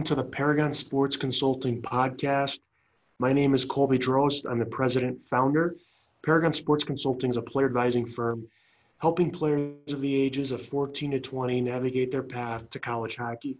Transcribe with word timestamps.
Welcome 0.00 0.16
to 0.16 0.22
the 0.22 0.30
Paragon 0.30 0.72
Sports 0.72 1.18
Consulting 1.18 1.82
Podcast. 1.82 2.60
My 3.18 3.34
name 3.34 3.52
is 3.52 3.66
Colby 3.66 3.98
Drost. 3.98 4.50
I'm 4.50 4.58
the 4.58 4.64
president 4.64 5.20
founder. 5.28 5.76
Paragon 6.24 6.54
Sports 6.54 6.84
Consulting 6.84 7.28
is 7.28 7.36
a 7.36 7.42
player 7.42 7.66
advising 7.66 8.06
firm 8.06 8.48
helping 8.96 9.30
players 9.30 9.92
of 9.92 10.00
the 10.00 10.16
ages 10.16 10.52
of 10.52 10.62
14 10.62 11.10
to 11.10 11.20
20 11.20 11.60
navigate 11.60 12.10
their 12.10 12.22
path 12.22 12.70
to 12.70 12.78
college 12.78 13.16
hockey. 13.16 13.58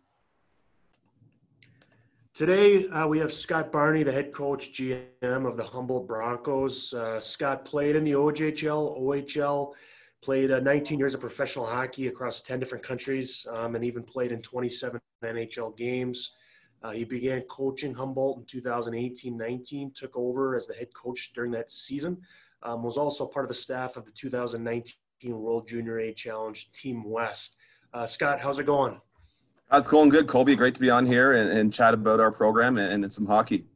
Today, 2.32 2.88
uh, 2.88 3.06
we 3.06 3.18
have 3.18 3.34
Scott 3.34 3.70
Barney, 3.70 4.02
the 4.02 4.12
head 4.12 4.32
coach 4.32 4.72
GM 4.72 5.46
of 5.46 5.58
the 5.58 5.64
Humboldt 5.64 6.06
Broncos. 6.06 6.94
Uh, 6.94 7.20
Scott 7.20 7.66
played 7.66 7.96
in 7.96 8.04
the 8.04 8.12
OJHL, 8.12 8.98
OHL, 8.98 9.74
played 10.22 10.50
uh, 10.50 10.60
19 10.60 10.98
years 10.98 11.12
of 11.12 11.20
professional 11.20 11.66
hockey 11.66 12.06
across 12.06 12.40
10 12.40 12.58
different 12.58 12.82
countries, 12.82 13.46
um, 13.56 13.74
and 13.74 13.84
even 13.84 14.02
played 14.02 14.32
in 14.32 14.40
27 14.40 15.02
NHL 15.22 15.76
games. 15.76 16.36
Uh, 16.82 16.90
he 16.90 17.04
began 17.04 17.42
coaching 17.42 17.92
Humboldt 17.94 18.38
in 18.38 18.44
2018 18.46 19.36
19, 19.36 19.92
took 19.94 20.16
over 20.16 20.56
as 20.56 20.66
the 20.66 20.74
head 20.74 20.92
coach 20.94 21.32
during 21.34 21.50
that 21.52 21.70
season, 21.70 22.18
um, 22.62 22.82
was 22.82 22.96
also 22.96 23.26
part 23.26 23.44
of 23.44 23.48
the 23.48 23.54
staff 23.54 23.96
of 23.96 24.04
the 24.04 24.12
2019 24.12 24.94
World 25.24 25.68
Junior 25.68 25.98
A 26.00 26.12
Challenge 26.14 26.72
Team 26.72 27.04
West. 27.04 27.56
Uh, 27.92 28.06
Scott, 28.06 28.40
how's 28.40 28.58
it 28.58 28.64
going? 28.64 29.00
How's 29.70 29.86
it 29.86 29.90
going? 29.90 30.08
Good, 30.08 30.26
Colby. 30.26 30.56
Great 30.56 30.74
to 30.74 30.80
be 30.80 30.90
on 30.90 31.04
here 31.04 31.32
and, 31.32 31.50
and 31.50 31.72
chat 31.72 31.92
about 31.92 32.18
our 32.18 32.30
program 32.30 32.78
and, 32.78 33.04
and, 33.04 33.12
some 33.12 33.26
hockey. 33.26 33.66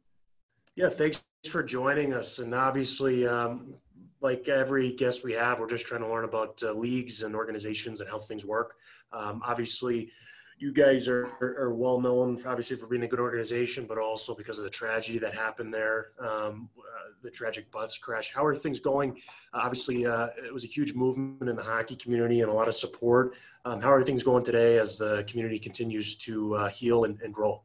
Yeah, 0.75 0.89
thanks 0.89 1.23
for 1.49 1.63
joining 1.63 2.13
us. 2.13 2.39
And 2.39 2.55
obviously, 2.55 3.27
um, 3.27 3.75
like 4.19 4.49
every 4.49 4.93
guest 4.93 5.23
we 5.23 5.33
have, 5.33 5.59
we're 5.59 5.69
just 5.69 5.85
trying 5.85 6.01
to 6.01 6.09
learn 6.09 6.25
about 6.25 6.61
uh, 6.63 6.73
leagues 6.73 7.23
and 7.23 7.35
organizations 7.35 8.01
and 8.01 8.09
how 8.09 8.17
things 8.17 8.43
work. 8.43 8.75
Um, 9.13 9.41
obviously, 9.45 10.11
you 10.57 10.71
guys 10.71 11.07
are, 11.07 11.25
are, 11.41 11.73
well 11.73 11.99
known, 11.99 12.37
for, 12.37 12.49
obviously, 12.49 12.77
for 12.77 12.87
being 12.87 13.03
a 13.03 13.07
good 13.07 13.19
organization, 13.19 13.85
but 13.85 13.97
also 13.97 14.33
because 14.33 14.57
of 14.57 14.63
the 14.63 14.69
tragedy 14.69 15.19
that 15.19 15.35
happened 15.35 15.73
there, 15.73 16.11
um, 16.19 16.69
uh, 16.77 17.11
the 17.21 17.29
tragic 17.29 17.69
bus 17.71 17.97
crash. 17.97 18.33
How 18.33 18.45
are 18.45 18.55
things 18.55 18.79
going? 18.79 19.17
Uh, 19.53 19.59
obviously, 19.63 20.05
uh, 20.05 20.27
it 20.45 20.53
was 20.53 20.63
a 20.63 20.67
huge 20.67 20.93
movement 20.93 21.49
in 21.49 21.55
the 21.57 21.63
hockey 21.63 21.95
community 21.95 22.41
and 22.41 22.49
a 22.49 22.53
lot 22.53 22.69
of 22.69 22.75
support. 22.75 23.33
Um, 23.65 23.81
how 23.81 23.91
are 23.91 24.03
things 24.03 24.23
going 24.23 24.45
today 24.45 24.77
as 24.77 24.97
the 24.97 25.25
community 25.27 25.59
continues 25.59 26.15
to 26.17 26.55
uh, 26.55 26.69
heal 26.69 27.03
and, 27.03 27.19
and 27.21 27.33
grow? 27.33 27.61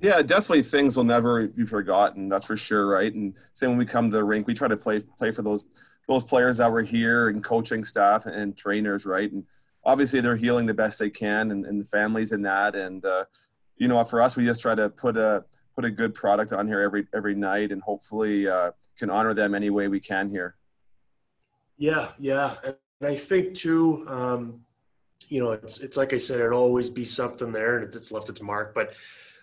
Yeah, 0.00 0.20
definitely 0.22 0.62
things 0.62 0.96
will 0.96 1.04
never 1.04 1.48
be 1.48 1.64
forgotten. 1.64 2.28
That's 2.28 2.46
for 2.46 2.56
sure, 2.56 2.86
right? 2.86 3.12
And 3.12 3.34
same 3.52 3.70
when 3.70 3.78
we 3.78 3.86
come 3.86 4.10
to 4.10 4.16
the 4.16 4.24
rink, 4.24 4.46
we 4.46 4.54
try 4.54 4.68
to 4.68 4.76
play 4.76 5.00
play 5.18 5.30
for 5.30 5.42
those 5.42 5.66
those 6.08 6.24
players 6.24 6.56
that 6.56 6.72
were 6.72 6.82
here 6.82 7.28
and 7.28 7.44
coaching 7.44 7.84
staff 7.84 8.26
and 8.26 8.56
trainers, 8.56 9.04
right? 9.06 9.30
And 9.30 9.44
obviously 9.90 10.20
they're 10.20 10.36
healing 10.36 10.66
the 10.66 10.74
best 10.74 10.98
they 11.00 11.10
can 11.10 11.50
and, 11.50 11.66
and 11.66 11.80
the 11.80 11.84
families 11.84 12.30
in 12.30 12.42
that. 12.42 12.76
And 12.76 13.04
uh, 13.04 13.24
you 13.76 13.88
know 13.88 14.02
for 14.04 14.22
us 14.22 14.36
we 14.36 14.44
just 14.44 14.60
try 14.60 14.74
to 14.74 14.88
put 14.88 15.16
a 15.16 15.44
put 15.74 15.84
a 15.84 15.90
good 15.90 16.14
product 16.14 16.52
on 16.52 16.66
here 16.68 16.80
every 16.80 17.06
every 17.12 17.34
night 17.34 17.72
and 17.72 17.82
hopefully 17.82 18.48
uh, 18.48 18.70
can 18.96 19.10
honor 19.10 19.34
them 19.34 19.54
any 19.54 19.70
way 19.70 19.88
we 19.88 20.00
can 20.00 20.30
here. 20.30 20.54
Yeah 21.76 22.08
yeah. 22.18 22.54
And 22.64 22.76
i 23.02 23.16
think 23.16 23.54
too 23.54 24.04
um, 24.06 24.60
you 25.28 25.42
know 25.42 25.52
it's 25.52 25.80
it's 25.80 25.96
like 25.96 26.12
i 26.12 26.18
said 26.18 26.38
it'll 26.38 26.60
always 26.60 26.90
be 26.90 27.04
something 27.04 27.50
there 27.50 27.76
and 27.76 27.84
it's, 27.86 27.96
it's 27.96 28.12
left 28.12 28.28
its 28.28 28.42
mark 28.42 28.74
but 28.74 28.92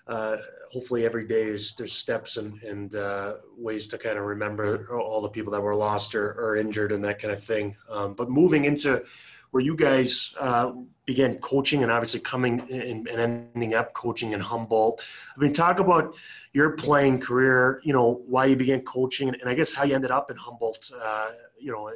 uh, 0.07 0.37
hopefully 0.71 1.05
every 1.05 1.27
day 1.27 1.43
is 1.43 1.73
there's 1.75 1.91
steps 1.91 2.37
and, 2.37 2.61
and 2.63 2.95
uh, 2.95 3.35
ways 3.57 3.87
to 3.89 3.97
kind 3.97 4.17
of 4.17 4.25
remember 4.25 4.87
all 4.99 5.21
the 5.21 5.29
people 5.29 5.51
that 5.51 5.61
were 5.61 5.75
lost 5.75 6.15
or, 6.15 6.31
or 6.33 6.55
injured 6.55 6.91
and 6.91 7.03
that 7.03 7.19
kind 7.19 7.33
of 7.33 7.43
thing. 7.43 7.75
Um, 7.89 8.13
but 8.13 8.29
moving 8.29 8.65
into 8.65 9.03
where 9.51 9.63
you 9.63 9.75
guys 9.75 10.35
uh, 10.39 10.71
began 11.05 11.37
coaching 11.37 11.83
and 11.83 11.91
obviously 11.91 12.19
coming 12.19 12.59
and, 12.69 13.07
ending 13.07 13.73
up 13.73 13.93
coaching 13.93 14.33
in 14.33 14.39
Humboldt. 14.39 15.01
I 15.35 15.41
mean, 15.41 15.53
talk 15.53 15.79
about 15.79 16.15
your 16.53 16.71
playing 16.71 17.21
career, 17.21 17.81
you 17.83 17.93
know, 17.93 18.21
why 18.27 18.45
you 18.45 18.55
began 18.55 18.81
coaching 18.81 19.29
and, 19.29 19.37
and 19.39 19.49
I 19.49 19.53
guess 19.53 19.73
how 19.73 19.85
you 19.85 19.95
ended 19.95 20.11
up 20.11 20.29
in 20.29 20.37
Humboldt, 20.37 20.91
uh, 21.01 21.29
you 21.57 21.71
know, 21.71 21.91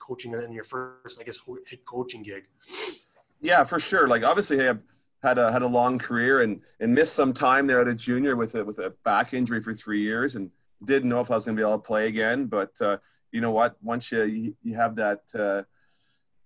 coaching 0.00 0.32
in 0.34 0.52
your 0.52 0.64
first, 0.64 1.20
I 1.20 1.24
guess, 1.24 1.38
head 1.70 1.78
coaching 1.86 2.22
gig. 2.22 2.44
Yeah, 3.40 3.62
for 3.62 3.78
sure. 3.78 4.08
Like 4.08 4.24
obviously 4.24 4.68
I 4.68 4.74
had 5.22 5.38
a, 5.38 5.52
had 5.52 5.62
a 5.62 5.66
long 5.66 5.98
career 5.98 6.42
and, 6.42 6.60
and 6.80 6.92
missed 6.92 7.14
some 7.14 7.32
time 7.32 7.66
there 7.68 7.80
at 7.80 7.88
a 7.88 7.94
junior 7.94 8.34
with 8.34 8.56
a, 8.56 8.64
with 8.64 8.80
a 8.80 8.90
back 9.04 9.34
injury 9.34 9.60
for 9.60 9.72
three 9.72 10.02
years 10.02 10.34
and 10.34 10.50
didn't 10.84 11.08
know 11.08 11.20
if 11.20 11.30
I 11.30 11.34
was 11.34 11.44
going 11.44 11.56
to 11.56 11.60
be 11.60 11.66
able 11.66 11.78
to 11.78 11.86
play 11.86 12.08
again. 12.08 12.46
But 12.46 12.80
uh, 12.80 12.98
you 13.30 13.40
know 13.40 13.52
what, 13.52 13.76
once 13.82 14.10
you, 14.10 14.56
you 14.62 14.74
have 14.74 14.96
that, 14.96 15.22
uh, 15.38 15.62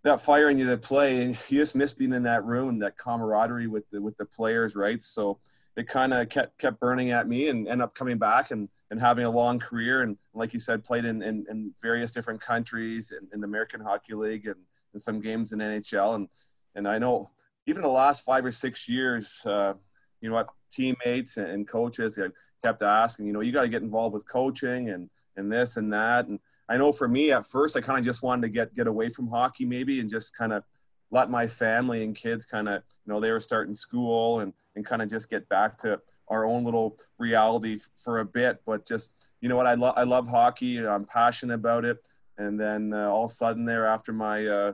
that 0.02 0.20
fire 0.20 0.50
in 0.50 0.58
you 0.58 0.68
to 0.68 0.76
play. 0.76 1.36
You 1.48 1.58
just 1.58 1.74
miss 1.74 1.92
being 1.92 2.12
in 2.12 2.24
that 2.24 2.44
room, 2.44 2.78
that 2.80 2.96
camaraderie 2.96 3.68
with 3.68 3.88
the 3.90 4.00
with 4.00 4.16
the 4.16 4.24
players, 4.24 4.76
right? 4.76 5.00
So 5.02 5.38
it 5.76 5.86
kind 5.86 6.12
of 6.12 6.28
kept 6.28 6.58
kept 6.58 6.80
burning 6.80 7.10
at 7.10 7.28
me, 7.28 7.48
and 7.48 7.68
end 7.68 7.82
up 7.82 7.94
coming 7.94 8.18
back 8.18 8.50
and 8.50 8.68
and 8.90 9.00
having 9.00 9.24
a 9.24 9.30
long 9.30 9.58
career. 9.58 10.02
And 10.02 10.16
like 10.34 10.52
you 10.52 10.60
said, 10.60 10.84
played 10.84 11.04
in 11.04 11.22
in, 11.22 11.46
in 11.50 11.72
various 11.80 12.12
different 12.12 12.40
countries, 12.40 13.12
in, 13.12 13.28
in, 13.32 13.40
the 13.40 13.46
American 13.46 13.80
Hockey 13.80 14.14
League, 14.14 14.46
and, 14.46 14.56
and 14.92 15.00
some 15.00 15.20
games 15.20 15.52
in 15.52 15.60
NHL. 15.60 16.14
And 16.16 16.28
and 16.74 16.86
I 16.88 16.98
know 16.98 17.30
even 17.66 17.82
the 17.82 17.88
last 17.88 18.24
five 18.24 18.44
or 18.44 18.52
six 18.52 18.88
years, 18.88 19.40
uh, 19.46 19.74
you 20.20 20.28
know 20.28 20.34
what, 20.34 20.48
teammates 20.70 21.36
and 21.36 21.68
coaches 21.68 22.18
kept 22.62 22.82
asking, 22.82 23.26
you 23.26 23.32
know, 23.32 23.40
you 23.40 23.52
got 23.52 23.62
to 23.62 23.68
get 23.68 23.82
involved 23.82 24.14
with 24.14 24.28
coaching 24.28 24.90
and 24.90 25.08
and 25.36 25.50
this 25.50 25.76
and 25.76 25.92
that 25.92 26.26
and 26.26 26.38
I 26.68 26.76
know 26.76 26.92
for 26.92 27.08
me 27.08 27.32
at 27.32 27.46
first, 27.46 27.76
I 27.76 27.80
kind 27.80 27.98
of 27.98 28.04
just 28.04 28.22
wanted 28.22 28.42
to 28.42 28.48
get 28.48 28.74
get 28.74 28.86
away 28.86 29.08
from 29.08 29.28
hockey 29.28 29.64
maybe 29.64 30.00
and 30.00 30.08
just 30.08 30.36
kind 30.36 30.52
of 30.52 30.62
let 31.10 31.30
my 31.30 31.46
family 31.46 32.02
and 32.02 32.14
kids 32.16 32.44
kind 32.46 32.68
of 32.68 32.82
you 33.04 33.12
know 33.12 33.20
they 33.20 33.30
were 33.30 33.40
starting 33.40 33.74
school 33.74 34.40
and 34.40 34.52
and 34.74 34.86
kind 34.86 35.02
of 35.02 35.10
just 35.10 35.28
get 35.28 35.48
back 35.48 35.76
to 35.78 36.00
our 36.28 36.46
own 36.46 36.64
little 36.64 36.96
reality 37.18 37.78
for 37.96 38.20
a 38.20 38.24
bit. 38.24 38.60
But 38.64 38.86
just 38.86 39.10
you 39.40 39.48
know 39.48 39.56
what, 39.56 39.66
I 39.66 39.74
love 39.74 39.94
I 39.96 40.04
love 40.04 40.26
hockey. 40.26 40.78
I'm 40.78 41.04
passionate 41.04 41.54
about 41.54 41.84
it. 41.84 42.06
And 42.38 42.58
then 42.58 42.92
uh, 42.94 43.08
all 43.08 43.24
of 43.24 43.30
a 43.30 43.34
sudden, 43.34 43.64
there 43.64 43.86
after 43.86 44.12
my 44.12 44.46
uh, 44.46 44.72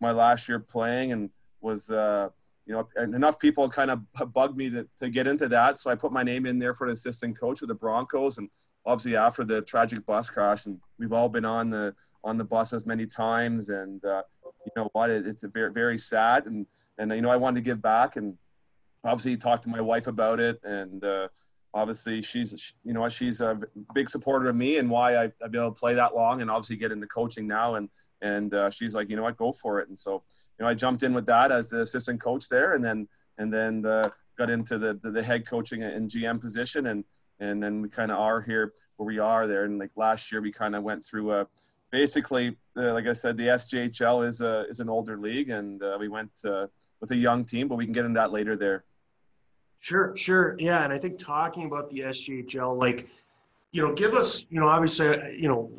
my 0.00 0.12
last 0.12 0.48
year 0.48 0.60
playing 0.60 1.12
and 1.12 1.30
was 1.60 1.90
uh, 1.90 2.28
you 2.66 2.74
know 2.74 2.88
enough 3.02 3.38
people 3.38 3.68
kind 3.68 3.90
of 3.90 4.32
bugged 4.32 4.56
me 4.56 4.70
to, 4.70 4.86
to 4.98 5.10
get 5.10 5.26
into 5.26 5.48
that, 5.48 5.78
so 5.78 5.90
I 5.90 5.94
put 5.94 6.12
my 6.12 6.22
name 6.22 6.46
in 6.46 6.58
there 6.58 6.74
for 6.74 6.86
an 6.86 6.92
assistant 6.92 7.38
coach 7.38 7.62
of 7.62 7.68
the 7.68 7.74
Broncos 7.74 8.38
and 8.38 8.48
obviously 8.86 9.16
after 9.16 9.44
the 9.44 9.62
tragic 9.62 10.04
bus 10.06 10.30
crash, 10.30 10.66
and 10.66 10.78
we've 10.98 11.12
all 11.12 11.28
been 11.28 11.44
on 11.44 11.70
the 11.70 11.94
on 12.22 12.36
the 12.36 12.44
buses 12.44 12.86
many 12.86 13.06
times, 13.06 13.68
and 13.68 14.04
uh, 14.04 14.22
you 14.66 14.72
know 14.76 14.88
what, 14.92 15.10
it's 15.10 15.44
a 15.44 15.48
very 15.48 15.72
very 15.72 15.98
sad, 15.98 16.46
and 16.46 16.66
and 16.98 17.10
you 17.12 17.22
know 17.22 17.30
I 17.30 17.36
wanted 17.36 17.56
to 17.56 17.64
give 17.64 17.80
back, 17.80 18.16
and 18.16 18.36
obviously 19.04 19.36
talked 19.36 19.64
to 19.64 19.70
my 19.70 19.80
wife 19.80 20.06
about 20.06 20.40
it, 20.40 20.60
and 20.64 21.04
uh, 21.04 21.28
obviously 21.74 22.22
she's 22.22 22.74
you 22.84 22.92
know 22.92 23.08
she's 23.08 23.40
a 23.40 23.58
big 23.94 24.08
supporter 24.08 24.48
of 24.48 24.56
me 24.56 24.78
and 24.78 24.90
why 24.90 25.16
I, 25.16 25.24
I've 25.42 25.52
been 25.52 25.60
able 25.60 25.72
to 25.72 25.80
play 25.80 25.94
that 25.94 26.14
long, 26.14 26.40
and 26.40 26.50
obviously 26.50 26.76
get 26.76 26.92
into 26.92 27.06
coaching 27.06 27.46
now, 27.46 27.76
and 27.76 27.88
and 28.22 28.52
uh, 28.52 28.70
she's 28.70 28.94
like, 28.94 29.08
you 29.08 29.16
know 29.16 29.22
what, 29.22 29.36
go 29.36 29.52
for 29.52 29.80
it, 29.80 29.88
and 29.88 29.98
so 29.98 30.22
you 30.58 30.64
know 30.64 30.68
I 30.68 30.74
jumped 30.74 31.02
in 31.02 31.14
with 31.14 31.26
that 31.26 31.52
as 31.52 31.70
the 31.70 31.80
assistant 31.80 32.20
coach 32.20 32.48
there, 32.48 32.74
and 32.74 32.84
then 32.84 33.08
and 33.38 33.52
then 33.52 33.86
uh, 33.86 34.10
got 34.36 34.50
into 34.50 34.78
the, 34.78 34.94
the, 35.02 35.10
the 35.10 35.22
head 35.22 35.46
coaching 35.46 35.82
and 35.82 36.10
GM 36.10 36.40
position, 36.40 36.86
and 36.86 37.04
and 37.40 37.62
then 37.62 37.82
we 37.82 37.88
kind 37.88 38.10
of 38.10 38.18
are 38.18 38.40
here 38.40 38.72
where 38.96 39.06
we 39.06 39.18
are 39.18 39.46
there. 39.46 39.64
And 39.64 39.78
like 39.78 39.90
last 39.96 40.30
year, 40.30 40.40
we 40.40 40.52
kind 40.52 40.76
of 40.76 40.82
went 40.82 41.04
through 41.04 41.32
a 41.32 41.46
basically, 41.90 42.56
uh, 42.76 42.92
like 42.92 43.06
I 43.06 43.12
said, 43.12 43.36
the 43.36 43.48
SJHL 43.48 44.26
is 44.26 44.40
a 44.42 44.66
is 44.68 44.80
an 44.80 44.88
older 44.88 45.18
league, 45.18 45.50
and 45.50 45.82
uh, 45.82 45.96
we 45.98 46.08
went 46.08 46.30
uh, 46.44 46.66
with 47.00 47.10
a 47.10 47.16
young 47.16 47.44
team, 47.44 47.68
but 47.68 47.76
we 47.76 47.84
can 47.84 47.92
get 47.92 48.04
into 48.04 48.18
that 48.18 48.32
later 48.32 48.56
there. 48.56 48.84
Sure, 49.80 50.14
sure, 50.14 50.56
yeah, 50.58 50.84
and 50.84 50.92
I 50.92 50.98
think 50.98 51.18
talking 51.18 51.64
about 51.64 51.88
the 51.88 52.00
SJHL, 52.00 52.78
like, 52.78 53.08
you 53.72 53.80
know, 53.80 53.94
give 53.94 54.12
us, 54.12 54.44
you 54.50 54.60
know, 54.60 54.68
obviously, 54.68 55.08
uh, 55.08 55.28
you 55.28 55.48
know, 55.48 55.70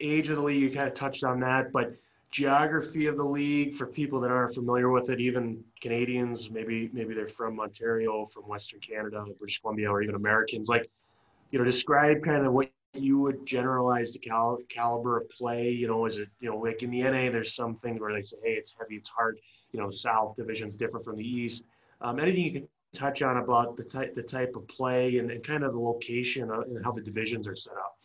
age 0.00 0.30
of 0.30 0.36
the 0.36 0.42
league, 0.42 0.62
you 0.62 0.70
kind 0.70 0.88
of 0.88 0.94
touched 0.94 1.22
on 1.22 1.38
that, 1.40 1.70
but 1.70 1.94
geography 2.30 3.06
of 3.06 3.18
the 3.18 3.24
league 3.24 3.74
for 3.74 3.86
people 3.86 4.20
that 4.20 4.30
aren't 4.30 4.54
familiar 4.54 4.90
with 4.90 5.10
it, 5.10 5.20
even 5.20 5.62
Canadians, 5.82 6.50
maybe 6.50 6.88
maybe 6.94 7.12
they're 7.12 7.28
from 7.28 7.60
Ontario, 7.60 8.26
from 8.26 8.44
Western 8.44 8.80
Canada, 8.80 9.22
British 9.38 9.60
Columbia, 9.60 9.90
or 9.90 10.02
even 10.02 10.14
Americans, 10.14 10.68
like 10.68 10.90
you 11.52 11.58
know, 11.58 11.64
describe 11.64 12.24
kind 12.24 12.44
of 12.44 12.52
what 12.52 12.70
you 12.94 13.18
would 13.18 13.46
generalize 13.46 14.12
the 14.12 14.18
cal- 14.18 14.58
caliber 14.68 15.18
of 15.18 15.28
play. 15.30 15.70
You 15.70 15.86
know, 15.86 16.06
is 16.06 16.18
it, 16.18 16.28
you 16.40 16.50
know, 16.50 16.56
like 16.56 16.82
in 16.82 16.90
the 16.90 17.02
NA, 17.02 17.30
there's 17.30 17.54
some 17.54 17.76
things 17.76 18.00
where 18.00 18.12
they 18.12 18.22
say, 18.22 18.36
hey, 18.42 18.52
it's 18.52 18.74
heavy, 18.78 18.96
it's 18.96 19.08
hard. 19.08 19.38
You 19.72 19.80
know, 19.80 19.90
South 19.90 20.34
division's 20.36 20.76
different 20.76 21.04
from 21.04 21.16
the 21.16 21.24
East. 21.24 21.64
Um, 22.00 22.18
anything 22.18 22.44
you 22.44 22.52
can 22.52 22.68
touch 22.92 23.22
on 23.22 23.36
about 23.36 23.76
the 23.76 23.84
type, 23.84 24.14
the 24.14 24.22
type 24.22 24.54
of 24.56 24.66
play 24.66 25.18
and, 25.18 25.30
and 25.30 25.44
kind 25.44 25.62
of 25.62 25.72
the 25.72 25.78
location 25.78 26.50
and 26.50 26.84
how 26.84 26.92
the 26.92 27.00
divisions 27.00 27.46
are 27.46 27.54
set 27.54 27.74
up? 27.74 27.96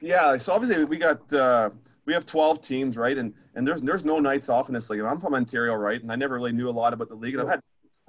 Yeah, 0.00 0.36
so 0.38 0.54
obviously 0.54 0.84
we 0.84 0.96
got 0.96 1.32
uh, 1.32 1.70
we 2.06 2.14
have 2.14 2.24
12 2.24 2.60
teams, 2.60 2.96
right? 2.96 3.18
And 3.18 3.34
and 3.54 3.66
there's 3.66 3.82
there's 3.82 4.04
no 4.04 4.18
nights 4.18 4.48
off 4.48 4.68
in 4.68 4.74
this 4.74 4.88
league. 4.90 5.00
And 5.00 5.08
I'm 5.08 5.20
from 5.20 5.34
Ontario, 5.34 5.74
right? 5.74 6.00
And 6.00 6.10
I 6.10 6.16
never 6.16 6.36
really 6.36 6.52
knew 6.52 6.68
a 6.68 6.72
lot 6.72 6.92
about 6.92 7.08
the 7.08 7.14
league. 7.14 7.34
And 7.34 7.42
I've 7.42 7.48
had 7.48 7.60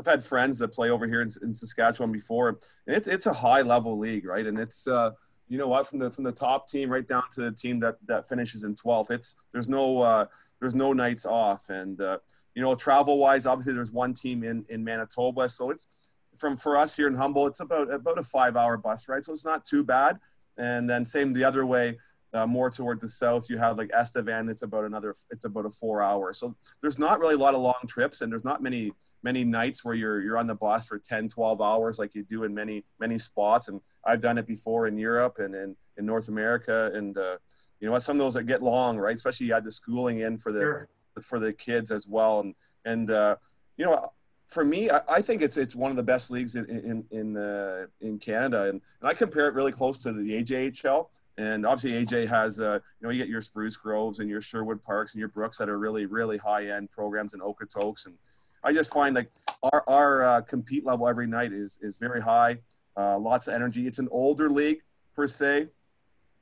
I've 0.01 0.12
had 0.12 0.24
friends 0.24 0.57
that 0.59 0.69
play 0.69 0.89
over 0.89 1.07
here 1.07 1.21
in, 1.21 1.30
in 1.44 1.53
Saskatchewan 1.53 2.12
before, 2.12 2.50
and 2.50 2.57
it's 2.88 3.07
it's 3.07 3.27
a 3.27 3.33
high 3.33 3.62
level 3.62 4.00
league, 4.00 4.25
right? 4.25 4.48
And 4.48 4.57
it's 4.57 4.88
uh, 4.88 5.12
you 5.48 5.59
know 5.59 5.68
what 5.68 5.88
from 5.88 6.00
the 6.00 6.09
from 6.09 6.24
the 6.24 6.31
top 6.31 6.68
team 6.68 6.89
right 6.89 7.07
down 7.07 7.24
to 7.33 7.42
the 7.42 7.51
team 7.51 7.80
that 7.81 7.98
that 8.07 8.27
finishes 8.27 8.63
in 8.63 8.74
12th. 8.74 9.12
It's 9.12 9.36
there's 9.51 9.69
no 9.69 10.01
uh, 10.01 10.25
there's 10.59 10.74
no 10.74 10.92
nights 10.92 11.27
off, 11.27 11.69
and 11.69 12.01
uh, 12.01 12.18
you 12.56 12.63
know 12.63 12.74
travel 12.74 13.19
wise, 13.19 13.45
obviously 13.45 13.74
there's 13.74 13.92
one 13.92 14.12
team 14.12 14.44
in 14.44 14.65
in 14.69 14.83
Manitoba, 14.83 15.48
so 15.50 15.69
it's 15.69 15.88
from 16.36 16.57
for 16.57 16.77
us 16.77 16.95
here 16.95 17.07
in 17.07 17.13
Humboldt, 17.13 17.51
it's 17.51 17.59
about 17.59 17.94
about 17.94 18.18
a 18.18 18.24
five 18.24 18.57
hour 18.57 18.77
bus 18.77 19.07
ride, 19.07 19.24
so 19.24 19.33
it's 19.33 19.45
not 19.45 19.63
too 19.63 19.83
bad. 19.83 20.19
And 20.57 20.89
then 20.89 21.06
same 21.06 21.31
the 21.31 21.44
other 21.44 21.68
way, 21.68 22.00
uh, 22.33 22.48
more 22.48 22.71
toward 22.71 23.00
the 23.00 23.07
south, 23.07 23.51
you 23.51 23.59
have 23.59 23.77
like 23.77 23.92
Estevan. 23.94 24.50
It's 24.50 24.63
about 24.63 24.86
another. 24.86 25.13
It's 25.30 25.45
about 25.45 25.68
a 25.68 25.69
four 25.69 26.01
hour. 26.01 26.33
So 26.33 26.56
there's 26.81 26.98
not 26.98 27.19
really 27.19 27.36
a 27.36 27.38
lot 27.38 27.53
of 27.53 27.62
long 27.62 27.83
trips, 27.88 28.21
and 28.21 28.31
there's 28.31 28.44
not 28.44 28.63
many 28.63 28.94
many 29.23 29.44
nights 29.44 29.83
where 29.83 29.95
you're 29.95 30.21
you're 30.21 30.38
on 30.38 30.47
the 30.47 30.56
bus 30.56 30.88
for 30.88 31.00
10, 31.00 31.29
12 31.29 31.62
hours 31.62 32.00
like 32.00 32.15
you 32.15 32.23
do 32.23 32.44
in 32.44 32.53
many 32.53 32.83
many 33.00 33.18
spots. 33.18 33.68
And 33.68 33.81
I've 34.06 34.19
done 34.19 34.38
it 34.38 34.47
before 34.47 34.88
in 34.88 34.97
Europe 34.97 35.38
and 35.39 35.56
in 35.56 35.75
in 35.97 36.06
North 36.06 36.27
America. 36.27 36.91
And 36.94 37.18
uh, 37.18 37.38
you 37.79 37.89
know 37.89 37.97
some 38.00 38.15
of 38.15 38.19
those 38.19 38.35
that 38.35 38.44
get 38.44 38.62
long, 38.62 38.97
right? 38.97 39.15
Especially 39.15 39.47
you 39.47 39.53
had 39.53 39.63
the 39.63 39.71
schooling 39.71 40.19
in 40.19 40.38
for 40.38 40.51
the 40.51 40.59
sure. 40.59 40.89
for 41.21 41.39
the 41.39 41.51
kids 41.51 41.91
as 41.91 42.07
well. 42.07 42.39
And 42.39 42.56
and 42.85 43.12
uh, 43.12 43.35
you 43.77 43.85
know 43.85 44.12
for 44.51 44.65
me, 44.65 44.89
I, 44.89 45.01
I, 45.07 45.21
think 45.21 45.41
it's 45.41 45.56
it's 45.56 45.75
one 45.75 45.91
of 45.91 45.97
the 45.97 46.03
best 46.03 46.29
leagues 46.29 46.56
in 46.56 46.65
in 46.69 47.06
in, 47.12 47.38
uh, 47.38 47.88
in 48.01 48.19
Canada, 48.19 48.63
and, 48.63 48.81
and 49.01 49.09
I 49.09 49.13
compare 49.13 49.47
it 49.47 49.53
really 49.53 49.71
close 49.71 49.97
to 50.00 50.12
the 50.12 50.44
AJHL. 50.44 51.07
And 51.38 51.65
obviously, 51.65 52.06
AJ 52.06 52.27
has 52.27 52.59
uh, 52.59 52.79
you 53.00 53.07
know 53.07 53.12
you 53.12 53.17
get 53.17 53.29
your 53.29 53.41
Spruce 53.41 53.77
Groves 53.77 54.19
and 54.19 54.29
your 54.29 54.41
Sherwood 54.41 54.83
Parks 54.83 55.13
and 55.13 55.19
your 55.19 55.29
Brooks 55.29 55.57
that 55.57 55.69
are 55.69 55.79
really 55.79 56.06
really 56.06 56.38
high 56.38 56.67
end 56.67 56.91
programs 56.91 57.33
and 57.33 57.41
Okotoks, 57.41 58.06
and 58.06 58.15
I 58.63 58.73
just 58.73 58.93
find 58.93 59.15
like 59.15 59.31
our 59.63 59.83
our 59.87 60.23
uh, 60.23 60.41
compete 60.41 60.85
level 60.85 61.07
every 61.07 61.27
night 61.27 61.51
is 61.53 61.79
is 61.81 61.97
very 61.97 62.21
high, 62.21 62.57
uh, 62.97 63.17
lots 63.17 63.47
of 63.47 63.53
energy. 63.53 63.87
It's 63.87 63.99
an 63.99 64.09
older 64.11 64.49
league 64.49 64.81
per 65.15 65.27
se. 65.27 65.67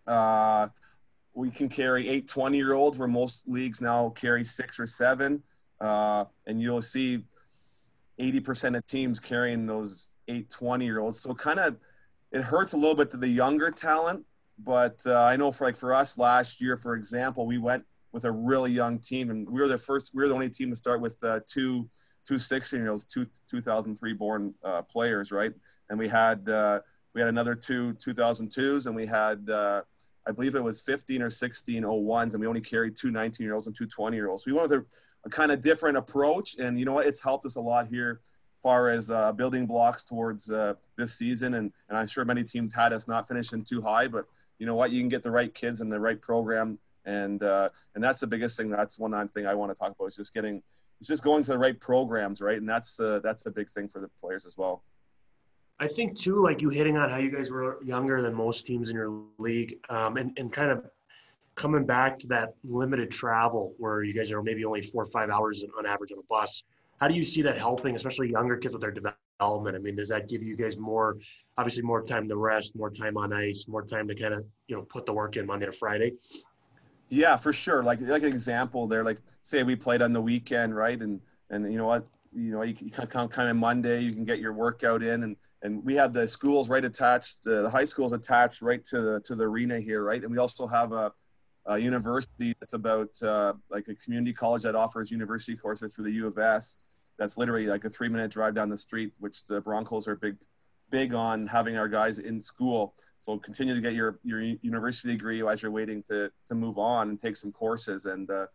Uh, 0.06 0.68
we 1.34 1.50
can 1.50 1.70
carry 1.70 2.10
eight 2.10 2.28
20 2.28 2.58
year 2.58 2.74
olds 2.74 2.98
where 2.98 3.08
most 3.08 3.48
leagues 3.48 3.82
now 3.82 4.10
carry 4.10 4.44
six 4.44 4.80
or 4.80 4.86
seven, 4.86 5.42
uh, 5.80 6.26
and 6.48 6.62
you'll 6.62 6.82
see 6.82 7.24
80% 8.20 8.76
of 8.76 8.86
teams 8.86 9.20
carrying 9.20 9.66
those 9.66 10.10
eight 10.28 10.50
20 10.50 10.84
year 10.84 11.00
olds. 11.00 11.20
So 11.20 11.34
kind 11.34 11.60
of 11.60 11.78
it 12.32 12.42
hurts 12.42 12.74
a 12.74 12.78
little 12.78 12.96
bit 12.96 13.10
to 13.12 13.18
the 13.18 13.28
younger 13.28 13.72
talent. 13.72 14.26
But 14.62 15.00
uh, 15.06 15.14
I 15.14 15.38
know 15.38 15.52
for 15.52 15.66
like 15.66 15.78
for 15.78 15.94
us 15.94 16.18
last 16.18 16.60
year, 16.60 16.76
for 16.76 16.96
example, 16.96 17.48
we 17.48 17.58
went 17.58 17.86
with 18.12 18.26
a 18.26 18.32
really 18.32 18.72
young 18.72 19.00
team, 19.00 19.30
and 19.30 19.48
we 19.50 19.62
were 19.62 19.68
the 19.68 19.78
first. 19.78 20.14
We 20.14 20.22
were 20.22 20.28
the 20.28 20.34
only 20.34 20.50
team 20.50 20.70
to 20.70 20.76
start 20.76 21.00
with 21.00 21.24
uh, 21.24 21.40
two 21.48 21.90
two 22.26 22.40
16 22.40 22.80
year 22.80 22.90
olds, 22.90 23.06
two 23.06 23.26
2003 23.50 24.14
born 24.14 24.54
uh, 24.64 24.82
players, 24.84 25.32
right? 25.32 25.54
And 25.90 25.98
we 25.98 26.08
had 26.08 26.48
uh, 26.50 26.80
we 27.14 27.22
had 27.22 27.30
another 27.30 27.56
two 27.56 27.94
2002s, 27.94 28.88
and 28.88 28.96
we 28.96 29.06
had 29.06 29.50
uh, 29.50 29.82
I 30.28 30.32
believe 30.32 30.56
it 30.56 30.64
was 30.64 30.82
15 30.82 31.22
or 31.22 31.30
16 31.30 31.84
01s, 31.84 32.34
and 32.34 32.42
we 32.42 32.48
only 32.48 32.62
carried 32.62 32.96
two 32.96 33.12
19 33.12 33.44
year 33.44 33.54
olds 33.54 33.68
and 33.68 33.76
two 33.76 33.88
20 33.88 34.16
year 34.16 34.30
olds. 34.30 34.44
So 34.44 34.52
we 34.52 34.58
went 34.58 34.70
with 34.70 34.80
a 34.82 34.86
a 35.26 35.30
kind 35.30 35.52
of 35.52 35.62
different 35.62 35.98
approach. 35.98 36.56
And 36.58 36.80
you 36.80 36.86
know 36.86 36.94
what? 36.94 37.06
It's 37.06 37.22
helped 37.22 37.46
us 37.46 37.56
a 37.56 37.62
lot 37.62 37.88
here 37.88 38.22
far 38.62 38.90
as 38.90 39.10
uh, 39.10 39.32
building 39.32 39.66
blocks 39.66 40.04
towards 40.04 40.52
uh, 40.52 40.74
this 40.98 41.14
season. 41.14 41.56
And, 41.56 41.72
and 41.88 41.98
I'm 41.98 42.08
sure 42.08 42.26
many 42.26 42.44
teams 42.44 42.74
had 42.74 42.92
us 42.92 43.08
not 43.08 43.28
finishing 43.28 43.64
too 43.64 43.82
high, 43.82 44.08
but 44.08 44.26
you 44.58 44.66
know 44.66 44.76
what? 44.76 44.92
You 44.92 45.02
can 45.02 45.10
get 45.10 45.24
the 45.24 45.32
right 45.32 45.54
kids 45.54 45.80
in 45.82 45.88
the 45.90 46.00
right 46.00 46.22
program. 46.22 46.78
And, 47.06 47.42
uh, 47.42 47.70
and 47.96 48.04
that's 48.04 48.20
the 48.20 48.28
biggest 48.28 48.58
thing. 48.58 48.70
That's 48.70 49.00
one 49.00 49.28
thing 49.30 49.48
I 49.48 49.56
want 49.56 49.72
to 49.72 49.76
talk 49.78 49.94
about 49.98 50.08
is 50.08 50.18
just 50.18 50.34
getting, 50.34 50.62
it's 51.00 51.08
just 51.08 51.24
going 51.24 51.44
to 51.44 51.52
the 51.52 51.58
right 51.58 51.80
programs, 51.80 52.42
right? 52.42 52.58
And 52.58 52.68
that's, 52.68 53.00
uh, 53.00 53.20
that's 53.24 53.46
a 53.46 53.52
big 53.52 53.70
thing 53.70 53.88
for 53.88 54.00
the 54.00 54.10
players 54.22 54.46
as 54.46 54.58
well. 54.58 54.84
I 55.80 55.88
think 55.88 56.18
too, 56.18 56.44
like 56.44 56.62
you 56.62 56.70
hitting 56.70 56.98
on 56.98 57.10
how 57.10 57.18
you 57.18 57.32
guys 57.32 57.52
were 57.52 57.80
younger 57.84 58.22
than 58.22 58.34
most 58.34 58.68
teams 58.68 58.90
in 58.90 58.96
your 58.96 59.24
league, 59.38 59.78
um, 59.90 60.18
and, 60.18 60.38
and 60.38 60.52
kind 60.52 60.72
of 60.72 60.86
coming 61.56 61.86
back 61.86 62.20
to 62.20 62.28
that 62.28 62.54
limited 62.64 63.12
travel 63.12 63.74
where 63.78 64.04
you 64.04 64.14
guys 64.14 64.32
are 64.32 64.42
maybe 64.42 64.66
only 64.66 64.82
four 64.82 65.04
or 65.04 65.08
five 65.08 65.30
hours 65.30 65.64
on 65.78 65.86
average 65.86 66.12
on 66.12 66.20
a 66.20 66.24
bus, 66.30 66.64
how 67.00 67.08
do 67.08 67.14
you 67.14 67.24
see 67.24 67.42
that 67.42 67.58
helping, 67.58 67.96
especially 67.96 68.30
younger 68.30 68.58
kids 68.58 68.74
with 68.74 68.82
their 68.82 68.92
development? 68.92 69.76
I 69.76 69.80
mean, 69.80 69.96
does 69.96 70.10
that 70.10 70.28
give 70.28 70.44
you 70.44 70.58
guys 70.58 70.78
more, 70.78 71.18
obviously 71.58 71.84
more 71.84 72.02
time 72.02 72.28
to 72.28 72.36
rest, 72.36 72.76
more 72.76 72.90
time 72.90 73.16
on 73.18 73.32
ice, 73.32 73.66
more 73.68 73.84
time 73.84 74.08
to 74.10 74.16
kind 74.16 74.34
of, 74.34 74.46
you 74.68 74.76
know, 74.76 74.84
put 74.84 75.06
the 75.06 75.14
work 75.14 75.38
in 75.38 75.46
Monday 75.46 75.66
to 75.66 75.72
Friday? 75.72 76.14
Yeah, 77.10 77.38
for 77.38 77.52
sure. 77.52 77.84
Like, 77.84 78.00
like 78.02 78.22
an 78.22 78.30
example 78.30 78.88
there, 78.88 79.04
like 79.04 79.22
say 79.42 79.64
we 79.64 79.76
played 79.76 80.02
on 80.02 80.14
the 80.14 80.22
weekend, 80.22 80.76
right? 80.76 81.00
And, 81.00 81.20
and 81.50 81.72
you 81.72 81.78
know 81.78 81.88
what, 81.88 82.08
you 82.32 82.52
know, 82.52 82.62
you 82.62 82.76
can 82.76 82.90
come 83.08 83.28
kind 83.28 83.50
of 83.50 83.58
Monday, 83.58 84.02
you 84.02 84.14
can 84.14 84.26
get 84.26 84.40
your 84.40 84.54
workout 84.54 85.02
in 85.02 85.24
and, 85.24 85.36
and 85.62 85.84
we 85.84 85.96
have 85.96 86.14
the 86.14 86.28
schools 86.28 86.70
right 86.70 86.86
attached, 86.86 87.44
the, 87.44 87.64
the 87.64 87.70
high 87.70 87.84
schools 87.84 88.14
attached 88.14 88.62
right 88.62 88.84
to 88.86 89.02
the, 89.02 89.20
to 89.22 89.36
the 89.36 89.44
arena 89.44 89.80
here, 89.80 90.04
right? 90.04 90.22
And 90.22 90.32
we 90.32 90.38
also 90.38 90.68
have 90.68 90.92
a, 90.92 91.12
a 91.66 91.78
university 91.78 92.56
that's 92.60 92.74
about 92.74 93.10
uh, 93.24 93.54
like 93.70 93.88
a 93.88 93.96
community 93.96 94.34
college 94.34 94.62
that 94.64 94.76
offers 94.76 95.12
university 95.12 95.58
courses 95.58 95.94
through 95.96 96.06
the 96.06 96.12
U 96.12 96.28
of 96.28 96.38
S. 96.38 96.78
That's 97.18 97.38
literally 97.38 97.66
like 97.66 97.84
a 97.86 97.90
three 97.90 98.08
minute 98.08 98.32
drive 98.32 98.56
down 98.56 98.70
the 98.70 98.78
street, 98.78 99.14
which 99.20 99.46
the 99.46 99.60
Broncos 99.60 100.08
are 100.08 100.16
big, 100.16 100.38
big 100.92 101.14
on 101.14 101.48
having 101.48 101.76
our 101.76 101.90
guys 101.90 102.20
in 102.20 102.40
school. 102.40 102.94
So 103.20 103.38
continue 103.38 103.76
to 103.76 103.82
get 103.82 103.94
your, 103.94 104.18
your 104.24 104.42
university 104.42 105.12
degree 105.14 105.46
as 105.46 105.62
you're 105.62 105.72
waiting 105.72 106.02
to, 106.04 106.32
to 106.48 106.56
move 106.56 106.78
on 106.78 107.10
and 107.10 107.20
take 107.20 107.36
some 107.36 107.52
courses. 107.52 108.06
And, 108.06 108.30
uh, 108.32 108.48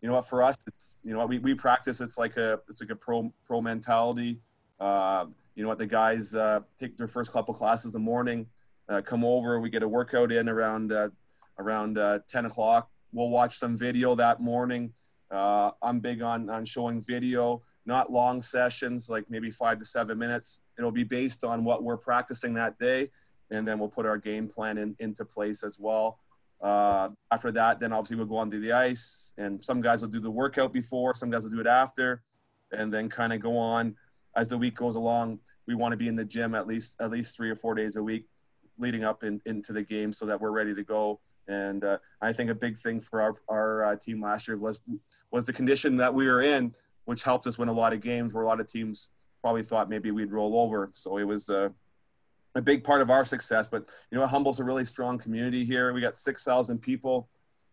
you 0.00 0.08
know 0.08 0.14
what, 0.14 0.28
for 0.28 0.42
us, 0.44 0.56
it's, 0.66 0.96
you 1.02 1.12
know 1.12 1.18
what, 1.18 1.28
we, 1.28 1.38
we 1.40 1.54
practice, 1.54 2.00
it's 2.00 2.18
like 2.18 2.36
a, 2.36 2.60
it's 2.68 2.80
like 2.80 2.90
a 2.90 2.96
pro, 2.96 3.32
pro 3.44 3.60
mentality. 3.60 4.38
Uh, 4.78 5.26
you 5.56 5.62
know 5.62 5.68
what, 5.68 5.78
the 5.78 5.86
guys 5.86 6.36
uh, 6.36 6.60
take 6.78 6.96
their 6.96 7.08
first 7.08 7.32
couple 7.32 7.52
classes 7.52 7.86
in 7.86 7.92
the 7.92 7.98
morning, 7.98 8.46
uh, 8.88 9.02
come 9.02 9.24
over, 9.24 9.60
we 9.60 9.70
get 9.70 9.82
a 9.82 9.88
workout 9.88 10.30
in 10.32 10.48
around 10.48 10.92
uh, 10.92 11.08
around 11.58 11.98
uh, 11.98 12.20
10 12.28 12.46
o'clock. 12.46 12.90
We'll 13.12 13.28
watch 13.28 13.58
some 13.58 13.76
video 13.76 14.14
that 14.14 14.40
morning. 14.40 14.92
I'm 15.30 16.00
big 16.00 16.22
on, 16.22 16.48
on 16.50 16.64
showing 16.64 17.00
video, 17.00 17.62
not 17.86 18.10
long 18.12 18.42
sessions, 18.42 19.08
like 19.08 19.24
maybe 19.28 19.50
five 19.50 19.78
to 19.78 19.84
seven 19.84 20.18
minutes. 20.18 20.60
It'll 20.78 20.92
be 20.92 21.04
based 21.04 21.44
on 21.44 21.64
what 21.64 21.82
we're 21.82 21.96
practicing 21.96 22.54
that 22.54 22.78
day, 22.78 23.10
and 23.52 23.66
then 23.66 23.78
we'll 23.78 23.88
put 23.88 24.06
our 24.06 24.18
game 24.18 24.48
plan 24.48 24.78
in, 24.78 24.96
into 24.98 25.24
place 25.24 25.62
as 25.62 25.78
well. 25.78 26.18
Uh, 26.60 27.10
after 27.30 27.52
that, 27.52 27.78
then 27.78 27.92
obviously 27.92 28.16
we'll 28.16 28.26
go 28.26 28.36
onto 28.36 28.60
the 28.60 28.72
ice, 28.72 29.34
and 29.38 29.62
some 29.64 29.80
guys 29.80 30.02
will 30.02 30.08
do 30.08 30.20
the 30.20 30.30
workout 30.30 30.72
before, 30.72 31.14
some 31.14 31.30
guys 31.30 31.44
will 31.44 31.50
do 31.50 31.60
it 31.60 31.66
after, 31.66 32.22
and 32.72 32.92
then 32.92 33.08
kind 33.08 33.32
of 33.32 33.40
go 33.40 33.56
on 33.56 33.94
as 34.36 34.48
the 34.48 34.58
week 34.58 34.74
goes 34.74 34.96
along. 34.96 35.38
We 35.66 35.74
want 35.74 35.92
to 35.92 35.96
be 35.96 36.08
in 36.08 36.16
the 36.16 36.24
gym 36.24 36.54
at 36.54 36.66
least 36.66 37.00
at 37.00 37.10
least 37.10 37.36
three 37.36 37.50
or 37.50 37.56
four 37.56 37.74
days 37.74 37.96
a 37.96 38.02
week 38.02 38.26
leading 38.78 39.04
up 39.04 39.22
in, 39.22 39.40
into 39.46 39.72
the 39.72 39.82
game 39.82 40.12
so 40.12 40.26
that 40.26 40.40
we're 40.40 40.50
ready 40.50 40.74
to 40.74 40.82
go 40.82 41.20
and 41.48 41.84
uh, 41.84 41.98
I 42.20 42.32
think 42.32 42.50
a 42.50 42.54
big 42.54 42.78
thing 42.78 43.00
for 43.00 43.20
our, 43.20 43.34
our 43.48 43.84
uh, 43.84 43.96
team 43.96 44.22
last 44.22 44.48
year 44.48 44.56
was 44.56 44.80
was 45.30 45.44
the 45.44 45.52
condition 45.52 45.96
that 45.96 46.14
we 46.14 46.26
were 46.26 46.42
in, 46.42 46.74
which 47.04 47.22
helped 47.22 47.46
us 47.46 47.58
win 47.58 47.68
a 47.68 47.72
lot 47.72 47.92
of 47.92 48.00
games 48.00 48.32
where 48.32 48.44
a 48.44 48.46
lot 48.46 48.60
of 48.60 48.66
teams 48.66 49.10
probably 49.40 49.62
thought 49.62 49.88
maybe 49.88 50.10
we'd 50.10 50.30
roll 50.30 50.58
over. 50.58 50.88
So 50.92 51.18
it 51.18 51.24
was 51.24 51.50
uh, 51.50 51.70
a 52.54 52.62
big 52.62 52.84
part 52.84 53.00
of 53.00 53.10
our 53.10 53.24
success. 53.24 53.68
But 53.68 53.88
you 54.10 54.18
know, 54.18 54.26
Humboldt's 54.26 54.60
a 54.60 54.64
really 54.64 54.84
strong 54.84 55.18
community 55.18 55.64
here. 55.64 55.92
We 55.92 56.00
got 56.00 56.16
six 56.16 56.44
thousand 56.44 56.78
people. 56.78 57.28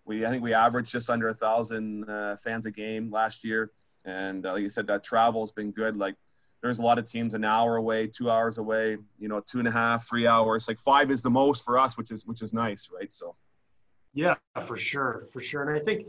We 0.05 0.25
I 0.25 0.29
think 0.29 0.43
we 0.43 0.53
averaged 0.53 0.91
just 0.91 1.09
under 1.09 1.27
a 1.27 1.33
thousand 1.33 2.09
uh, 2.09 2.36
fans 2.38 2.65
a 2.65 2.71
game 2.71 3.12
last 3.12 3.43
year. 3.43 3.71
And 4.05 4.45
uh, 4.45 4.53
like 4.53 4.62
you 4.62 4.69
said, 4.69 4.88
that 4.88 5.03
travel's 5.03 5.51
been 5.51 5.71
good. 5.71 5.98
Like 5.98 6.15
there's 6.62 6.79
a 6.79 6.81
lot 6.81 7.00
of 7.00 7.05
teams 7.05 7.33
an 7.33 7.45
hour 7.45 7.77
away, 7.77 8.07
two 8.07 8.29
hours 8.29 8.57
away, 8.57 8.98
you 9.19 9.27
know, 9.27 9.39
two 9.39 9.59
and 9.59 9.67
a 9.67 9.71
half, 9.71 10.07
three 10.07 10.27
hours. 10.27 10.67
Like 10.67 10.79
five 10.79 11.12
is 11.12 11.21
the 11.21 11.29
most 11.29 11.63
for 11.63 11.77
us, 11.77 11.98
which 11.98 12.12
is 12.12 12.25
which 12.25 12.41
is 12.41 12.53
nice, 12.53 12.89
right? 12.93 13.12
So. 13.12 13.36
Yeah, 14.13 14.36
for 14.65 14.75
sure, 14.75 15.27
for 15.31 15.39
sure. 15.39 15.62
And 15.69 15.79
I 15.79 15.83
think 15.86 16.07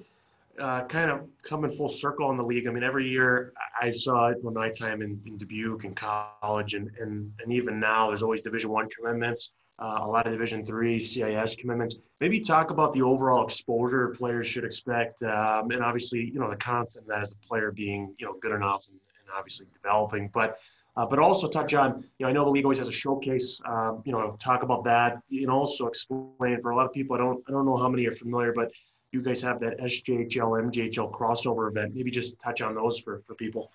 uh, 0.59 0.85
kind 0.87 1.11
of 1.11 1.29
coming 1.43 1.71
full 1.71 1.89
circle 1.89 2.31
in 2.31 2.37
the 2.37 2.43
league. 2.43 2.67
I 2.67 2.71
mean, 2.71 2.83
every 2.83 3.09
year 3.09 3.53
I 3.81 3.91
saw 3.91 4.29
it 4.29 4.39
when 4.43 4.55
my 4.55 4.71
time 4.71 5.03
in, 5.03 5.21
in 5.27 5.37
Dubuque 5.37 5.85
and 5.85 5.97
college, 5.97 6.75
and, 6.75 6.91
and 7.01 7.33
and 7.43 7.53
even 7.53 7.79
now, 7.81 8.09
there's 8.09 8.23
always 8.23 8.43
Division 8.43 8.71
One 8.71 8.89
commitments, 8.91 9.53
uh, 9.79 10.01
a 10.03 10.07
lot 10.07 10.27
of 10.27 10.33
Division 10.33 10.65
Three 10.65 10.99
CIS 10.99 11.57
commitments. 11.57 11.99
Maybe 12.21 12.41
talk 12.41 12.71
about 12.71 12.93
the 12.93 13.03
overall 13.03 13.45
exposure 13.45 14.09
players 14.09 14.47
should 14.47 14.65
expect, 14.65 15.23
um, 15.23 15.71
and 15.71 15.83
obviously, 15.83 16.31
you 16.33 16.41
know, 16.41 16.51
the 16.51 16.57
constant 16.57 17.07
that 17.09 17.21
as 17.21 17.33
a 17.33 17.47
player 17.47 17.71
being, 17.71 18.15
you 18.19 18.27
know, 18.27 18.35
good 18.41 18.53
enough 18.53 18.87
and, 18.89 18.97
and 18.97 19.37
obviously 19.37 19.67
developing, 19.83 20.31
but 20.33 20.59
uh, 20.97 21.07
but 21.07 21.19
also 21.19 21.49
touch 21.49 21.73
on, 21.73 22.05
you 22.19 22.27
know, 22.27 22.29
I 22.29 22.33
know 22.33 22.45
the 22.45 22.51
league 22.51 22.65
always 22.65 22.79
has 22.79 22.89
a 22.89 22.93
showcase. 22.93 23.61
Um, 23.65 24.03
you 24.05 24.13
know, 24.13 24.37
talk 24.41 24.63
about 24.63 24.85
that. 24.85 25.19
You 25.29 25.47
know, 25.47 25.55
also 25.55 25.87
explain 25.87 26.61
for 26.61 26.71
a 26.71 26.77
lot 26.77 26.85
of 26.85 26.93
people. 26.93 27.15
I 27.15 27.21
don't, 27.21 27.43
I 27.49 27.53
don't 27.53 27.65
know 27.65 27.77
how 27.77 27.89
many 27.89 28.07
are 28.07 28.13
familiar, 28.13 28.53
but 28.53 28.73
you 29.13 29.23
guys 29.23 29.43
have 29.43 29.61
that 29.61 29.79
SJHL 29.79 30.71
MJHL 30.71 31.11
crossover 31.13 31.71
event. 31.71 31.95
Maybe 31.95 32.11
just 32.11 32.39
touch 32.41 32.63
on 32.63 32.75
those 32.75 32.99
for 32.99 33.23
for 33.27 33.35
people. 33.35 33.73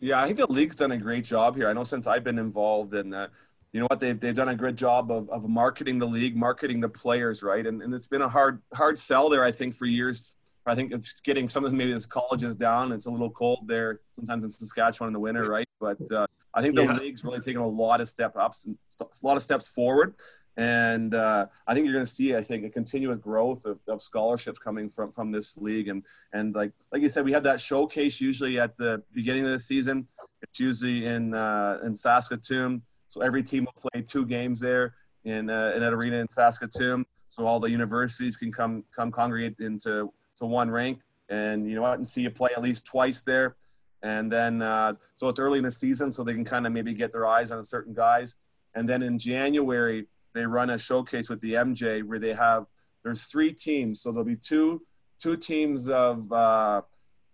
Yeah, 0.00 0.20
I 0.20 0.26
think 0.26 0.38
the 0.38 0.50
league's 0.50 0.76
done 0.76 0.92
a 0.92 0.96
great 0.96 1.24
job 1.24 1.56
here. 1.56 1.68
I 1.68 1.72
know 1.72 1.84
since 1.84 2.06
I've 2.06 2.24
been 2.24 2.38
involved 2.38 2.94
in 2.94 3.10
that, 3.10 3.30
you 3.72 3.80
know 3.80 3.86
what 3.90 4.00
they've 4.00 4.18
they've 4.18 4.34
done 4.34 4.48
a 4.48 4.54
good 4.54 4.76
job 4.76 5.10
of, 5.10 5.28
of 5.30 5.48
marketing 5.48 5.98
the 5.98 6.06
league, 6.06 6.36
marketing 6.36 6.80
the 6.80 6.88
players, 6.88 7.42
right? 7.42 7.66
And 7.66 7.82
and 7.82 7.94
it's 7.94 8.06
been 8.06 8.22
a 8.22 8.28
hard 8.28 8.62
hard 8.72 8.98
sell 8.98 9.28
there, 9.28 9.44
I 9.44 9.52
think, 9.52 9.74
for 9.74 9.86
years. 9.86 10.36
I 10.66 10.74
think 10.74 10.92
it's 10.92 11.20
getting 11.20 11.48
some 11.48 11.64
of 11.64 11.72
maybe 11.72 11.92
as 11.92 12.06
colleges 12.06 12.54
down. 12.54 12.92
It's 12.92 13.06
a 13.06 13.10
little 13.10 13.30
cold 13.30 13.66
there 13.66 14.00
sometimes 14.14 14.44
in 14.44 14.50
Saskatchewan 14.50 15.08
in 15.08 15.12
the 15.12 15.20
winter, 15.20 15.48
right? 15.48 15.66
But 15.80 15.98
uh, 16.12 16.26
I 16.54 16.62
think 16.62 16.74
the 16.74 16.84
yeah. 16.84 16.94
league's 16.94 17.24
really 17.24 17.40
taken 17.40 17.60
a 17.60 17.66
lot 17.66 18.00
of 18.00 18.08
step 18.08 18.36
ups 18.36 18.66
and 18.66 18.76
a 19.00 19.26
lot 19.26 19.36
of 19.36 19.42
steps 19.42 19.68
forward. 19.68 20.14
And 20.56 21.14
uh, 21.14 21.46
I 21.66 21.74
think 21.74 21.86
you're 21.86 21.94
going 21.94 22.04
to 22.04 22.10
see, 22.10 22.36
I 22.36 22.42
think, 22.42 22.64
a 22.64 22.70
continuous 22.70 23.18
growth 23.18 23.64
of, 23.64 23.78
of, 23.88 24.02
scholarships 24.02 24.58
coming 24.58 24.90
from, 24.90 25.12
from 25.12 25.30
this 25.30 25.56
league. 25.56 25.88
And 25.88 26.04
and 26.32 26.54
like 26.54 26.72
like 26.92 27.02
you 27.02 27.08
said, 27.08 27.24
we 27.24 27.32
have 27.32 27.44
that 27.44 27.60
showcase 27.60 28.20
usually 28.20 28.58
at 28.58 28.76
the 28.76 29.02
beginning 29.12 29.44
of 29.44 29.52
the 29.52 29.58
season. 29.58 30.08
It's 30.42 30.58
usually 30.58 31.06
in 31.06 31.34
uh, 31.34 31.78
in 31.84 31.94
Saskatoon. 31.94 32.82
So 33.08 33.22
every 33.22 33.42
team 33.42 33.64
will 33.64 33.90
play 33.90 34.02
two 34.02 34.26
games 34.26 34.60
there 34.60 34.94
in 35.24 35.50
uh, 35.50 35.72
in 35.74 35.80
that 35.80 35.92
arena 35.92 36.16
in 36.18 36.28
Saskatoon. 36.28 37.06
So 37.28 37.46
all 37.46 37.60
the 37.60 37.70
universities 37.70 38.36
can 38.36 38.50
come 38.50 38.84
come 38.94 39.10
congregate 39.10 39.56
into 39.60 40.12
to 40.38 40.46
one 40.46 40.70
rink, 40.70 41.00
and 41.28 41.68
you 41.68 41.76
know 41.76 41.82
what, 41.82 41.98
and 41.98 42.06
see 42.06 42.22
you 42.22 42.30
play 42.30 42.50
at 42.56 42.62
least 42.62 42.86
twice 42.86 43.22
there. 43.22 43.56
And 44.02 44.32
then 44.32 44.62
uh, 44.62 44.94
so 45.14 45.28
it's 45.28 45.38
early 45.38 45.58
in 45.58 45.64
the 45.64 45.72
season, 45.72 46.10
so 46.10 46.24
they 46.24 46.32
can 46.34 46.44
kind 46.44 46.66
of 46.66 46.72
maybe 46.72 46.92
get 46.94 47.12
their 47.12 47.26
eyes 47.26 47.50
on 47.50 47.62
certain 47.64 47.94
guys. 47.94 48.36
And 48.74 48.88
then 48.88 49.02
in 49.02 49.18
January 49.18 50.06
they 50.34 50.44
run 50.46 50.70
a 50.70 50.78
showcase 50.78 51.28
with 51.28 51.40
the 51.40 51.54
MJ 51.54 52.02
where 52.02 52.18
they 52.18 52.32
have 52.34 52.66
there's 53.02 53.24
three 53.24 53.52
teams, 53.52 54.02
so 54.02 54.12
there'll 54.12 54.24
be 54.24 54.36
two 54.36 54.82
two 55.20 55.36
teams 55.36 55.88
of 55.88 56.30
uh, 56.32 56.82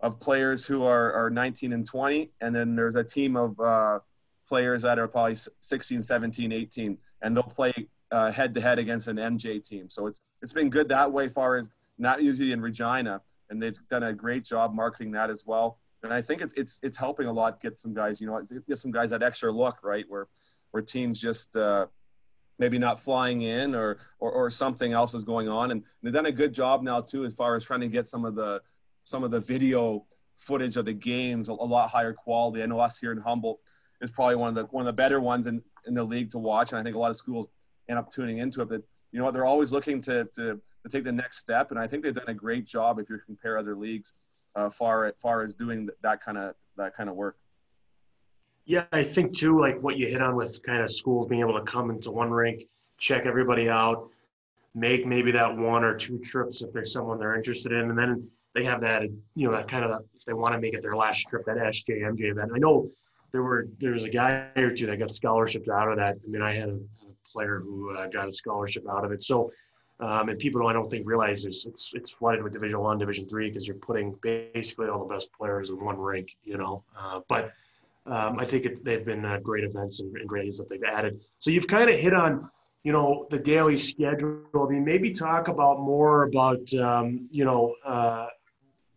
of 0.01 0.21
players 0.21 0.67
who 0.67 0.85
are, 0.85 1.13
are 1.13 1.31
19 1.31 1.73
and 1.73 1.87
20, 1.87 2.31
and 2.41 2.55
then 2.55 2.77
there's 2.77 2.97
a 2.97 3.05
team 3.05 3.37
of 3.37 3.59
uh, 3.59 3.99
players 4.47 4.83
that 4.83 4.99
are 4.99 5.09
probably 5.09 5.37
16, 5.61 6.03
17, 6.03 6.53
18, 6.53 6.99
and 7.23 7.37
they'll 7.37 7.43
play 7.43 7.73
head 8.13 8.55
to 8.55 8.61
head 8.61 8.79
against 8.79 9.09
an 9.09 9.17
MJ 9.17 9.67
team. 9.67 9.89
So 9.89 10.07
it's 10.07 10.21
it's 10.43 10.53
been 10.53 10.71
good 10.71 10.89
that 10.89 11.13
way, 11.13 11.29
far 11.29 11.57
as 11.57 11.69
not 11.99 12.23
usually 12.23 12.53
in 12.53 12.61
Regina, 12.61 13.21
and 13.51 13.63
they've 13.63 13.77
done 13.89 14.03
a 14.03 14.13
great 14.13 14.45
job 14.45 14.75
marketing 14.75 15.13
that 15.13 15.31
as 15.31 15.45
well. 15.47 15.79
And 16.03 16.13
I 16.13 16.23
think 16.23 16.43
it's 16.43 16.55
it's 16.55 16.79
it's 16.83 16.97
helping 16.97 17.27
a 17.27 17.33
lot 17.33 17.61
get 17.61 17.79
some 17.79 17.95
guys, 17.95 18.21
you 18.21 18.27
know, 18.27 18.41
get 18.69 18.79
some 18.79 18.91
guys 18.91 19.11
that 19.11 19.23
extra 19.23 19.51
look 19.51 19.79
right? 19.83 20.05
Where 20.09 20.29
where 20.71 20.83
teams 20.83 21.21
just 21.21 21.57
uh, 21.57 21.87
maybe 22.59 22.79
not 22.79 22.99
flying 22.99 23.43
in 23.43 23.75
or, 23.75 23.99
or, 24.19 24.31
or 24.31 24.51
something 24.51 24.93
else 24.93 25.15
is 25.15 25.25
going 25.25 25.49
on. 25.49 25.71
And 25.71 25.83
they've 26.03 26.13
done 26.13 26.27
a 26.27 26.33
good 26.33 26.53
job 26.53 26.83
now 26.83 27.01
too, 27.01 27.25
as 27.25 27.35
far 27.35 27.55
as 27.55 27.65
trying 27.65 27.81
to 27.81 27.89
get 27.89 28.07
some 28.07 28.25
of 28.25 28.35
the, 28.35 28.63
some 29.05 29.25
of 29.25 29.31
the 29.31 29.41
video 29.41 30.05
footage 30.37 30.77
of 30.77 30.85
the 30.85 30.93
games 30.93 31.49
a, 31.49 31.53
a 31.53 31.55
lot 31.55 31.91
higher 31.91 32.13
quality. 32.13 32.63
I 32.63 32.67
know 32.67 32.81
us 32.81 32.99
here 32.99 33.13
in 33.13 33.19
Humboldt 33.19 33.61
is 34.01 34.11
probably 34.11 34.37
one 34.37 34.51
of 34.51 34.55
the, 34.55 34.65
one 34.65 34.83
of 34.83 34.87
the 34.87 34.93
better 34.93 35.21
ones 35.21 35.47
in, 35.47 35.63
in 35.87 35.95
the 35.95 36.05
league 36.05 36.31
to 36.31 36.39
watch. 36.39 36.73
And 36.73 36.81
I 36.81 36.83
think 36.83 36.97
a 36.97 36.99
lot 36.99 37.11
of 37.11 37.17
schools 37.17 37.49
end 37.89 37.99
up 37.99 38.11
tuning 38.11 38.39
into 38.39 38.63
it, 38.63 38.69
but 38.69 38.83
you 39.13 39.19
know 39.19 39.25
what, 39.25 39.35
they're 39.35 39.45
always 39.45 39.73
looking 39.73 40.01
to, 40.03 40.25
to, 40.35 40.61
to 40.83 40.89
take 40.91 41.05
the 41.05 41.13
next 41.13 41.39
step. 41.39 41.71
And 41.71 41.79
I 41.79 41.87
think 41.87 42.03
they've 42.03 42.15
done 42.15 42.29
a 42.29 42.35
great 42.35 42.67
job 42.67 42.99
if 42.99 43.09
you 43.09 43.19
compare 43.25 43.59
other 43.59 43.77
leagues 43.77 44.15
uh, 44.55 44.69
far, 44.69 45.15
far 45.19 45.43
as 45.43 45.55
doing 45.55 45.89
that 46.03 46.21
kind 46.21 46.39
of, 46.39 46.55
that 46.77 46.95
kind 46.95 47.09
of 47.09 47.17
work. 47.17 47.37
Yeah, 48.67 48.85
I 48.91 49.05
think 49.05 49.37
too, 49.37 49.61
like 49.61 49.81
what 49.81 49.97
you 49.97 50.09
hit 50.09 50.21
on 50.21 50.35
with 50.35 50.61
kind 50.65 50.83
of 50.83 50.91
schools 50.91 51.29
being 51.29 51.41
able 51.41 51.55
to 51.55 51.63
come 51.63 51.91
into 51.91 52.11
one 52.11 52.31
rink, 52.31 52.65
check 52.99 53.25
everybody 53.25 53.69
out, 53.69 54.11
make 54.75 55.07
maybe 55.07 55.31
that 55.31 55.57
one 55.57 55.85
or 55.85 55.97
two 55.97 56.19
trips 56.19 56.63
if 56.63 56.73
there's 56.73 56.93
someone 56.93 57.19
they're 57.19 57.37
interested 57.37 57.71
in, 57.71 57.91
and 57.91 57.99
then 57.99 58.29
they 58.55 58.65
have 58.65 58.81
that, 58.81 59.03
you 59.03 59.47
know, 59.47 59.53
that 59.53 59.69
kind 59.69 59.85
of 59.85 60.03
if 60.17 60.25
they 60.25 60.33
want 60.33 60.53
to 60.55 60.61
make 60.61 60.75
it 60.75 60.83
their 60.83 60.97
last 60.97 61.21
trip, 61.29 61.45
that 61.47 61.59
SJMJ 61.59 62.33
event. 62.33 62.51
I 62.53 62.59
know 62.59 62.91
there 63.31 63.43
were 63.43 63.69
there 63.79 63.93
was 63.93 64.03
a 64.03 64.09
guy 64.09 64.49
or 64.57 64.75
two 64.75 64.87
that 64.87 64.99
got 64.99 65.15
scholarships 65.15 65.69
out 65.69 65.89
of 65.89 65.97
that. 65.99 66.17
I 66.17 66.29
mean, 66.29 66.43
I 66.43 66.55
had 66.55 66.71
a, 66.71 66.75
a 66.75 67.31
player 67.31 67.61
who 67.61 67.97
uh, 67.97 68.09
got 68.09 68.27
a 68.27 68.33
scholarship 68.33 68.85
out 68.91 69.05
of 69.05 69.13
it. 69.13 69.23
So, 69.23 69.53
um, 70.01 70.29
and 70.29 70.39
people 70.41 70.67
I 70.67 70.73
don't 70.73 70.91
think 70.91 71.07
realize 71.07 71.45
this, 71.45 71.67
it's 71.67 71.93
it's 71.95 72.11
flooded 72.11 72.43
with 72.43 72.53
Division 72.53 72.81
One, 72.81 72.99
Division 72.99 73.29
Three 73.29 73.49
because 73.49 73.69
you're 73.69 73.77
putting 73.77 74.17
basically 74.23 74.89
all 74.89 75.07
the 75.07 75.15
best 75.15 75.33
players 75.33 75.71
in 75.71 75.85
one 75.85 75.99
rink, 75.99 76.37
you 76.43 76.57
know. 76.57 76.83
Uh, 76.99 77.21
but 77.29 77.53
um, 78.07 78.39
I 78.39 78.45
think 78.45 78.65
it, 78.65 78.85
they've 78.85 79.05
been 79.05 79.25
uh, 79.25 79.39
great 79.39 79.65
events 79.65 80.01
and, 80.01 80.17
and 80.17 80.29
great 80.29 80.43
things 80.43 80.59
that 80.59 80.69
they've 80.69 80.83
added. 80.85 81.21
So 81.39 81.51
you've 81.51 81.67
kind 81.67 81.91
of 81.91 81.99
hit 81.99 82.15
on, 82.15 82.51
you 82.85 82.93
know, 82.93 83.27
the 83.31 83.39
daily 83.39 83.77
schedule. 83.77 84.43
I 84.55 84.67
mean, 84.67 84.85
maybe 84.85 85.13
talk 85.13 85.49
about 85.49 85.81
more 85.81 86.25
about, 86.25 86.73
um, 86.75 87.29
you 87.31 87.45
know, 87.45 87.75
uh, 87.85 88.29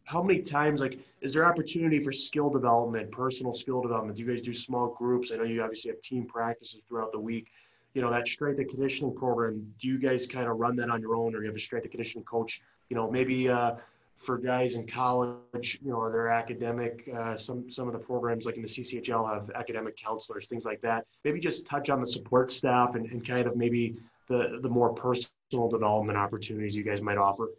how 0.05 0.23
many 0.23 0.41
times, 0.41 0.81
like, 0.81 0.99
is 1.21 1.33
there 1.33 1.45
opportunity 1.45 1.99
for 2.03 2.11
skill 2.11 2.49
development, 2.49 3.11
personal 3.11 3.53
skill 3.53 3.81
development? 3.81 4.17
Do 4.17 4.23
you 4.23 4.29
guys 4.29 4.41
do 4.41 4.53
small 4.53 4.95
groups? 4.97 5.31
I 5.31 5.37
know 5.37 5.43
you 5.43 5.61
obviously 5.61 5.91
have 5.91 6.01
team 6.01 6.25
practices 6.25 6.81
throughout 6.87 7.11
the 7.11 7.19
week. 7.19 7.51
You 7.93 8.01
know, 8.01 8.11
that 8.11 8.27
strength 8.27 8.59
and 8.59 8.69
conditioning 8.69 9.15
program, 9.15 9.73
do 9.79 9.87
you 9.87 9.99
guys 9.99 10.27
kind 10.27 10.47
of 10.47 10.57
run 10.57 10.75
that 10.77 10.89
on 10.89 11.01
your 11.01 11.15
own 11.15 11.35
or 11.35 11.41
you 11.41 11.47
have 11.47 11.55
a 11.55 11.59
strength 11.59 11.85
and 11.85 11.91
conditioning 11.91 12.25
coach? 12.25 12.61
You 12.89 12.95
know, 12.95 13.09
maybe, 13.09 13.49
uh, 13.49 13.73
for 14.19 14.37
guys 14.37 14.75
in 14.75 14.85
college, 14.85 15.79
you 15.81 15.91
know, 15.91 16.11
their 16.11 16.27
academic, 16.29 17.09
uh, 17.17 17.35
some 17.35 17.71
some 17.71 17.87
of 17.87 17.93
the 17.93 17.99
programs 17.99 18.45
like 18.45 18.55
in 18.57 18.61
the 18.61 18.67
CCHL 18.67 19.33
have 19.33 19.49
academic 19.55 19.95
counselors, 19.95 20.47
things 20.47 20.65
like 20.65 20.81
that. 20.81 21.05
Maybe 21.23 21.39
just 21.39 21.65
touch 21.65 21.89
on 21.89 22.01
the 22.01 22.05
support 22.05 22.51
staff 22.51 22.95
and, 22.95 23.05
and 23.07 23.25
kind 23.25 23.47
of 23.47 23.55
maybe 23.55 23.95
the 24.27 24.59
the 24.61 24.69
more 24.69 24.93
personal 24.93 25.69
development 25.69 26.17
opportunities 26.17 26.75
you 26.75 26.83
guys 26.83 27.01
might 27.01 27.17
offer. 27.17 27.49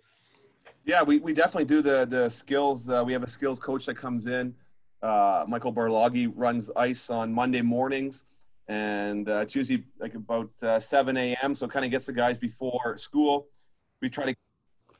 Yeah, 0.85 1.03
we, 1.03 1.19
we 1.19 1.33
definitely 1.33 1.65
do 1.65 1.81
the 1.81 2.05
the 2.05 2.29
skills. 2.29 2.91
Uh, 2.91 3.03
we 3.05 3.13
have 3.15 3.23
a 3.23 3.31
skills 3.31 3.59
coach 3.59 3.87
that 3.87 3.95
comes 3.95 4.27
in. 4.27 4.55
Uh, 5.03 5.47
Michael 5.49 5.73
Barloghi 5.73 6.31
runs 6.35 6.71
ice 6.77 7.09
on 7.09 7.33
Monday 7.33 7.63
mornings, 7.63 8.27
and 8.69 9.31
uh, 9.31 9.39
it's 9.39 9.55
usually 9.55 9.85
like 9.99 10.15
about 10.15 10.51
uh, 10.63 10.79
7 10.79 11.17
a.m. 11.17 11.55
So 11.55 11.65
it 11.65 11.71
kind 11.71 11.87
of 11.87 11.91
gets 11.91 12.05
the 12.05 12.13
guys 12.13 12.39
before 12.39 12.99
school. 12.99 13.47
We 14.03 14.11
try 14.11 14.27
to 14.27 14.35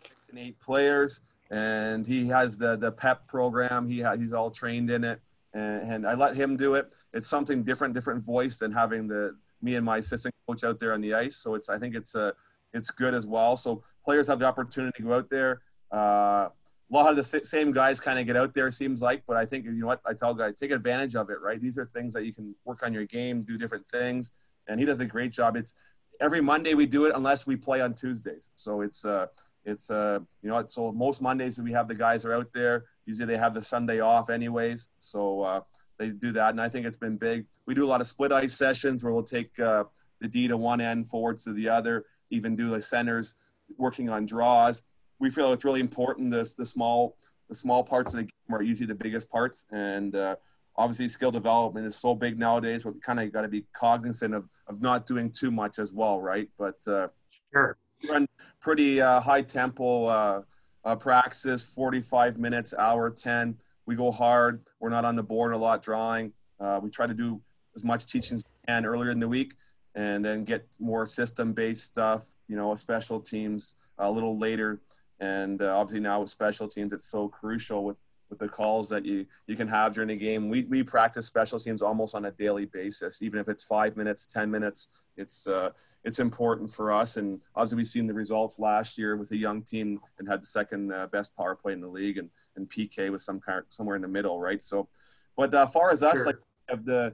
six 0.03 0.31
and 0.31 0.39
eight 0.39 0.59
players 0.59 1.23
and 1.51 2.07
he 2.07 2.27
has 2.29 2.57
the 2.57 2.77
the 2.77 2.93
pep 2.93 3.27
program. 3.27 3.89
He 3.89 4.01
ha- 4.01 4.17
he's 4.17 4.33
all 4.33 4.51
trained 4.51 4.91
in 4.91 5.05
it. 5.05 5.21
And, 5.53 5.93
and, 5.93 6.07
i 6.07 6.15
let 6.15 6.37
him 6.37 6.57
do 6.57 6.75
it. 6.75 6.93
It's 7.13 7.27
something 7.27 7.65
different 7.65 7.93
different 7.93 8.23
voice 8.23 8.59
than 8.59 8.71
having 8.71 9.09
the 9.09 9.37
me 9.61 9.75
and 9.75 9.85
my 9.85 9.99
assistant 9.99 10.35
coach 10.47 10.63
out 10.63 10.79
there 10.79 10.95
on 10.95 11.01
the 11.01 11.13
ice. 11.13 11.37
So 11.37 11.55
it's 11.55 11.69
i 11.69 11.79
think 11.79 11.95
it's 11.95 12.15
a 12.15 12.27
uh, 12.29 12.33
it's 12.73 12.91
good 12.91 13.15
as 13.15 13.27
well. 13.27 13.57
So 13.57 13.83
players 14.05 14.29
have 14.29 14.39
the 14.39 14.45
opportunity 14.45 14.93
to 14.99 15.03
go 15.03 15.15
out 15.15 15.29
there. 15.29 15.63
Uh, 15.93 16.51
a 16.93 16.93
lot 16.93 17.11
of 17.11 17.17
the 17.17 17.41
same 17.45 17.73
guys 17.73 17.99
kind 17.99 18.19
of 18.21 18.27
get 18.27 18.37
out 18.37 18.55
there 18.55 18.71
seems 18.71 19.03
like. 19.03 19.25
But 19.27 19.37
i 19.37 19.45
think 19.45 19.65
you 19.65 19.73
know 19.73 19.89
what 19.89 20.01
i 20.07 20.15
tell 20.15 20.35
guys 20.35 20.55
take 20.57 20.71
advantage 20.71 21.17
of 21.17 21.31
it 21.31 21.41
right? 21.41 21.61
These 21.61 21.79
are 21.79 21.85
things 21.85 22.15
that 22.15 22.25
you 22.25 22.33
can 22.33 22.55
work 22.65 22.85
on 22.85 22.93
your 22.93 23.07
game 23.07 23.43
do 23.43 23.59
different 23.59 23.89
things. 23.89 24.33
And 24.69 24.79
he 24.79 24.87
does 24.87 25.01
a 25.01 25.05
great 25.05 25.33
job. 25.33 25.57
It's 25.57 25.75
every 26.21 26.41
monday 26.41 26.75
we 26.75 26.87
do 26.87 27.07
it 27.07 27.13
unless 27.17 27.45
we 27.45 27.57
play 27.57 27.81
on 27.81 27.95
tuesdays. 27.95 28.51
So 28.55 28.83
it's 28.83 29.05
uh 29.05 29.27
it's 29.65 29.91
uh 29.91 30.19
you 30.43 30.49
know 30.49 30.65
so 30.67 30.93
most 30.93 31.21
Mondays 31.21 31.61
we 31.61 31.73
have 31.73 31.89
the 31.89 31.95
guys 31.95 32.25
are 32.25 32.35
out 32.35 32.53
there. 32.53 32.85
Usually 33.07 33.27
they 33.27 33.37
have 33.37 33.55
the 33.55 33.63
Sunday 33.63 34.01
off 34.01 34.31
anyways, 34.31 34.89
so 34.99 35.43
uh, 35.43 35.61
they 35.99 36.09
do 36.09 36.33
that, 36.33 36.51
and 36.51 36.61
I 36.61 36.69
think 36.69 36.87
it's 36.87 36.97
been 36.97 37.17
big. 37.17 37.47
We 37.67 37.75
do 37.75 37.85
a 37.85 37.89
lot 37.89 38.01
of 38.01 38.07
split 38.07 38.33
ice 38.33 38.55
sessions 38.55 39.03
where 39.03 39.13
we'll 39.13 39.23
take 39.23 39.59
uh, 39.61 39.85
the 40.21 40.29
D 40.29 40.49
to 40.49 40.57
one 40.57 40.81
end, 40.81 41.09
forwards 41.09 41.45
to 41.45 41.53
the 41.53 41.69
other, 41.69 42.07
even 42.31 42.57
do 42.57 42.71
the 42.71 42.81
centers 42.81 43.35
working 43.77 44.09
on 44.09 44.27
draws. 44.27 44.83
We 45.19 45.31
feel 45.31 45.53
it's 45.53 45.65
really 45.65 45.81
important. 45.81 46.31
The 46.31 46.51
the 46.57 46.67
small 46.67 47.17
the 47.49 47.55
small 47.55 47.85
parts 47.85 48.15
of 48.15 48.19
the 48.19 48.25
game 48.25 48.57
are 48.57 48.63
usually 48.63 48.87
the 48.87 48.95
biggest 48.95 49.29
parts, 49.29 49.67
and 49.71 50.15
uh, 50.15 50.37
obviously 50.77 51.09
skill 51.09 51.31
development 51.31 51.87
is 51.87 51.97
so 51.97 52.15
big 52.15 52.39
nowadays. 52.39 52.85
We 52.85 52.93
kind 53.01 53.21
of 53.21 53.33
got 53.33 53.43
to 53.43 53.49
be 53.49 53.67
cognizant 53.73 54.35
of 54.35 54.49
of 54.69 54.81
not 54.81 55.07
doing 55.07 55.31
too 55.31 55.51
much 55.51 55.79
as 55.79 55.93
well, 55.93 56.21
right? 56.21 56.49
But 56.57 56.79
uh, 56.87 57.09
sure 57.53 57.77
run 58.09 58.27
pretty 58.61 59.01
uh, 59.01 59.21
high 59.21 59.43
tempo 59.43 60.07
uh, 60.07 60.43
uh, 60.85 60.97
practices, 60.97 61.63
45 61.63 62.39
minutes, 62.39 62.75
hour 62.75 63.11
10. 63.11 63.57
We 63.87 63.97
go 63.97 64.11
hard. 64.11 64.63
We're 64.79 64.91
not 64.91 65.05
on 65.05 65.17
the 65.17 65.23
board 65.23 65.53
a 65.53 65.57
lot 65.57 65.83
drawing. 65.83 66.33
Uh, 66.59 66.81
we 66.83 66.91
try 66.91 67.07
to 67.07 67.15
do 67.15 67.41
as 67.75 67.85
much 67.85 68.07
teaching 68.07 68.35
as 68.35 68.45
we 68.45 68.67
can 68.67 68.85
earlier 68.85 69.11
in 69.11 69.21
the 69.21 69.29
week 69.29 69.55
and 69.95 70.25
then 70.25 70.45
get 70.45 70.67
more 70.79 71.05
system 71.07 71.53
based 71.53 71.85
stuff, 71.85 72.35
you 72.49 72.57
know, 72.57 72.75
special 72.75 73.21
teams 73.21 73.77
a 73.99 74.11
little 74.11 74.39
later. 74.39 74.81
And 75.19 75.61
uh, 75.61 75.77
obviously 75.77 76.01
now 76.01 76.21
with 76.21 76.31
special 76.31 76.69
teams, 76.69 76.93
it's 76.93 77.05
so 77.05 77.29
crucial 77.29 77.85
with, 77.85 77.97
with 78.31 78.39
the 78.39 78.49
calls 78.49 78.89
that 78.89 79.05
you, 79.05 79.27
you 79.47 79.57
can 79.57 79.69
have 79.69 79.95
during 79.95 80.09
the 80.09 80.17
game. 80.17 80.49
We, 80.49 80.65
we 80.65 80.83
practice 80.83 81.27
special 81.27 81.59
teams 81.59 81.83
almost 81.83 82.15
on 82.15 82.25
a 82.25 82.31
daily 82.31 82.65
basis, 82.65 83.23
even 83.23 83.41
if 83.41 83.49
it's 83.49 83.65
five 83.65 83.97
minutes, 83.97 84.27
10 84.27 84.51
minutes, 84.51 84.89
it's, 85.17 85.47
uh, 85.47 85.71
it's 86.05 86.19
important 86.19 86.71
for 86.71 86.93
us. 86.93 87.17
And 87.17 87.41
obviously, 87.55 87.77
we've 87.77 87.87
seen 87.89 88.07
the 88.07 88.15
results 88.15 88.59
last 88.59 88.97
year 88.97 89.17
with 89.17 89.33
a 89.33 89.37
young 89.37 89.63
team 89.63 90.01
and 90.19 90.29
had 90.29 90.43
the 90.43 90.47
second 90.47 90.93
uh, 90.93 91.09
best 91.09 91.37
power 91.37 91.55
play 91.55 91.73
in 91.73 91.81
the 91.81 91.89
league, 91.89 92.17
and, 92.17 92.31
and 92.57 92.71
PK 92.71 93.11
was 93.11 93.25
some 93.25 93.41
kind 93.41 93.59
of, 93.59 93.65
somewhere 93.69 93.97
in 93.97 94.03
the 94.03 94.09
middle, 94.09 94.41
right? 94.41 94.63
So, 94.63 94.89
but 95.37 95.53
uh, 95.53 95.67
far 95.67 95.91
as 95.91 96.03
us, 96.03 96.17
sure. 96.17 96.27
like 96.27 96.37
of 96.71 96.85
the 96.85 97.13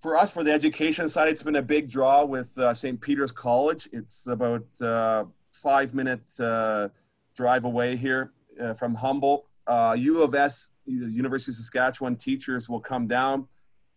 for 0.00 0.16
us 0.16 0.30
for 0.30 0.44
the 0.44 0.52
education 0.52 1.08
side, 1.08 1.28
it's 1.28 1.42
been 1.42 1.56
a 1.56 1.62
big 1.62 1.88
draw 1.88 2.24
with 2.24 2.56
uh, 2.58 2.72
St. 2.72 3.00
Peter's 3.00 3.32
College. 3.32 3.88
It's 3.92 4.28
about 4.28 4.66
uh, 4.80 5.24
five 5.52 5.94
minute 5.94 6.38
uh, 6.40 6.88
drive 7.34 7.64
away 7.64 7.96
here 7.96 8.32
uh, 8.62 8.74
from 8.74 8.94
Humboldt. 8.94 9.44
U 9.68 10.22
of 10.22 10.34
S, 10.34 10.70
University 10.86 11.50
of 11.52 11.56
Saskatchewan 11.56 12.16
teachers 12.16 12.68
will 12.68 12.80
come 12.80 13.06
down, 13.06 13.46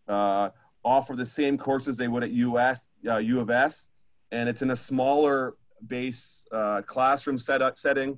offer 0.08 1.16
the 1.16 1.25
same 1.25 1.58
courses 1.58 1.98
they 1.98 2.08
would 2.08 2.24
at 2.24 2.32
US, 2.32 2.90
U 3.04 3.40
of 3.40 3.50
S 3.50 3.92
and 4.32 4.48
it's 4.48 4.62
in 4.62 4.72
a 4.72 4.75
smaller 4.75 5.56
base 5.88 6.46
uh, 6.51 6.82
classroom 6.84 7.38
set 7.38 7.62
setting. 7.78 8.18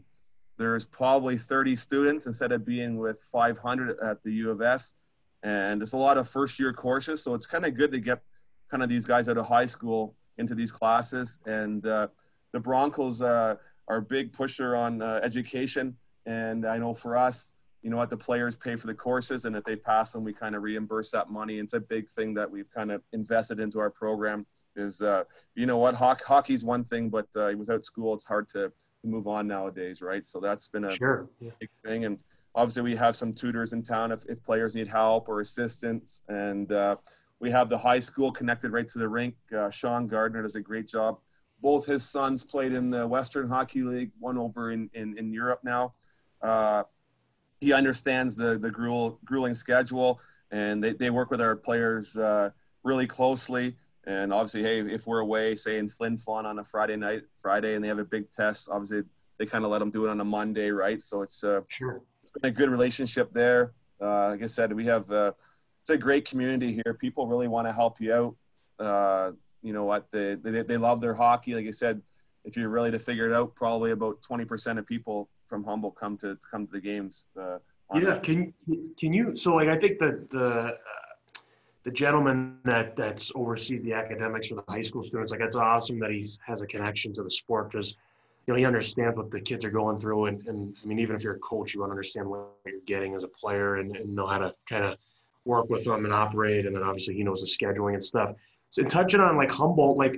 There's 0.57 0.86
probably 0.86 1.38
30 1.38 1.75
students 1.75 2.27
instead 2.27 2.51
of 2.51 2.65
being 2.65 2.98
with 2.98 3.19
500 3.31 4.00
at 4.00 4.24
the 4.24 4.31
U 4.33 4.51
of 4.51 4.62
S. 4.62 4.93
And 5.41 5.81
it's 5.81 5.93
a 5.93 5.98
lot 5.98 6.17
of 6.17 6.29
first 6.29 6.60
year 6.60 6.72
courses. 6.72 7.22
So 7.22 7.33
it's 7.33 7.48
kind 7.48 7.65
of 7.65 7.75
good 7.75 7.91
to 7.91 8.00
get 8.00 8.22
kind 8.69 8.83
of 8.83 8.89
these 8.89 9.05
guys 9.05 9.27
out 9.27 9.38
of 9.38 9.45
high 9.45 9.65
school 9.65 10.15
into 10.38 10.55
these 10.55 10.72
classes. 10.72 11.39
And 11.45 11.86
uh, 11.86 12.07
the 12.51 12.60
Broncos 12.60 13.22
uh, 13.22 13.55
are 13.88 13.98
a 13.98 14.01
big 14.01 14.31
pusher 14.31 14.75
on 14.75 15.01
uh, 15.01 15.19
education. 15.24 15.98
And 16.25 16.65
I 16.65 16.77
know 16.77 16.94
for 16.94 17.18
us, 17.18 17.53
you 17.84 17.89
know 17.89 17.98
what 17.98 18.10
the 18.10 18.18
players 18.18 18.56
pay 18.56 18.77
for 18.77 18.88
the 18.88 18.94
courses 18.94 19.44
and 19.44 19.56
if 19.58 19.63
they 19.65 19.75
pass 19.75 20.13
them 20.13 20.24
we 20.24 20.34
kind 20.34 20.56
of 20.56 20.63
reimburse 20.63 21.12
that 21.12 21.30
money. 21.30 21.60
It's 21.60 21.74
a 21.74 21.82
big 21.82 22.08
thing 22.08 22.34
that 22.36 22.50
we've 22.50 22.72
kind 22.72 22.92
of 22.92 23.01
invested 23.12 23.60
into 23.60 23.80
our 23.80 23.89
program 23.89 24.46
is 24.75 25.01
uh, 25.01 25.24
you 25.53 25.65
know 25.65 25.77
what 25.77 25.94
Ho- 25.96 26.15
hockey's 26.25 26.63
one 26.63 26.84
thing 26.84 27.10
but 27.10 27.27
uh, 27.36 27.51
without 27.58 27.84
school 27.84 28.13
it's 28.13 28.25
hard 28.25 28.48
to 28.50 28.72
move 29.03 29.27
on 29.27 29.48
nowadays 29.48 30.01
right? 30.01 30.25
So 30.25 30.39
that's 30.39 30.70
been 30.70 30.86
a 30.86 30.94
sure. 30.94 31.30
big 31.60 31.70
thing. 31.86 32.06
And 32.06 32.18
obviously 32.56 32.84
we 32.84 32.96
have 32.96 33.18
some 33.18 33.34
tutors 33.34 33.74
in 33.74 33.84
town 33.84 34.13
if, 34.13 34.25
if 34.30 34.42
players 34.44 34.75
need 34.75 34.88
help 34.88 35.27
or 35.27 35.42
assistance. 35.42 36.24
And 36.30 36.72
uh, 36.72 36.96
we 37.42 37.51
have 37.51 37.68
the 37.68 37.77
high 37.77 38.00
school 38.00 38.32
connected 38.32 38.72
right 38.72 38.88
to 38.88 38.98
the 38.98 39.10
rink. 39.10 39.36
Uh, 39.56 39.70
sean 39.70 40.08
gardner 40.08 40.42
does 40.42 40.56
a 40.56 40.62
great 40.62 40.88
job. 40.88 41.18
Both 41.62 41.86
his 41.86 42.10
sons 42.10 42.44
played 42.46 42.72
in 42.72 42.89
the 42.89 43.06
western 43.06 43.50
hockey 43.50 43.84
league 43.84 44.12
one 44.20 44.38
over 44.38 44.72
in, 44.72 44.89
in, 44.94 45.18
in 45.18 45.34
europe 45.34 45.60
now 45.63 45.94
uh, 46.43 46.83
he 47.59 47.73
understands 47.73 48.35
the 48.35 48.57
the 48.57 48.69
gruel, 48.69 49.19
grueling 49.25 49.55
schedule, 49.55 50.19
and 50.51 50.83
they, 50.83 50.93
they 50.93 51.09
work 51.09 51.31
with 51.31 51.41
our 51.41 51.55
players 51.55 52.17
uh, 52.17 52.50
really 52.83 53.07
closely. 53.07 53.75
And 54.05 54.33
obviously, 54.33 54.63
hey, 54.63 54.81
if 54.81 55.07
we're 55.07 55.19
away, 55.19 55.55
say 55.55 55.77
in 55.77 55.88
Flin 55.88 56.17
Flon 56.17 56.43
on 56.43 56.59
a 56.59 56.63
Friday 56.63 56.97
night, 56.97 57.23
Friday, 57.38 57.75
and 57.75 57.83
they 57.83 57.88
have 57.88 58.00
a 58.00 58.05
big 58.05 58.29
test, 58.29 58.67
obviously 58.69 59.03
they 59.39 59.45
kind 59.45 59.63
of 59.63 59.71
let 59.71 59.79
them 59.79 59.89
do 59.89 60.05
it 60.05 60.09
on 60.09 60.19
a 60.19 60.25
Monday, 60.25 60.69
right? 60.71 61.01
So 61.01 61.21
it's, 61.21 61.43
uh, 61.43 61.62
Sure. 61.69 62.01
it's 62.19 62.29
been 62.29 62.51
a 62.51 62.53
good 62.53 62.69
relationship 62.69 63.33
there. 63.33 63.71
Uh, 64.01 64.27
like 64.31 64.43
I 64.43 64.47
said, 64.47 64.73
we 64.73 64.85
have 64.88 65.09
uh, 65.09 65.31
it's 65.81 65.89
a 65.89 65.97
great 65.97 66.25
community 66.25 66.73
here. 66.73 66.93
People 66.93 67.27
really 67.27 67.47
want 67.47 67.65
to 67.67 67.71
help 67.71 68.01
you 68.01 68.13
out. 68.13 68.35
Uh, 68.85 69.31
you 69.62 69.71
know 69.71 69.85
what? 69.85 70.12
They, 70.12 70.35
they 70.35 70.63
they 70.63 70.77
love 70.77 71.00
their 71.00 71.13
hockey. 71.13 71.55
Like 71.55 71.67
I 71.67 71.71
said, 71.71 72.01
if 72.43 72.57
you're 72.57 72.69
really 72.69 72.91
to 72.91 73.00
figure 73.00 73.25
it 73.25 73.33
out, 73.33 73.55
probably 73.55 73.91
about 73.91 74.21
20% 74.21 74.77
of 74.77 74.85
people 74.85 75.29
from 75.53 75.63
Humboldt 75.63 75.95
come 75.95 76.17
to 76.17 76.36
come 76.50 76.65
to 76.65 76.72
the 76.72 76.81
games. 76.81 77.27
Uh, 77.39 77.60
Yeah, 77.93 78.17
can 78.17 78.51
can 79.00 79.13
you? 79.13 79.38
So 79.38 79.53
like, 79.53 79.69
I 79.69 79.77
think 79.77 80.00
that 80.00 80.31
the 80.31 80.48
uh, 80.48 80.72
the 81.83 81.91
gentleman 81.91 82.57
that 82.63 82.95
that's 82.95 83.31
oversees 83.36 83.83
the 83.83 83.93
academics 83.93 84.48
for 84.48 84.55
the 84.55 84.63
high 84.67 84.81
school 84.81 85.03
students, 85.03 85.31
like 85.31 85.39
that's 85.39 85.55
awesome 85.55 86.00
that 86.00 86.10
he 86.10 86.25
has 86.48 86.63
a 86.63 86.65
connection 86.65 87.13
to 87.13 87.22
the 87.22 87.29
sport 87.29 87.72
because 87.72 87.95
you 88.48 88.53
know 88.53 88.57
he 88.57 88.65
understands 88.65 89.15
what 89.15 89.29
the 89.29 89.39
kids 89.39 89.63
are 89.63 89.69
going 89.69 90.00
through, 90.00 90.25
and 90.25 90.48
and 90.48 90.75
I 90.81 90.88
mean 90.88 90.98
even 90.98 91.15
if 91.15 91.24
you're 91.24 91.36
a 91.36 91.39
coach, 91.51 91.75
you 91.75 91.81
want 91.81 91.91
to 91.91 91.93
understand 91.93 92.27
what 92.27 92.48
you're 92.65 92.79
getting 92.88 93.13
as 93.13 93.24
a 93.24 93.27
player 93.27 93.75
and, 93.75 93.95
and 93.95 94.15
know 94.15 94.25
how 94.25 94.39
to 94.39 94.55
kind 94.67 94.86
of 94.86 94.98
work 95.45 95.69
with 95.69 95.86
them 95.86 96.05
and 96.05 96.13
operate, 96.13 96.65
and 96.65 96.75
then 96.75 96.81
obviously 96.81 97.13
he 97.13 97.24
knows 97.24 97.41
the 97.41 97.48
scheduling 97.48 97.93
and 97.93 98.03
stuff. 98.03 98.29
So 98.72 98.81
and 98.81 98.89
touching 98.89 99.19
on 99.19 99.38
like 99.38 99.51
Humboldt, 99.51 100.00
like 100.00 100.15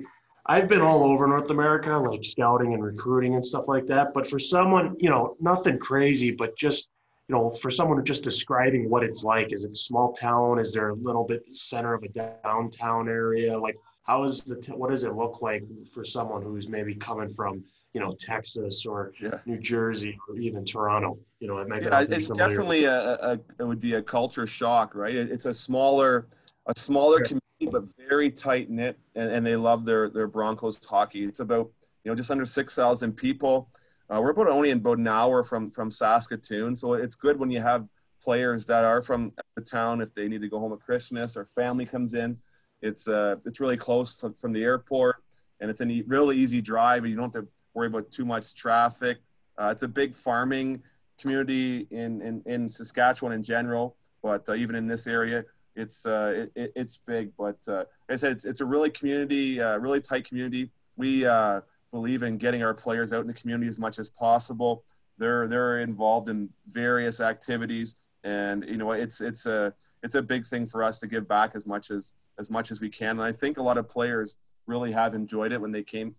I've 0.48 0.68
been 0.68 0.80
all 0.80 1.02
over 1.02 1.26
North 1.26 1.50
America, 1.50 1.96
like 1.96 2.24
scouting 2.24 2.72
and 2.74 2.82
recruiting 2.82 3.34
and 3.34 3.44
stuff 3.44 3.64
like 3.66 3.86
that. 3.86 4.14
But 4.14 4.28
for 4.28 4.38
someone, 4.38 4.94
you 4.98 5.10
know, 5.10 5.36
nothing 5.40 5.78
crazy, 5.78 6.30
but 6.30 6.56
just, 6.56 6.90
you 7.28 7.34
know, 7.34 7.50
for 7.50 7.70
someone 7.70 8.04
just 8.04 8.22
describing 8.22 8.88
what 8.88 9.02
it's 9.02 9.24
like, 9.24 9.52
is 9.52 9.64
it 9.64 9.74
small 9.74 10.12
town? 10.12 10.58
Is 10.60 10.72
there 10.72 10.90
a 10.90 10.94
little 10.94 11.24
bit 11.24 11.42
center 11.52 11.94
of 11.94 12.04
a 12.04 12.08
downtown 12.08 13.08
area? 13.08 13.58
Like, 13.58 13.76
how 14.04 14.22
is 14.22 14.44
the, 14.44 14.54
t- 14.56 14.72
what 14.72 14.90
does 14.90 15.02
it 15.02 15.14
look 15.14 15.42
like 15.42 15.64
for 15.92 16.04
someone 16.04 16.42
who's 16.42 16.68
maybe 16.68 16.94
coming 16.94 17.32
from, 17.34 17.64
you 17.92 18.00
know, 18.00 18.14
Texas 18.18 18.86
or 18.86 19.12
Yeah. 19.20 19.38
New 19.46 19.58
Jersey 19.58 20.16
or 20.28 20.36
even 20.36 20.64
Toronto? 20.64 21.18
You 21.40 21.48
know, 21.48 21.58
it 21.58 21.68
might 21.68 21.82
Yeah, 21.82 22.04
it's 22.08 22.28
definitely 22.28 22.84
a, 22.84 23.14
a, 23.14 23.32
it 23.58 23.64
would 23.64 23.80
be 23.80 23.94
a 23.94 24.02
culture 24.02 24.46
shock, 24.46 24.94
right? 24.94 25.14
It's 25.16 25.46
a 25.46 25.54
smaller, 25.54 26.28
a 26.66 26.78
smaller 26.78 27.18
Sure. 27.18 27.26
community, 27.26 27.45
but 27.60 27.84
very 28.08 28.30
tight 28.30 28.70
knit, 28.70 28.98
and, 29.14 29.30
and 29.30 29.46
they 29.46 29.56
love 29.56 29.84
their 29.84 30.10
their 30.10 30.26
Broncos 30.26 30.78
hockey. 30.84 31.24
It's 31.24 31.40
about 31.40 31.70
you 32.04 32.10
know 32.10 32.14
just 32.14 32.30
under 32.30 32.44
six 32.44 32.74
thousand 32.74 33.12
people. 33.12 33.70
Uh, 34.08 34.20
we're 34.20 34.30
about 34.30 34.48
only 34.48 34.70
in 34.70 34.78
about 34.78 34.98
an 34.98 35.08
hour 35.08 35.42
from 35.42 35.70
from 35.70 35.90
Saskatoon, 35.90 36.76
so 36.76 36.94
it's 36.94 37.14
good 37.14 37.38
when 37.38 37.50
you 37.50 37.60
have 37.60 37.86
players 38.22 38.66
that 38.66 38.84
are 38.84 39.02
from 39.02 39.32
the 39.54 39.62
town 39.62 40.00
if 40.00 40.12
they 40.14 40.28
need 40.28 40.40
to 40.40 40.48
go 40.48 40.58
home 40.58 40.72
at 40.72 40.80
Christmas 40.80 41.36
or 41.36 41.44
family 41.44 41.86
comes 41.86 42.14
in. 42.14 42.36
It's 42.82 43.08
uh 43.08 43.36
it's 43.44 43.60
really 43.60 43.76
close 43.76 44.14
from, 44.20 44.34
from 44.34 44.52
the 44.52 44.62
airport, 44.62 45.16
and 45.60 45.70
it's 45.70 45.80
a 45.80 45.88
e- 45.88 46.04
really 46.06 46.36
easy 46.36 46.60
drive, 46.60 47.04
and 47.04 47.10
you 47.10 47.16
don't 47.16 47.34
have 47.34 47.44
to 47.44 47.48
worry 47.74 47.86
about 47.86 48.10
too 48.10 48.24
much 48.24 48.54
traffic. 48.54 49.18
Uh, 49.58 49.68
it's 49.68 49.82
a 49.82 49.88
big 49.88 50.14
farming 50.14 50.82
community 51.18 51.86
in, 51.90 52.20
in, 52.20 52.42
in 52.46 52.68
Saskatchewan 52.68 53.32
in 53.32 53.42
general, 53.42 53.96
but 54.22 54.46
uh, 54.48 54.54
even 54.54 54.74
in 54.74 54.86
this 54.86 55.06
area, 55.06 55.44
it's 55.76 56.06
uh, 56.06 56.46
it, 56.54 56.72
it's 56.74 56.96
big. 56.96 57.32
But 57.36 57.58
uh, 57.68 57.84
like 58.08 58.10
I 58.10 58.16
said, 58.16 58.32
it's, 58.32 58.44
it's 58.44 58.60
a 58.60 58.64
really 58.64 58.90
community, 58.90 59.60
uh, 59.60 59.78
really 59.78 60.00
tight 60.00 60.26
community. 60.26 60.70
We 60.96 61.26
uh, 61.26 61.60
believe 61.92 62.22
in 62.22 62.38
getting 62.38 62.62
our 62.62 62.74
players 62.74 63.12
out 63.12 63.20
in 63.20 63.26
the 63.26 63.34
community 63.34 63.68
as 63.68 63.78
much 63.78 63.98
as 63.98 64.08
possible. 64.08 64.84
They're 65.18 65.46
they're 65.46 65.80
involved 65.80 66.28
in 66.28 66.48
various 66.66 67.20
activities, 67.20 67.96
and 68.24 68.64
you 68.66 68.76
know 68.76 68.92
it's 68.92 69.20
it's 69.20 69.46
a 69.46 69.72
it's 70.02 70.14
a 70.14 70.22
big 70.22 70.44
thing 70.44 70.66
for 70.66 70.82
us 70.82 70.98
to 70.98 71.06
give 71.06 71.28
back 71.28 71.52
as 71.54 71.66
much 71.66 71.90
as 71.90 72.14
as 72.38 72.50
much 72.50 72.70
as 72.70 72.80
we 72.80 72.88
can. 72.88 73.10
And 73.10 73.22
I 73.22 73.32
think 73.32 73.58
a 73.58 73.62
lot 73.62 73.78
of 73.78 73.88
players 73.88 74.36
really 74.66 74.92
have 74.92 75.14
enjoyed 75.14 75.52
it 75.52 75.60
when 75.60 75.72
they 75.72 75.82
came 75.82 76.14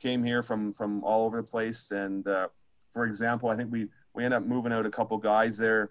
came 0.00 0.24
here 0.24 0.42
from 0.42 0.72
from 0.72 1.04
all 1.04 1.26
over 1.26 1.36
the 1.36 1.42
place. 1.42 1.90
And 1.90 2.26
uh, 2.26 2.48
for 2.92 3.04
example, 3.04 3.48
I 3.50 3.56
think 3.56 3.70
we 3.70 3.88
we 4.14 4.24
ended 4.24 4.42
up 4.42 4.48
moving 4.48 4.72
out 4.72 4.86
a 4.86 4.90
couple 4.90 5.16
guys 5.18 5.58
there 5.58 5.90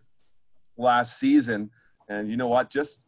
last 0.77 1.19
season, 1.19 1.69
and 2.09 2.29
you 2.29 2.37
know 2.37 2.47
what? 2.47 2.69
Just 2.69 2.99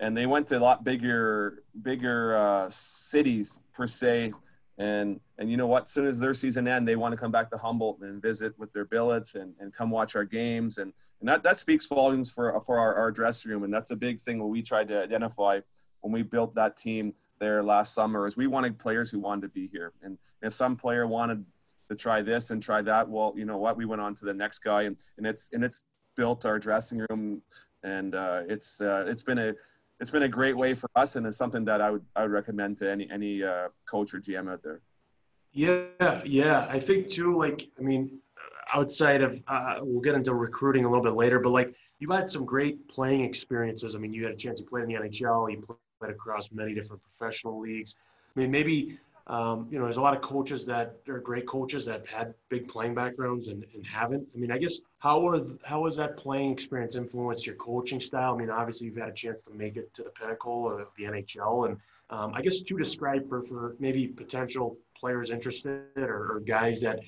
and 0.00 0.16
they 0.16 0.26
went 0.26 0.46
to 0.48 0.58
a 0.58 0.60
lot 0.60 0.84
bigger 0.84 1.64
bigger 1.82 2.36
uh, 2.36 2.70
cities 2.70 3.60
per 3.72 3.86
se. 3.86 4.32
And 4.78 5.18
and 5.38 5.50
you 5.50 5.56
know 5.56 5.66
what? 5.66 5.84
As 5.84 5.90
soon 5.90 6.06
as 6.06 6.20
their 6.20 6.34
season 6.34 6.68
end, 6.68 6.86
they 6.86 6.94
want 6.96 7.12
to 7.12 7.16
come 7.16 7.32
back 7.32 7.50
to 7.50 7.58
Humboldt 7.58 8.00
and 8.00 8.22
visit 8.22 8.56
with 8.58 8.72
their 8.72 8.84
billets 8.84 9.34
and, 9.34 9.54
and 9.58 9.72
come 9.72 9.90
watch 9.90 10.14
our 10.14 10.24
games. 10.24 10.78
And 10.78 10.92
and 11.20 11.28
that, 11.28 11.42
that 11.42 11.58
speaks 11.58 11.86
volumes 11.86 12.30
for 12.30 12.58
for 12.60 12.78
our, 12.78 12.94
our 12.94 13.10
dressing 13.10 13.50
room. 13.50 13.64
And 13.64 13.74
that's 13.74 13.90
a 13.90 13.96
big 13.96 14.20
thing 14.20 14.38
what 14.38 14.50
we 14.50 14.62
tried 14.62 14.88
to 14.88 15.02
identify 15.02 15.60
when 16.00 16.12
we 16.12 16.22
built 16.22 16.54
that 16.54 16.76
team 16.76 17.12
there 17.40 17.62
last 17.62 17.94
summer 17.94 18.26
is 18.26 18.36
we 18.36 18.46
wanted 18.46 18.78
players 18.78 19.10
who 19.10 19.18
wanted 19.18 19.42
to 19.42 19.48
be 19.48 19.68
here. 19.68 19.92
And 20.02 20.18
if 20.42 20.52
some 20.52 20.76
player 20.76 21.06
wanted 21.06 21.44
to 21.88 21.96
try 21.96 22.22
this 22.22 22.50
and 22.50 22.62
try 22.62 22.82
that, 22.82 23.08
well, 23.08 23.32
you 23.36 23.44
know 23.44 23.56
what? 23.56 23.76
We 23.76 23.84
went 23.84 24.00
on 24.00 24.14
to 24.16 24.24
the 24.24 24.34
next 24.34 24.60
guy, 24.60 24.82
and, 24.82 24.96
and 25.16 25.26
it's 25.26 25.52
and 25.52 25.64
it's 25.64 25.84
built 26.16 26.44
our 26.44 26.58
dressing 26.58 27.04
room, 27.08 27.42
and 27.82 28.14
uh, 28.14 28.42
it's 28.48 28.80
uh, 28.80 29.04
it's 29.08 29.22
been 29.22 29.38
a 29.38 29.54
it's 30.00 30.10
been 30.10 30.22
a 30.22 30.28
great 30.28 30.56
way 30.56 30.74
for 30.74 30.88
us, 30.96 31.16
and 31.16 31.26
it's 31.26 31.36
something 31.36 31.64
that 31.64 31.80
I 31.80 31.90
would 31.90 32.04
I 32.14 32.22
would 32.22 32.30
recommend 32.30 32.78
to 32.78 32.90
any 32.90 33.10
any 33.10 33.42
uh, 33.42 33.68
coach 33.86 34.14
or 34.14 34.20
GM 34.20 34.50
out 34.50 34.62
there. 34.62 34.80
Yeah, 35.52 36.20
yeah. 36.24 36.66
I 36.68 36.78
think 36.78 37.08
too, 37.10 37.36
like, 37.36 37.68
I 37.78 37.82
mean, 37.82 38.18
outside 38.72 39.22
of, 39.22 39.42
uh, 39.48 39.76
we'll 39.80 40.00
get 40.00 40.14
into 40.14 40.34
recruiting 40.34 40.84
a 40.84 40.88
little 40.88 41.02
bit 41.02 41.14
later, 41.14 41.38
but 41.38 41.50
like, 41.50 41.74
you've 41.98 42.10
had 42.10 42.28
some 42.28 42.44
great 42.44 42.86
playing 42.88 43.24
experiences. 43.24 43.96
I 43.96 43.98
mean, 43.98 44.12
you 44.12 44.24
had 44.24 44.34
a 44.34 44.36
chance, 44.36 44.60
you 44.60 44.66
played 44.66 44.84
in 44.84 44.88
the 44.88 44.94
NHL, 44.94 45.50
you 45.50 45.64
played 45.98 46.12
across 46.12 46.52
many 46.52 46.74
different 46.74 47.02
professional 47.02 47.58
leagues. 47.58 47.96
I 48.36 48.40
mean, 48.40 48.50
maybe, 48.50 48.98
um, 49.28 49.68
you 49.70 49.78
know, 49.78 49.84
there's 49.84 49.98
a 49.98 50.00
lot 50.00 50.16
of 50.16 50.22
coaches 50.22 50.64
that 50.66 50.96
are 51.06 51.18
great 51.18 51.46
coaches 51.46 51.84
that 51.84 52.06
had 52.06 52.32
big 52.48 52.66
playing 52.66 52.94
backgrounds 52.94 53.48
and, 53.48 53.64
and 53.74 53.86
haven't. 53.86 54.26
I 54.34 54.38
mean, 54.38 54.50
I 54.50 54.56
guess 54.56 54.80
how 55.00 55.26
are 55.28 55.40
how 55.64 55.84
has 55.84 55.96
that 55.96 56.16
playing 56.16 56.50
experience 56.52 56.96
influenced 56.96 57.46
your 57.46 57.56
coaching 57.56 58.00
style? 58.00 58.34
I 58.34 58.38
mean, 58.38 58.48
obviously 58.48 58.86
you've 58.86 58.96
had 58.96 59.10
a 59.10 59.12
chance 59.12 59.42
to 59.44 59.50
make 59.52 59.76
it 59.76 59.92
to 59.94 60.02
the 60.02 60.10
pinnacle 60.10 60.72
of 60.72 60.88
the 60.96 61.04
NHL, 61.04 61.68
and 61.68 61.76
um, 62.08 62.32
I 62.34 62.40
guess 62.40 62.62
to 62.62 62.78
describe 62.78 63.28
for 63.28 63.42
for 63.42 63.76
maybe 63.78 64.06
potential 64.06 64.78
players 64.98 65.30
interested 65.30 65.82
or, 65.96 66.36
or 66.36 66.40
guys 66.40 66.80
that 66.80 67.00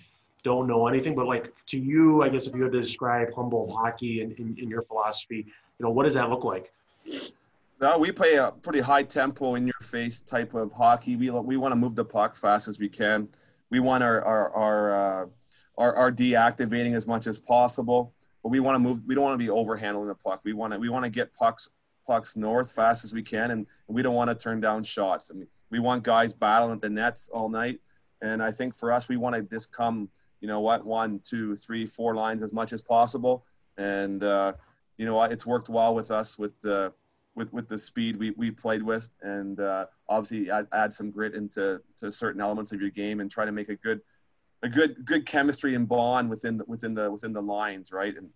don't 0.43 0.67
know 0.67 0.87
anything, 0.87 1.15
but 1.15 1.27
like 1.27 1.53
to 1.67 1.79
you, 1.79 2.23
I 2.23 2.29
guess 2.29 2.47
if 2.47 2.55
you 2.55 2.63
had 2.63 2.73
to 2.73 2.81
describe 2.81 3.33
Humboldt 3.35 3.73
hockey 3.73 4.23
in, 4.23 4.33
in 4.59 4.69
your 4.69 4.83
philosophy, 4.83 5.47
you 5.79 5.85
know, 5.85 5.91
what 5.91 6.05
does 6.05 6.15
that 6.15 6.31
look 6.31 6.45
like? 6.45 6.73
No, 7.81 7.97
we 7.97 8.13
play 8.13 8.35
a 8.35 8.53
pretty 8.53 8.81
high 8.81 9.03
tempo, 9.03 9.55
in 9.55 9.67
your 9.67 9.81
face 9.81 10.21
type 10.21 10.53
of 10.53 10.71
hockey. 10.71 11.17
We 11.17 11.31
we 11.31 11.57
want 11.57 11.73
to 11.73 11.77
move 11.77 11.95
the 11.95 12.05
puck 12.05 12.37
fast 12.37 12.69
as 12.69 12.79
we 12.79 12.91
can. 12.91 13.29
We 13.71 13.81
want 13.81 14.05
our 14.05 14.23
our 14.23 14.55
our 14.55 14.95
uh, 14.95 15.27
our, 15.79 15.95
our 15.95 16.13
deactivating 16.13 16.95
as 16.95 17.07
much 17.07 17.27
as 17.27 17.39
possible, 17.39 18.13
but 18.43 18.51
we 18.51 18.61
want 18.61 18.75
to 18.75 18.79
move. 18.79 19.01
We 19.07 19.15
don't 19.15 19.25
want 19.25 19.41
to 19.41 19.45
be 19.45 19.51
overhandling 19.51 20.09
the 20.09 20.15
puck. 20.15 20.43
We 20.45 20.53
want 20.53 20.75
to 20.75 20.79
we 20.79 20.91
want 20.91 21.05
to 21.05 21.11
get 21.11 21.33
pucks 21.33 21.71
pucks 22.07 22.37
north 22.37 22.71
fast 22.71 23.03
as 23.03 23.15
we 23.15 23.23
can, 23.23 23.51
and, 23.51 23.67
we 23.87 24.03
don't 24.03 24.15
want 24.15 24.29
to 24.29 24.35
turn 24.35 24.61
down 24.61 24.83
shots. 24.83 25.31
I 25.33 25.39
mean, 25.39 25.49
we 25.71 25.79
want 25.79 26.03
guys 26.03 26.35
battling 26.35 26.73
at 26.73 26.81
the 26.81 26.91
nets 26.91 27.31
all 27.33 27.49
night, 27.49 27.81
and 28.21 28.43
I 28.43 28.53
think 28.53 28.75
for 28.75 28.93
us, 28.93 29.09
we 29.09 29.17
want 29.17 29.37
to 29.37 29.43
just 29.43 29.73
come, 29.73 30.11
you 30.41 30.49
know 30.49 30.61
what, 30.61 30.85
one, 30.85 31.21
two, 31.25 31.57
three, 31.57 31.87
four 31.87 32.15
lines 32.15 32.43
as 32.43 32.53
much 32.53 32.75
as 32.75 32.83
possible, 32.83 33.47
and 33.79 34.23
uh, 34.23 34.53
you 34.99 35.07
know 35.07 35.23
it's 35.23 35.47
worked 35.47 35.71
well 35.71 35.95
with 35.95 36.11
us 36.11 36.39
with. 36.39 36.53
Uh, 36.67 36.91
with 37.35 37.53
with 37.53 37.69
the 37.69 37.79
speed 37.79 38.17
we, 38.17 38.31
we 38.33 38.51
played 38.51 38.83
with, 38.83 39.11
and 39.23 39.61
uh, 39.61 39.87
obviously 40.09 40.51
add, 40.51 40.67
add 40.73 40.93
some 40.93 41.11
grit 41.11 41.35
into 41.35 41.81
to 41.97 42.11
certain 42.11 42.41
elements 42.41 42.73
of 42.73 42.81
your 42.81 42.91
game, 42.91 43.21
and 43.21 43.31
try 43.31 43.45
to 43.45 43.53
make 43.53 43.69
a 43.69 43.77
good 43.77 44.01
a 44.63 44.69
good 44.69 45.05
good 45.05 45.27
chemistry 45.27 45.75
and 45.75 45.89
bond 45.89 46.29
within 46.29 46.59
the, 46.59 46.65
within 46.67 46.95
the 46.95 47.11
within 47.11 47.33
the 47.33 47.43
lines, 47.43 47.93
right? 47.93 48.15
And 48.17 48.31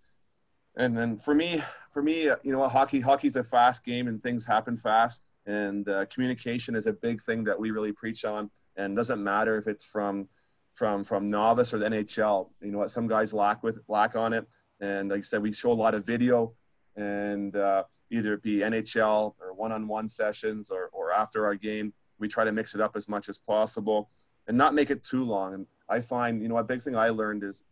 and 0.77 0.97
then 0.97 1.17
for 1.17 1.35
me, 1.35 1.63
for 1.91 2.03
me, 2.03 2.29
uh, 2.29 2.37
you 2.43 2.53
know, 2.53 2.67
hockey 2.69 3.01
hockey's 3.01 3.37
a 3.37 3.45
fast 3.45 3.85
game, 3.85 4.09
and 4.09 4.21
things 4.21 4.47
happen 4.47 4.77
fast, 4.77 5.23
and 5.47 5.89
uh, 5.89 6.07
communication 6.07 6.75
is 6.75 6.87
a 6.87 6.93
big 6.93 7.23
thing 7.23 7.45
that 7.45 7.59
we 7.59 7.71
really 7.71 7.93
preach 7.93 8.25
on, 8.25 8.51
and 8.77 8.97
doesn't 8.97 9.23
matter 9.23 9.57
if 9.57 9.67
it's 9.67 9.85
from 9.85 10.29
from 10.73 11.05
from 11.05 11.31
novice 11.31 11.73
or 11.73 11.79
the 11.79 11.87
NHL. 11.87 12.51
You 12.61 12.73
know 12.73 12.79
what? 12.79 12.91
Some 12.91 13.07
guys 13.07 13.33
lack 13.33 13.63
with 13.63 13.81
lack 13.89 14.17
on 14.17 14.33
it. 14.33 14.47
And 14.81 15.11
like 15.11 15.21
I 15.21 15.23
said, 15.23 15.43
we 15.43 15.53
show 15.53 15.71
a 15.71 15.73
lot 15.73 15.95
of 15.95 16.05
video, 16.05 16.53
and 16.97 17.55
uh, 17.55 17.85
either 18.15 18.35
it 18.35 18.43
be 18.43 18.59
NHL 18.59 19.35
or 19.41 19.53
one-on-one 19.55 20.09
sessions 20.09 20.71
or, 20.71 20.89
or 20.93 21.13
after 21.13 21.45
our 21.45 21.55
game, 21.55 21.93
we 22.19 22.29
try 22.29 22.45
to 22.45 22.53
mix 22.53 22.75
it 22.75 22.81
up 22.81 22.95
as 22.95 23.09
much 23.09 23.29
as 23.29 23.39
possible 23.39 24.11
and 24.47 24.57
not 24.57 24.75
make 24.75 24.91
it 24.91 25.03
too 25.03 25.25
long. 25.25 25.55
And 25.55 25.67
I 25.89 26.01
find, 26.01 26.43
you 26.43 26.49
know, 26.49 26.59
a 26.59 26.65
big 26.65 26.83
thing 26.83 26.97
I 26.97 27.09
learned 27.09 27.43
is, 27.43 27.65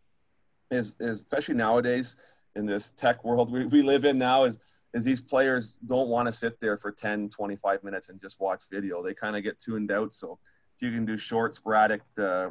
is, 0.71 0.95
is 0.99 1.21
especially 1.21 1.55
nowadays 1.55 2.17
in 2.57 2.67
this 2.67 2.91
tech 2.91 3.25
world 3.25 3.51
we, 3.51 3.67
we 3.67 3.83
live 3.83 4.05
in 4.05 4.19
now 4.19 4.45
is, 4.45 4.59
is 4.93 5.05
these 5.05 5.23
players 5.23 5.79
don't 5.87 6.09
want 6.09 6.27
to 6.27 6.33
sit 6.33 6.61
there 6.61 6.77
for 6.77 6.91
10, 6.91 7.31
25 7.31 7.83
minutes 7.83 8.09
and 8.09 8.21
just 8.21 8.41
watch 8.41 8.65
video. 8.71 9.03
They 9.03 9.15
kind 9.15 9.37
of 9.37 9.43
get 9.43 9.59
tuned 9.59 9.91
out. 9.91 10.13
So 10.13 10.39
if 10.77 10.83
you 10.83 10.91
can 10.91 11.07
do 11.07 11.17
short, 11.17 11.55
sporadic 11.55 12.03
uh, 12.19 12.51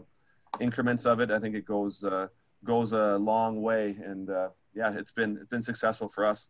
increments 0.60 1.06
of 1.06 1.20
it, 1.20 1.30
I 1.30 1.40
think 1.40 1.56
it 1.56 1.66
goes, 1.66 2.04
uh, 2.04 2.28
goes 2.64 2.94
a 2.94 3.18
long 3.18 3.62
way. 3.62 3.96
And 4.04 4.30
uh, 4.30 4.50
yeah, 4.74 4.92
it's 4.96 5.12
been, 5.12 5.38
it's 5.38 5.50
been 5.50 5.62
successful 5.62 6.08
for 6.08 6.26
us. 6.26 6.50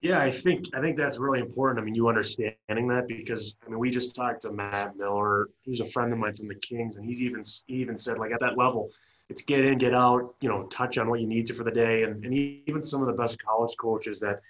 Yeah, 0.00 0.20
I 0.20 0.30
think 0.30 0.66
I 0.74 0.80
think 0.80 0.96
that's 0.96 1.18
really 1.18 1.40
important. 1.40 1.80
I 1.80 1.84
mean, 1.84 1.94
you 1.94 2.08
understanding 2.08 2.86
that 2.88 3.08
because 3.08 3.54
I 3.66 3.70
mean, 3.70 3.78
we 3.78 3.90
just 3.90 4.14
talked 4.14 4.42
to 4.42 4.52
Matt 4.52 4.96
Miller, 4.96 5.48
who's 5.64 5.80
a 5.80 5.86
friend 5.86 6.12
of 6.12 6.18
mine 6.18 6.34
from 6.34 6.46
the 6.46 6.54
Kings, 6.54 6.96
and 6.96 7.04
he's 7.04 7.20
even 7.20 7.42
he 7.66 7.74
even 7.76 7.98
said 7.98 8.18
like 8.18 8.30
at 8.30 8.40
that 8.40 8.56
level, 8.56 8.90
it's 9.28 9.42
get 9.42 9.64
in, 9.64 9.76
get 9.76 9.94
out, 9.94 10.34
you 10.40 10.48
know, 10.48 10.64
touch 10.66 10.98
on 10.98 11.08
what 11.08 11.20
you 11.20 11.26
need 11.26 11.46
to 11.48 11.54
for 11.54 11.64
the 11.64 11.70
day, 11.70 12.04
and 12.04 12.24
and 12.24 12.32
even 12.32 12.84
some 12.84 13.00
of 13.00 13.08
the 13.08 13.12
best 13.12 13.42
college 13.42 13.74
coaches 13.76 14.20
that 14.20 14.40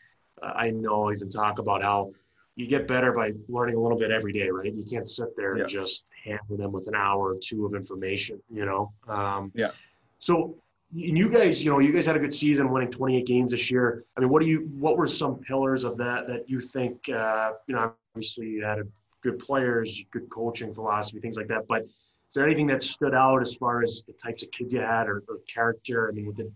uh, 0.42 0.52
I 0.54 0.70
know 0.70 1.12
even 1.12 1.30
talk 1.30 1.58
about 1.58 1.82
how 1.82 2.12
you 2.56 2.66
get 2.66 2.86
better 2.86 3.12
by 3.12 3.32
learning 3.48 3.76
a 3.76 3.80
little 3.80 3.98
bit 3.98 4.10
every 4.10 4.32
day, 4.32 4.50
right? 4.50 4.74
You 4.74 4.84
can't 4.84 5.08
sit 5.08 5.34
there 5.36 5.56
yeah. 5.56 5.62
and 5.62 5.70
just 5.70 6.06
hammer 6.24 6.56
them 6.58 6.72
with 6.72 6.88
an 6.88 6.94
hour 6.94 7.34
or 7.34 7.36
two 7.40 7.64
of 7.64 7.74
information, 7.74 8.42
you 8.52 8.66
know. 8.66 8.92
Um, 9.06 9.52
yeah. 9.54 9.70
So 10.18 10.56
and 10.92 11.18
you 11.18 11.28
guys, 11.28 11.62
you 11.62 11.70
know, 11.70 11.80
you 11.80 11.92
guys 11.92 12.06
had 12.06 12.16
a 12.16 12.18
good 12.18 12.34
season, 12.34 12.70
winning 12.70 12.90
28 12.90 13.26
games 13.26 13.52
this 13.52 13.70
year. 13.70 14.04
I 14.16 14.20
mean, 14.20 14.30
what 14.30 14.40
do 14.40 14.48
you, 14.48 14.68
what 14.78 14.96
were 14.96 15.06
some 15.06 15.36
pillars 15.36 15.84
of 15.84 15.98
that 15.98 16.26
that 16.28 16.48
you 16.48 16.60
think, 16.60 17.08
uh, 17.10 17.52
you 17.66 17.74
know, 17.74 17.92
obviously 18.14 18.46
you 18.46 18.64
had 18.64 18.78
good 19.22 19.38
players, 19.38 20.02
good 20.10 20.28
coaching 20.30 20.74
philosophy, 20.74 21.20
things 21.20 21.36
like 21.36 21.48
that. 21.48 21.66
But 21.68 21.82
is 21.82 22.34
there 22.34 22.46
anything 22.46 22.66
that 22.68 22.82
stood 22.82 23.14
out 23.14 23.42
as 23.42 23.54
far 23.54 23.82
as 23.82 24.04
the 24.06 24.14
types 24.14 24.42
of 24.42 24.50
kids 24.50 24.72
you 24.72 24.80
had 24.80 25.08
or, 25.08 25.22
or 25.28 25.38
character? 25.46 26.08
I 26.08 26.12
mean, 26.12 26.32
did 26.32 26.52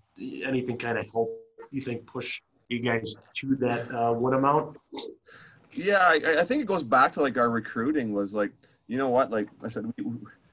anything 0.46 0.78
kind 0.78 0.96
of 0.96 1.06
help 1.12 1.30
you 1.70 1.82
think 1.82 2.06
push 2.06 2.40
you 2.68 2.80
guys 2.80 3.16
to 3.36 3.56
that 3.56 3.94
uh, 3.94 4.12
win 4.12 4.34
amount? 4.34 4.78
Yeah, 5.72 5.98
I, 5.98 6.40
I 6.40 6.44
think 6.44 6.62
it 6.62 6.66
goes 6.66 6.82
back 6.82 7.12
to 7.12 7.20
like 7.20 7.36
our 7.36 7.50
recruiting 7.50 8.12
was 8.14 8.34
like, 8.34 8.52
you 8.86 8.96
know 8.96 9.10
what, 9.10 9.30
like 9.30 9.48
I 9.62 9.68
said, 9.68 9.92
we, 9.96 10.04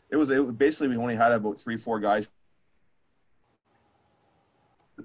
it 0.09 0.15
was 0.15 0.29
it, 0.29 0.57
basically 0.57 0.89
we 0.89 0.97
only 0.97 1.15
had 1.15 1.31
about 1.31 1.57
three, 1.57 1.77
four 1.77 1.99
guys 1.99 2.29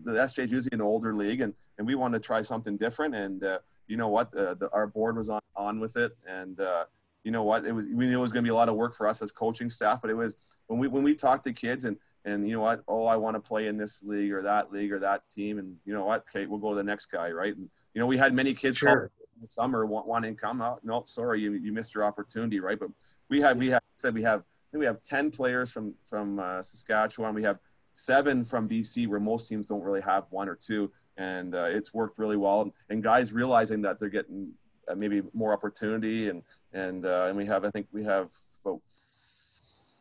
the 0.04 0.12
SJ 0.12 0.44
is 0.44 0.52
usually 0.52 0.74
an 0.74 0.80
older 0.80 1.14
league, 1.14 1.40
and, 1.40 1.54
and 1.78 1.86
we 1.86 1.94
wanted 1.94 2.22
to 2.22 2.26
try 2.26 2.42
something 2.42 2.76
different. 2.76 3.14
And 3.14 3.44
uh, 3.44 3.58
you 3.86 3.96
know 3.96 4.08
what, 4.08 4.34
uh, 4.36 4.54
the, 4.54 4.68
our 4.72 4.86
board 4.86 5.16
was 5.16 5.28
on, 5.28 5.40
on 5.56 5.80
with 5.80 5.96
it, 5.96 6.16
and 6.26 6.60
uh, 6.60 6.84
you 7.22 7.30
know 7.30 7.42
what, 7.42 7.64
it 7.64 7.72
was 7.72 7.86
we 7.86 8.06
knew 8.06 8.18
it 8.18 8.20
was 8.20 8.32
going 8.32 8.44
to 8.44 8.48
be 8.48 8.52
a 8.52 8.54
lot 8.54 8.68
of 8.68 8.76
work 8.76 8.94
for 8.94 9.08
us 9.08 9.22
as 9.22 9.32
coaching 9.32 9.68
staff, 9.68 10.00
but 10.00 10.10
it 10.10 10.14
was 10.14 10.36
when 10.66 10.78
we 10.78 10.88
when 10.88 11.02
we 11.02 11.14
talked 11.14 11.44
to 11.44 11.52
kids 11.52 11.84
and 11.84 11.96
and 12.24 12.48
you 12.48 12.54
know 12.54 12.62
what, 12.62 12.82
oh, 12.88 13.04
I 13.06 13.16
want 13.16 13.36
to 13.36 13.40
play 13.40 13.66
in 13.66 13.76
this 13.76 14.02
league 14.02 14.32
or 14.32 14.42
that 14.42 14.72
league 14.72 14.92
or 14.92 14.98
that 15.00 15.28
team, 15.28 15.58
and 15.58 15.76
you 15.84 15.92
know 15.92 16.04
what, 16.04 16.24
okay, 16.28 16.46
we'll 16.46 16.58
go 16.58 16.70
to 16.70 16.76
the 16.76 16.84
next 16.84 17.06
guy, 17.06 17.30
right? 17.30 17.54
And 17.54 17.68
you 17.92 18.00
know, 18.00 18.06
we 18.06 18.16
had 18.16 18.32
many 18.32 18.54
kids 18.54 18.78
sure. 18.78 19.10
in 19.36 19.42
the 19.42 19.50
summer 19.50 19.84
want, 19.84 20.06
wanting 20.06 20.34
to 20.34 20.40
come 20.40 20.62
out. 20.62 20.80
No, 20.84 21.02
sorry, 21.04 21.40
you 21.40 21.52
you 21.52 21.72
missed 21.72 21.94
your 21.94 22.04
opportunity, 22.04 22.60
right? 22.60 22.78
But 22.78 22.88
we 23.28 23.40
have 23.40 23.58
we 23.58 23.68
have 23.68 23.82
said 23.96 24.14
we 24.14 24.22
have 24.22 24.42
we 24.72 24.86
have 24.86 25.02
ten 25.02 25.30
players 25.30 25.70
from 25.70 25.94
from 26.04 26.38
uh, 26.38 26.62
Saskatchewan. 26.62 27.34
We 27.34 27.42
have 27.42 27.58
seven 27.94 28.44
from 28.44 28.68
BC, 28.68 29.08
where 29.08 29.20
most 29.20 29.48
teams 29.48 29.64
don't 29.64 29.82
really 29.82 30.02
have 30.02 30.24
one 30.30 30.48
or 30.48 30.54
two, 30.56 30.92
and 31.16 31.54
uh, 31.54 31.64
it's 31.64 31.94
worked 31.94 32.18
really 32.18 32.36
well. 32.36 32.70
And 32.90 33.02
guys 33.02 33.32
realizing 33.32 33.80
that 33.82 33.98
they're 33.98 34.08
getting 34.10 34.52
uh, 34.88 34.94
maybe 34.94 35.22
more 35.32 35.52
opportunity, 35.52 36.28
and 36.28 36.42
and 36.72 37.06
uh, 37.06 37.26
and 37.28 37.36
we 37.36 37.46
have 37.46 37.64
I 37.64 37.70
think 37.70 37.86
we 37.92 38.04
have 38.04 38.30
about 38.64 38.80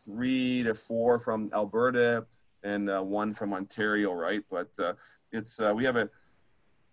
three 0.03 0.63
to 0.63 0.73
four 0.73 1.19
from 1.19 1.49
Alberta 1.53 2.25
and 2.63 2.89
uh, 2.89 3.01
one 3.01 3.32
from 3.32 3.53
Ontario, 3.53 4.12
right? 4.12 4.43
But 4.49 4.71
uh, 4.79 4.93
it's 5.32 5.60
uh, 5.60 5.73
we 5.75 5.86
have 5.86 5.95
a 5.95 6.10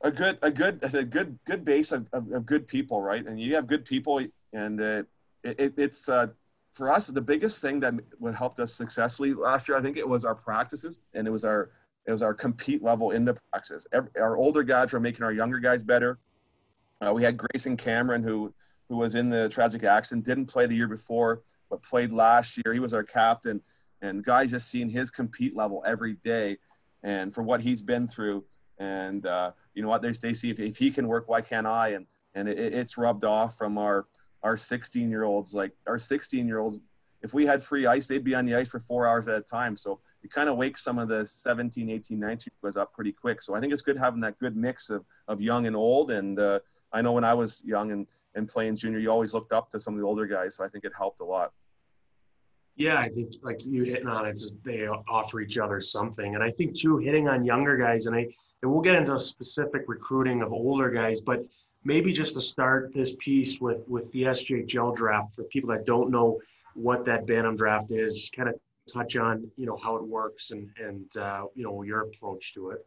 a 0.03 0.11
good 0.11 0.39
a 0.43 0.51
good 0.51 0.81
a 0.95 1.05
good 1.05 1.39
good 1.45 1.65
base 1.65 1.93
of, 1.93 2.07
of, 2.13 2.31
of, 2.33 2.47
good 2.47 2.69
people, 2.69 3.03
right? 3.03 3.27
And 3.27 3.41
you 3.41 3.55
have 3.55 3.67
good 3.67 3.85
people, 3.85 4.25
and 4.53 4.81
it, 4.81 5.07
it, 5.43 5.75
it's 5.77 6.09
for 6.73 6.91
us, 6.91 7.09
the 7.09 7.21
biggest 7.21 7.61
thing 7.61 7.81
that 7.81 7.95
helped 8.37 8.61
us 8.61 8.73
successfully 8.73 9.35
last 9.35 9.69
year, 9.69 9.77
I 9.77 9.83
think 9.83 9.97
it 9.97 10.09
was 10.09 10.25
our 10.25 10.35
practices 10.35 11.01
and 11.15 11.27
it 11.27 11.31
was 11.31 11.45
our 11.45 11.71
it 12.07 12.11
was 12.11 12.23
our 12.23 12.33
compete 12.33 12.83
level 12.83 13.11
in 13.11 13.25
the 13.25 13.37
practice. 13.53 13.87
Our 14.17 14.37
older 14.37 14.63
guys 14.63 14.93
were 14.93 15.01
making 15.01 15.23
our 15.23 15.33
younger 15.33 15.59
guys 15.59 15.83
better. 15.83 16.19
Uh, 17.01 17.13
we 17.13 17.23
had 17.23 17.37
Grayson 17.37 17.77
Cameron, 17.77 18.23
who 18.23 18.55
who 18.89 18.97
was 18.97 19.15
in 19.15 19.29
the 19.29 19.49
tragic 19.49 19.85
accident, 19.85 20.25
didn't 20.25 20.47
play 20.47 20.67
the 20.67 20.75
year 20.75 20.89
before, 20.89 21.43
but 21.69 21.83
played 21.83 22.11
last 22.11 22.57
year. 22.57 22.73
He 22.73 22.81
was 22.81 22.95
our 22.95 23.05
captain, 23.05 23.61
and 24.03 24.25
guys 24.25 24.51
just 24.51 24.69
seeing 24.69 24.89
his 24.89 25.11
compete 25.11 25.55
level 25.55 25.83
every 25.87 26.15
day, 26.15 26.59
and 27.03 27.33
for 27.33 27.43
what 27.43 27.61
he's 27.61 27.83
been 27.83 28.09
through, 28.09 28.45
and 28.79 29.27
uh, 29.27 29.53
you 29.75 29.83
know 29.83 29.89
what 29.89 30.03
they, 30.03 30.11
they 30.11 30.35
see 30.35 30.51
if, 30.51 30.59
if 30.59 30.77
he 30.77 30.91
can 30.91 31.07
work, 31.07 31.29
why 31.29 31.41
can't 31.41 31.67
I? 31.67 31.91
And 31.91 32.07
and 32.35 32.49
it, 32.49 32.59
it's 32.59 32.97
rubbed 32.97 33.25
off 33.25 33.57
from 33.57 33.79
our 33.79 34.07
our 34.43 34.57
16 34.57 35.11
year 35.11 35.25
olds 35.25 35.55
like 35.55 35.73
our 35.87 35.99
16 35.99 36.47
year 36.47 36.59
olds 36.59 36.81
if 37.23 37.35
we 37.35 37.47
had 37.47 37.63
free 37.63 37.87
ice 37.87 38.07
they'd 38.07 38.25
be 38.25 38.35
on 38.35 38.47
the 38.47 38.55
ice 38.55 38.69
for 38.69 38.81
four 38.81 39.07
hours 39.07 39.29
at 39.29 39.39
a 39.39 39.43
time. 39.43 39.77
So 39.77 40.01
it 40.23 40.31
kind 40.31 40.49
of 40.49 40.57
wakes 40.57 40.83
some 40.83 40.99
of 40.99 41.09
the 41.09 41.27
17 41.27 41.89
18 41.91 42.19
19 42.19 42.53
guys 42.63 42.77
up 42.77 42.93
pretty 42.93 43.13
quick. 43.13 43.43
So 43.43 43.55
i 43.55 43.61
think 43.61 43.73
it's 43.73 43.83
good 43.83 43.99
having 43.99 44.21
that 44.21 44.39
good 44.39 44.57
mix 44.57 44.91
of, 44.91 45.05
of 45.29 45.41
young 45.41 45.67
and 45.67 45.77
old. 45.77 46.11
And 46.11 46.39
uh, 46.39 46.61
i 46.93 47.03
know 47.03 47.13
when 47.13 47.25
i 47.25 47.35
was 47.35 47.63
young 47.65 47.93
and, 47.93 48.07
and 48.35 48.49
playing 48.49 48.77
junior 48.77 48.99
you 48.99 49.11
always 49.11 49.35
looked 49.35 49.53
up 49.53 49.71
to 49.71 49.81
some 49.81 49.95
of 49.95 50.01
the 50.01 50.07
older 50.07 50.27
guys. 50.27 50.57
So 50.57 50.65
i 50.65 50.69
think 50.69 50.85
it 50.85 50.93
helped 50.97 51.21
a 51.21 51.25
lot. 51.25 51.53
Yeah 52.77 52.99
i 52.99 53.09
think 53.09 53.35
like 53.43 53.65
you 53.65 53.85
hitting 53.85 54.09
on 54.09 54.27
it 54.27 54.41
they 54.65 54.87
offer 54.87 55.41
each 55.41 55.59
other 55.59 55.81
something. 55.81 56.35
And 56.35 56.43
i 56.43 56.51
think 56.51 56.75
too 56.77 56.99
hitting 56.99 57.29
on 57.29 57.45
younger 57.45 57.77
guys 57.77 58.07
and 58.07 58.17
i 58.17 58.27
and 58.63 58.71
we'll 58.71 58.83
get 58.83 58.97
into 58.97 59.19
specific 59.19 59.85
recruiting 59.87 60.43
of 60.43 60.53
older 60.53 60.91
guys 60.91 61.21
but 61.21 61.45
maybe 61.85 62.13
just 62.13 62.35
to 62.35 62.41
start 62.43 62.93
this 62.95 63.15
piece 63.19 63.61
with 63.61 63.87
with 63.89 64.11
the 64.13 64.25
SJHL 64.25 64.95
draft 64.95 65.35
for 65.35 65.45
people 65.45 65.71
that 65.71 65.87
don't 65.87 66.11
know 66.11 66.39
what 66.75 67.05
that 67.05 67.27
Bantam 67.27 67.57
draft 67.57 67.91
is, 67.91 68.31
kind 68.35 68.49
of 68.49 68.55
touch 68.93 69.17
on 69.17 69.51
you 69.57 69.67
know 69.67 69.77
how 69.77 69.97
it 69.97 70.07
works 70.07 70.51
and 70.51 70.71
and 70.79 71.17
uh, 71.17 71.45
you 71.55 71.65
know 71.65 71.83
your 71.83 72.03
approach 72.03 72.55
to 72.55 72.71
it. 72.71 72.87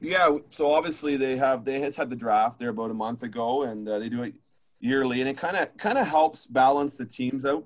Yeah, 0.00 0.36
so 0.48 0.72
obviously 0.72 1.16
they 1.16 1.36
have 1.36 1.64
they 1.64 1.80
has 1.80 1.96
had 1.96 2.10
the 2.10 2.16
draft 2.16 2.58
there 2.58 2.70
about 2.70 2.90
a 2.90 2.94
month 2.94 3.22
ago, 3.22 3.62
and 3.62 3.88
uh, 3.88 3.98
they 3.98 4.08
do 4.08 4.22
it 4.22 4.34
yearly, 4.80 5.20
and 5.20 5.28
it 5.28 5.36
kind 5.36 5.56
of 5.56 5.76
kind 5.76 5.98
of 5.98 6.06
helps 6.06 6.46
balance 6.46 6.96
the 6.96 7.06
teams 7.06 7.46
out 7.46 7.64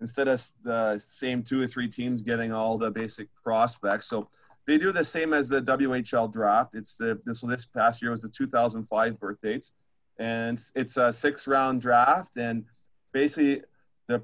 instead 0.00 0.28
of 0.28 0.44
the 0.62 0.98
same 0.98 1.42
two 1.42 1.60
or 1.60 1.66
three 1.66 1.88
teams 1.88 2.22
getting 2.22 2.52
all 2.52 2.76
the 2.78 2.90
basic 2.90 3.28
prospects. 3.42 4.06
So 4.06 4.28
they 4.66 4.78
do 4.78 4.92
the 4.92 5.04
same 5.04 5.32
as 5.34 5.48
the 5.48 5.60
WHL 5.60 6.32
draft. 6.32 6.74
It's 6.74 6.96
the 6.96 7.20
this 7.24 7.40
this 7.40 7.66
past 7.66 8.02
year 8.02 8.10
was 8.10 8.22
the 8.22 8.28
2005 8.28 9.18
birth 9.20 9.40
dates 9.42 9.72
and 10.18 10.60
it's 10.74 10.96
a 10.96 11.12
six 11.12 11.46
round 11.46 11.80
draft 11.80 12.36
and 12.36 12.64
basically 13.12 13.62
the 14.06 14.22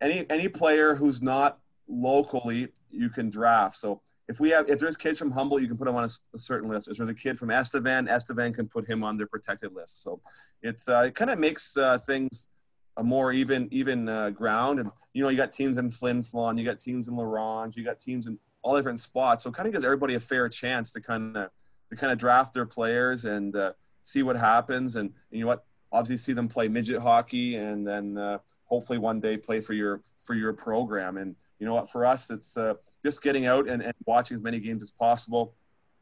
any 0.00 0.28
any 0.30 0.48
player 0.48 0.94
who's 0.94 1.22
not 1.22 1.58
locally 1.88 2.68
you 2.90 3.08
can 3.10 3.30
draft. 3.30 3.76
So 3.76 4.00
if 4.28 4.40
we 4.40 4.50
have 4.50 4.68
if 4.68 4.78
there's 4.78 4.96
kids 4.96 5.18
from 5.18 5.30
Humboldt 5.30 5.62
you 5.62 5.68
can 5.68 5.76
put 5.76 5.86
them 5.86 5.96
on 5.96 6.04
a, 6.04 6.10
a 6.34 6.38
certain 6.38 6.68
list. 6.68 6.88
If 6.88 6.98
there's 6.98 7.08
a 7.08 7.14
kid 7.14 7.38
from 7.38 7.50
estevan 7.50 8.08
estevan 8.08 8.52
can 8.52 8.68
put 8.68 8.88
him 8.88 9.02
on 9.02 9.16
their 9.16 9.26
protected 9.26 9.74
list. 9.74 10.02
So 10.02 10.20
it's 10.62 10.88
uh, 10.88 11.04
it 11.08 11.14
kind 11.14 11.30
of 11.30 11.38
makes 11.38 11.76
uh, 11.76 11.98
things 11.98 12.48
a 12.96 13.02
more 13.02 13.32
even 13.32 13.68
even 13.70 14.08
uh, 14.08 14.30
ground. 14.30 14.80
And 14.80 14.90
you 15.12 15.22
know 15.22 15.30
you 15.30 15.36
got 15.36 15.52
teams 15.52 15.78
in 15.78 15.90
flin 15.90 16.22
flon 16.22 16.58
you 16.58 16.64
got 16.64 16.78
teams 16.78 17.08
in 17.08 17.16
la 17.16 17.24
ronge 17.24 17.76
you 17.76 17.84
got 17.84 17.98
teams 17.98 18.26
in 18.26 18.38
all 18.62 18.76
different 18.76 19.00
spots. 19.00 19.42
So 19.42 19.50
it 19.50 19.54
kind 19.54 19.66
of 19.66 19.72
gives 19.72 19.84
everybody 19.84 20.14
a 20.14 20.20
fair 20.20 20.48
chance 20.48 20.92
to 20.92 21.00
kind 21.00 21.36
of 21.36 21.50
to 21.90 21.96
kind 21.96 22.12
of 22.12 22.18
draft 22.18 22.54
their 22.54 22.66
players. 22.66 23.24
And 23.24 23.54
uh, 23.56 23.72
see 24.08 24.22
what 24.22 24.36
happens, 24.36 24.96
and, 24.96 25.10
and 25.10 25.38
you 25.38 25.40
know 25.40 25.48
what? 25.48 25.64
Obviously, 25.92 26.16
see 26.16 26.32
them 26.32 26.48
play 26.48 26.68
midget 26.68 27.00
hockey, 27.00 27.56
and 27.56 27.86
then 27.86 28.18
uh, 28.18 28.38
hopefully 28.64 28.98
one 28.98 29.20
day 29.20 29.36
play 29.36 29.60
for 29.60 29.74
your 29.74 30.00
for 30.16 30.34
your 30.34 30.52
program. 30.52 31.16
And 31.16 31.34
you 31.58 31.66
know 31.66 31.74
what? 31.74 31.90
For 31.90 32.04
us, 32.04 32.30
it's 32.30 32.56
uh, 32.56 32.74
just 33.04 33.22
getting 33.22 33.46
out 33.46 33.68
and, 33.68 33.82
and 33.82 33.94
watching 34.06 34.36
as 34.36 34.42
many 34.42 34.60
games 34.60 34.82
as 34.82 34.90
possible. 34.90 35.54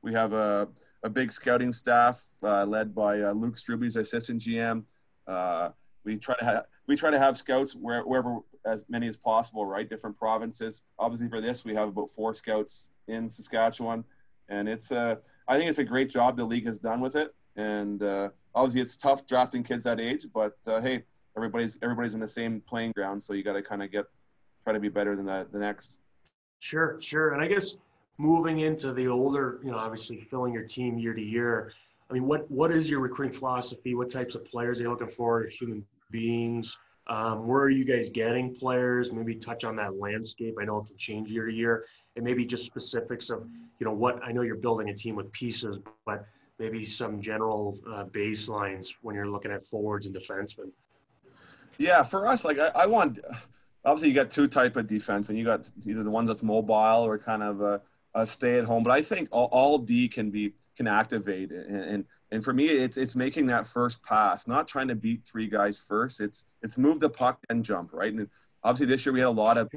We 0.02 0.12
have 0.12 0.32
a, 0.32 0.68
a 1.02 1.08
big 1.08 1.32
scouting 1.32 1.72
staff 1.72 2.24
uh, 2.42 2.64
led 2.64 2.94
by 2.94 3.20
uh, 3.22 3.32
Luke 3.32 3.56
Struby's 3.56 3.96
assistant 3.96 4.40
GM. 4.42 4.84
Uh, 5.26 5.70
we 6.04 6.16
try 6.16 6.36
to 6.36 6.44
have 6.44 6.64
we 6.86 6.96
try 6.96 7.10
to 7.10 7.18
have 7.18 7.36
scouts 7.36 7.74
where, 7.74 8.02
wherever 8.02 8.38
as 8.64 8.84
many 8.88 9.08
as 9.08 9.16
possible, 9.16 9.66
right? 9.66 9.88
Different 9.88 10.16
provinces. 10.16 10.82
Obviously, 10.98 11.28
for 11.28 11.40
this, 11.40 11.64
we 11.64 11.74
have 11.74 11.88
about 11.88 12.10
four 12.10 12.34
scouts 12.34 12.90
in 13.08 13.28
Saskatchewan, 13.28 14.04
and 14.48 14.68
it's 14.68 14.90
a 14.90 14.98
uh, 14.98 15.14
I 15.48 15.58
think 15.58 15.70
it's 15.70 15.78
a 15.78 15.84
great 15.84 16.10
job 16.10 16.36
the 16.36 16.44
league 16.44 16.66
has 16.66 16.80
done 16.80 17.00
with 17.00 17.14
it. 17.14 17.32
And 17.56 18.02
uh, 18.02 18.30
obviously, 18.54 18.80
it's 18.80 18.96
tough 18.96 19.26
drafting 19.26 19.62
kids 19.62 19.84
that 19.84 20.00
age, 20.00 20.26
but 20.32 20.56
uh, 20.66 20.80
hey, 20.80 21.04
everybody's 21.36 21.78
everybody's 21.82 22.14
in 22.14 22.20
the 22.20 22.28
same 22.28 22.60
playing 22.60 22.92
ground, 22.92 23.22
so 23.22 23.32
you 23.32 23.42
got 23.42 23.54
to 23.54 23.62
kind 23.62 23.82
of 23.82 23.90
get 23.90 24.04
try 24.64 24.72
to 24.72 24.80
be 24.80 24.88
better 24.88 25.16
than 25.16 25.26
the, 25.26 25.46
the 25.52 25.58
next. 25.58 25.98
Sure, 26.60 26.96
sure. 27.00 27.32
And 27.32 27.42
I 27.42 27.46
guess 27.46 27.78
moving 28.18 28.60
into 28.60 28.92
the 28.92 29.06
older, 29.06 29.60
you 29.62 29.70
know, 29.70 29.78
obviously 29.78 30.20
filling 30.20 30.52
your 30.52 30.64
team 30.64 30.98
year 30.98 31.14
to 31.14 31.22
year. 31.22 31.72
I 32.10 32.12
mean, 32.12 32.26
what 32.26 32.50
what 32.50 32.72
is 32.72 32.88
your 32.90 33.00
recruiting 33.00 33.38
philosophy? 33.38 33.94
What 33.94 34.10
types 34.10 34.34
of 34.34 34.44
players 34.44 34.80
are 34.80 34.84
you 34.84 34.90
looking 34.90 35.08
for? 35.08 35.44
Human 35.44 35.84
beings. 36.10 36.78
Um, 37.08 37.46
where 37.46 37.62
are 37.62 37.70
you 37.70 37.84
guys 37.84 38.10
getting 38.10 38.52
players? 38.52 39.12
Maybe 39.12 39.36
touch 39.36 39.62
on 39.64 39.76
that 39.76 39.98
landscape. 39.98 40.56
I 40.60 40.64
know 40.64 40.78
it 40.78 40.88
can 40.88 40.96
change 40.96 41.30
year 41.30 41.46
to 41.46 41.52
year, 41.52 41.84
and 42.16 42.24
maybe 42.24 42.44
just 42.44 42.64
specifics 42.64 43.30
of 43.30 43.46
you 43.78 43.86
know 43.86 43.92
what 43.92 44.20
I 44.24 44.32
know 44.32 44.42
you're 44.42 44.56
building 44.56 44.88
a 44.88 44.94
team 44.94 45.14
with 45.14 45.30
pieces, 45.32 45.78
but 46.04 46.26
maybe 46.58 46.84
some 46.84 47.20
general 47.20 47.78
uh, 47.92 48.04
baselines 48.04 48.94
when 49.02 49.14
you're 49.14 49.28
looking 49.28 49.50
at 49.50 49.66
forwards 49.66 50.06
and 50.06 50.14
defensemen. 50.14 50.70
Yeah, 51.78 52.02
for 52.02 52.26
us, 52.26 52.44
like 52.44 52.58
I, 52.58 52.68
I 52.74 52.86
want 52.86 53.18
obviously 53.84 54.08
you 54.08 54.14
got 54.14 54.30
two 54.30 54.48
type 54.48 54.76
of 54.76 54.86
defense 54.86 55.28
when 55.28 55.36
you 55.36 55.44
got 55.44 55.70
either 55.86 56.02
the 56.02 56.10
ones 56.10 56.28
that's 56.28 56.42
mobile 56.42 57.04
or 57.04 57.18
kind 57.18 57.42
of 57.42 57.60
a, 57.60 57.80
a 58.14 58.26
stay 58.26 58.58
at 58.58 58.64
home. 58.64 58.82
But 58.82 58.92
I 58.92 59.02
think 59.02 59.28
all, 59.30 59.48
all, 59.52 59.78
D 59.78 60.08
can 60.08 60.30
be 60.30 60.54
can 60.76 60.86
activate 60.86 61.50
and, 61.50 61.84
and 61.84 62.04
and 62.32 62.42
for 62.42 62.52
me 62.52 62.66
it's 62.66 62.96
it's 62.96 63.14
making 63.14 63.46
that 63.46 63.66
first 63.66 64.02
pass, 64.02 64.48
not 64.48 64.66
trying 64.66 64.88
to 64.88 64.94
beat 64.94 65.24
three 65.24 65.48
guys 65.48 65.78
first. 65.78 66.20
It's 66.20 66.44
it's 66.62 66.78
move 66.78 66.98
the 66.98 67.10
puck 67.10 67.44
and 67.50 67.64
jump 67.64 67.92
right. 67.92 68.12
And 68.12 68.28
obviously 68.64 68.86
this 68.86 69.04
year 69.04 69.12
we 69.12 69.20
had 69.20 69.28
a 69.28 69.30
lot 69.30 69.58
of 69.58 69.70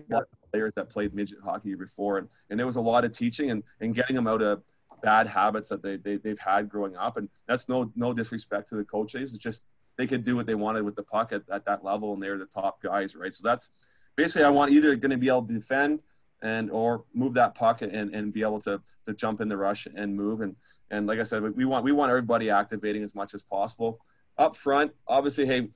players 0.51 0.73
that 0.75 0.89
played 0.89 1.13
midget 1.13 1.39
hockey 1.43 1.75
before, 1.75 2.17
and, 2.17 2.29
and 2.49 2.57
there 2.57 2.65
was 2.65 2.77
a 2.77 2.81
lot 2.81 3.03
of 3.05 3.11
teaching 3.11 3.51
and, 3.51 3.63
and 3.81 3.93
getting 3.93 4.15
them 4.15 4.27
out 4.27 4.41
of 4.41 4.63
bad 5.01 5.27
habits 5.27 5.69
that 5.69 5.81
they, 5.81 5.97
they 5.97 6.17
they've 6.17 6.39
had 6.39 6.69
growing 6.69 6.95
up. 6.95 7.17
And 7.17 7.29
that's 7.47 7.69
no 7.69 7.91
no 7.95 8.13
disrespect 8.13 8.69
to 8.69 8.75
the 8.75 8.83
coaches. 8.83 9.33
It's 9.33 9.43
just 9.43 9.65
they 9.97 10.07
could 10.07 10.23
do 10.23 10.35
what 10.35 10.45
they 10.45 10.55
wanted 10.55 10.83
with 10.83 10.95
the 10.95 11.03
puck 11.03 11.33
at, 11.33 11.43
at 11.51 11.65
that 11.65 11.83
level, 11.83 12.13
and 12.13 12.23
they're 12.23 12.37
the 12.37 12.45
top 12.45 12.81
guys, 12.81 13.15
right? 13.15 13.33
So 13.33 13.47
that's 13.47 13.71
basically 14.15 14.45
I 14.45 14.49
want 14.49 14.71
either 14.71 14.95
going 14.95 15.11
to 15.11 15.17
be 15.17 15.27
able 15.27 15.43
to 15.43 15.53
defend 15.53 16.03
and 16.41 16.71
or 16.71 17.03
move 17.13 17.33
that 17.33 17.55
puck 17.55 17.81
and, 17.81 17.93
and 17.93 18.33
be 18.33 18.41
able 18.41 18.59
to 18.61 18.81
to 19.05 19.13
jump 19.13 19.41
in 19.41 19.49
the 19.49 19.57
rush 19.57 19.87
and 19.93 20.15
move 20.15 20.41
and 20.41 20.55
and 20.91 21.07
like 21.07 21.19
I 21.19 21.23
said 21.23 21.41
we 21.41 21.65
want 21.65 21.83
we 21.83 21.91
want 21.91 22.09
everybody 22.09 22.49
activating 22.49 23.03
as 23.03 23.13
much 23.13 23.33
as 23.33 23.43
possible 23.43 23.99
up 24.37 24.55
front 24.55 24.91
obviously 25.07 25.45
hey 25.45 25.69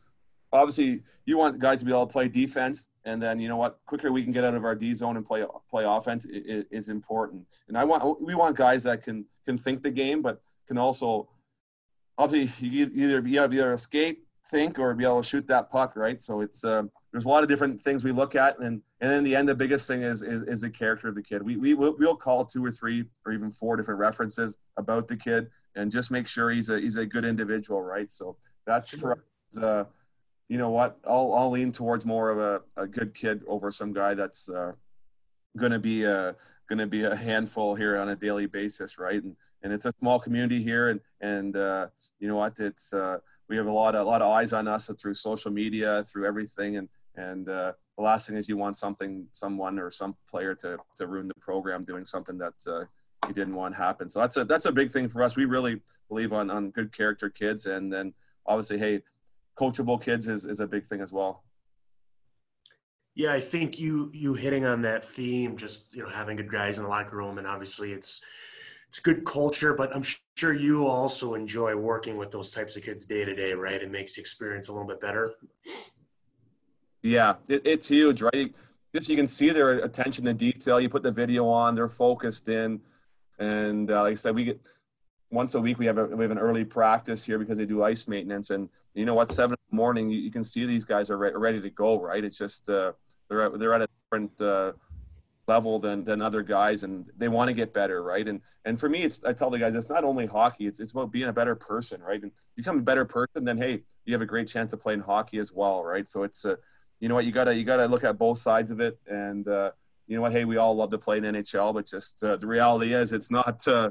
obviously 0.54 1.02
you 1.26 1.38
want 1.38 1.60
guys 1.60 1.80
to 1.80 1.86
be 1.86 1.92
able 1.92 2.06
to 2.06 2.12
play 2.12 2.28
defense 2.28 2.90
and 3.06 3.22
then 3.22 3.40
you 3.40 3.48
know 3.50 3.58
what 3.58 3.80
quicker 3.86 4.12
we 4.12 4.24
can 4.24 4.32
get 4.32 4.44
out 4.44 4.54
of 4.54 4.64
our 4.64 4.76
D 4.76 4.94
zone 4.94 5.18
and 5.18 5.26
play 5.26 5.44
play 5.70 5.84
offense 5.86 6.26
is, 6.26 6.66
is 6.72 6.90
important. 6.90 7.46
And 7.68 7.78
I 7.78 7.84
want 7.84 8.22
we 8.22 8.36
want 8.36 8.56
guys 8.56 8.84
that 8.84 9.04
can 9.04 9.26
can 9.46 9.58
think 9.58 9.84
the 9.84 9.92
game 9.92 10.22
but 10.22 10.42
can 10.68 10.78
also 10.78 11.30
obviously 12.18 12.68
you 12.68 12.90
either 12.94 13.22
be 13.22 13.38
able 13.38 13.50
to 13.50 13.78
skate 13.78 14.20
think 14.48 14.78
or 14.78 14.94
be 14.94 15.06
able 15.06 15.22
to 15.22 15.28
shoot 15.28 15.48
that 15.48 15.70
puck 15.72 15.96
right? 15.96 16.22
So 16.22 16.42
it's 16.42 16.64
uh, 16.64 16.84
there's 17.12 17.26
a 17.26 17.30
lot 17.30 17.44
of 17.44 17.50
different 17.50 17.80
things 17.82 18.04
we 18.04 18.12
look 18.12 18.36
at 18.36 18.60
and 18.60 18.82
and 19.02 19.12
in 19.12 19.24
the 19.24 19.36
end 19.36 19.50
the 19.50 19.56
biggest 19.56 19.88
thing 19.88 20.04
is 20.04 20.22
is, 20.22 20.44
is 20.44 20.62
the 20.62 20.70
character 20.70 21.08
of 21.08 21.16
the 21.16 21.24
kid. 21.24 21.42
We, 21.42 21.58
we 21.58 21.74
will 21.74 21.96
we'll 21.98 22.16
call 22.16 22.46
two 22.46 22.64
or 22.64 22.72
three 22.72 23.06
or 23.26 23.32
even 23.32 23.50
four 23.50 23.76
different 23.76 24.00
references 24.00 24.58
about 24.78 25.08
the 25.08 25.16
kid 25.16 25.50
and 25.76 25.92
just 25.92 26.12
make 26.12 26.28
sure 26.28 26.52
he's 26.52 26.70
a 26.70 26.80
he's 26.80 26.98
a 26.98 27.06
good 27.06 27.26
individual 27.26 27.82
right? 27.82 28.12
So 28.12 28.38
that's 28.66 28.90
for 28.92 29.14
us, 29.14 29.58
uh, 29.58 29.86
you 30.50 30.58
know 30.58 30.70
what 30.70 31.00
I'll, 31.08 31.34
I'll 31.34 31.52
lean 31.52 31.72
towards 31.72 32.06
more 32.06 32.30
of 32.30 32.40
a, 32.40 32.82
a 32.82 32.88
good 32.88 33.14
kid 33.14 33.44
over 33.48 33.72
some 33.72 33.94
guy 33.94 34.14
that's 34.14 34.50
uh, 34.50 34.74
gonna 35.58 35.80
be 35.80 36.04
a 36.04 36.36
gonna 36.70 36.88
be 36.88 37.04
a 37.04 37.16
handful 37.16 37.76
here 37.76 37.98
on 37.98 38.10
a 38.10 38.16
daily 38.16 38.46
basis 38.46 38.98
right 38.98 39.22
and 39.24 39.36
and 39.64 39.72
it's 39.72 39.86
a 39.86 39.92
small 40.00 40.20
community 40.20 40.62
here 40.62 40.90
and 40.90 41.00
and 41.22 41.56
uh, 41.58 41.88
you 42.20 42.28
know 42.28 42.36
what 42.36 42.60
it's 42.60 42.94
uh, 42.94 43.18
we 43.50 43.58
have 43.58 43.68
a 43.68 43.72
lot 43.72 43.96
of 43.96 44.06
a 44.06 44.10
lot 44.10 44.22
of 44.22 44.30
eyes 44.30 44.54
on 44.54 44.68
us 44.68 44.90
through 45.00 45.14
social 45.14 45.52
media 45.52 46.04
through 46.04 46.28
everything 46.28 46.78
and 46.78 46.90
and 47.16 47.48
uh, 47.50 47.74
the 47.98 48.04
last 48.04 48.28
thing 48.28 48.38
is 48.38 48.50
you 48.50 48.58
want 48.58 48.76
something, 48.76 49.28
someone 49.32 49.78
or 49.80 49.92
some 49.92 50.16
player 50.30 50.56
to 50.56 50.78
to 50.96 51.08
ruin 51.08 51.28
the 51.28 51.36
program 51.36 51.84
doing 51.84 52.06
something 52.06 52.38
that 52.40 52.54
uh, 52.68 52.86
you 53.28 53.34
didn't 53.34 53.56
want 53.56 53.76
happen. 53.76 54.10
So 54.10 54.20
that's 54.20 54.38
a 54.38 54.46
that's 54.46 54.66
a 54.66 54.72
big 54.72 54.92
thing 54.92 55.08
for 55.08 55.22
us. 55.22 55.36
We 55.36 55.46
really 55.46 55.82
believe 56.10 56.34
on 56.34 56.50
on 56.50 56.72
good 56.72 56.92
character 56.92 57.30
kids, 57.30 57.66
and 57.66 57.94
then 57.94 58.14
obviously, 58.46 58.80
hey, 58.80 59.04
coachable 59.56 60.02
kids 60.02 60.28
is 60.28 60.46
is 60.46 60.60
a 60.60 60.68
big 60.68 60.86
thing 60.86 61.02
as 61.02 61.14
well. 61.14 61.44
Yeah, 63.16 63.34
I 63.34 63.42
think 63.42 63.78
you 63.78 64.10
you 64.14 64.34
hitting 64.34 64.66
on 64.66 64.82
that 64.82 65.06
theme, 65.06 65.56
just 65.56 65.96
you 65.96 66.04
know, 66.04 66.10
having 66.10 66.36
good 66.36 66.52
guys 66.52 66.78
in 66.78 66.84
the 66.84 66.90
locker 66.90 67.16
room, 67.16 67.38
and 67.38 67.46
obviously 67.46 67.92
it's 67.92 68.22
it's 68.88 69.00
good 69.00 69.26
culture, 69.26 69.74
but 69.74 69.96
I'm 69.96 70.04
sure 70.36 70.54
you 70.54 70.88
also 70.88 71.34
enjoy 71.36 71.76
working 71.76 72.18
with 72.18 72.32
those 72.32 72.52
types 72.52 72.76
of 72.76 72.84
kids 72.84 73.06
day 73.06 73.26
to 73.26 73.36
day, 73.36 73.54
right? 73.54 73.82
It 73.82 73.92
makes 73.92 74.16
the 74.16 74.22
experience 74.22 74.68
a 74.68 74.72
little 74.72 74.88
bit 74.88 75.02
better. 75.02 75.34
Yeah, 77.02 77.36
it, 77.48 77.66
it's 77.66 77.88
huge, 77.88 78.22
right? 78.22 78.54
Just 78.94 79.10
you 79.10 79.16
can 79.16 79.28
see 79.28 79.50
their 79.50 79.80
attention 79.80 80.26
to 80.26 80.34
detail. 80.34 80.80
You 80.80 80.90
put 80.90 81.04
the 81.04 81.12
video 81.12 81.48
on, 81.48 81.74
they're 81.76 81.90
focused 81.90 82.50
in, 82.50 82.80
and 83.40 83.90
uh, 83.92 84.04
like 84.04 84.12
I 84.12 84.16
said, 84.16 84.36
we 84.36 84.46
get 84.46 84.62
once 85.32 85.56
a 85.56 85.62
week 85.62 85.80
we 85.80 85.88
have 85.88 85.98
a, 85.98 86.06
we 86.06 86.24
have 86.24 86.32
an 86.32 86.38
early 86.38 86.64
practice 86.64 87.24
here 87.24 87.40
because 87.40 87.58
they 87.58 87.66
do 87.66 87.84
ice 87.84 88.08
maintenance, 88.08 88.52
and 88.52 88.70
you 88.94 89.06
know 89.06 89.16
what, 89.16 89.32
seven 89.32 89.54
in 89.54 89.72
the 89.72 89.76
morning, 89.76 90.10
you, 90.10 90.20
you 90.20 90.32
can 90.32 90.44
see 90.44 90.66
these 90.66 90.84
guys 90.84 91.10
are 91.10 91.18
re- 91.18 91.34
ready 91.34 91.62
to 91.62 91.70
go, 91.70 92.00
right? 92.00 92.24
It's 92.24 92.38
just 92.38 92.70
uh, 92.70 92.94
they're 93.30 93.44
at, 93.44 93.60
they're 93.60 93.74
at 93.74 93.82
a 93.82 93.88
different 94.06 94.42
uh, 94.42 94.74
level 95.48 95.80
than 95.80 96.04
than 96.04 96.22
other 96.22 96.42
guys, 96.42 96.84
and 96.84 97.06
they 97.18 97.28
want 97.28 97.50
to 97.50 97.54
get 97.54 97.74
better, 97.74 98.04
right? 98.04 98.28
And 98.28 98.42
and 98.66 98.80
for 98.80 98.90
me, 98.90 99.04
it's 99.04 99.24
I 99.24 99.34
tell 99.34 99.50
the 99.50 99.60
guys 99.60 99.76
it's 99.76 99.90
not 99.90 100.04
only 100.04 100.26
hockey; 100.26 100.68
it's 100.68 100.80
it's 100.80 100.92
about 100.92 101.12
being 101.12 101.30
a 101.30 101.34
better 101.34 101.56
person, 101.56 102.02
right? 102.02 102.22
And 102.22 102.32
become 102.56 102.80
a 102.80 102.84
better 102.84 103.06
person, 103.06 103.44
then 103.44 103.58
hey, 103.58 103.84
you 104.06 104.14
have 104.14 104.22
a 104.22 104.28
great 104.28 104.48
chance 104.48 104.74
of 104.74 104.80
playing 104.80 105.02
hockey 105.02 105.38
as 105.40 105.52
well, 105.52 105.84
right? 105.84 106.08
So 106.08 106.24
it's 106.24 106.46
a 106.46 106.58
you 107.04 107.10
know 107.10 107.16
what 107.16 107.26
you 107.26 107.34
gotta 107.34 107.54
you 107.54 107.66
gotta 107.66 107.86
look 107.86 108.06
at 108.06 108.18
both 108.18 108.38
sides 108.38 108.72
of 108.72 108.80
it 108.80 108.98
and 109.08 109.46
uh, 109.50 109.72
you 110.08 110.16
know 110.16 110.22
what 110.22 110.32
hey 110.32 110.46
we 110.46 110.56
all 110.56 110.74
love 110.74 110.90
to 110.90 110.98
play 110.98 111.18
in 111.18 111.26
nhl 111.26 111.74
but 111.74 111.86
just 111.86 112.24
uh, 112.24 112.38
the 112.38 112.48
reality 112.48 112.94
is 112.94 113.12
it's 113.12 113.30
not 113.30 113.68
uh, 113.68 113.90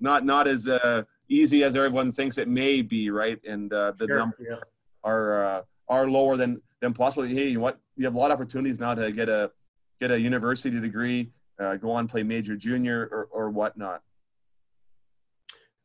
not 0.00 0.24
not 0.24 0.46
as 0.46 0.68
uh, 0.68 1.02
easy 1.28 1.64
as 1.64 1.76
everyone 1.76 2.12
thinks 2.12 2.38
it 2.38 2.48
may 2.48 2.82
be 2.82 3.10
right 3.10 3.38
and 3.44 3.72
uh, 3.72 3.92
the 3.98 4.06
sure, 4.06 4.18
numbers 4.18 4.46
yeah. 4.48 4.56
are 5.02 5.44
uh, 5.44 5.62
are 5.88 6.08
lower 6.08 6.36
than 6.36 6.60
than 6.80 6.92
possible 6.92 7.24
hey 7.24 7.48
you 7.48 7.54
know 7.54 7.60
what 7.60 7.78
you 7.96 8.04
have 8.04 8.14
a 8.14 8.18
lot 8.18 8.30
of 8.30 8.36
opportunities 8.36 8.80
now 8.80 8.94
to 8.94 9.12
get 9.12 9.28
a 9.28 9.50
get 10.00 10.10
a 10.10 10.20
university 10.20 10.80
degree 10.80 11.30
go 11.80 11.90
on 11.90 12.06
play 12.06 12.22
major 12.22 12.56
junior 12.56 13.08
or, 13.12 13.28
or 13.30 13.50
whatnot 13.50 14.02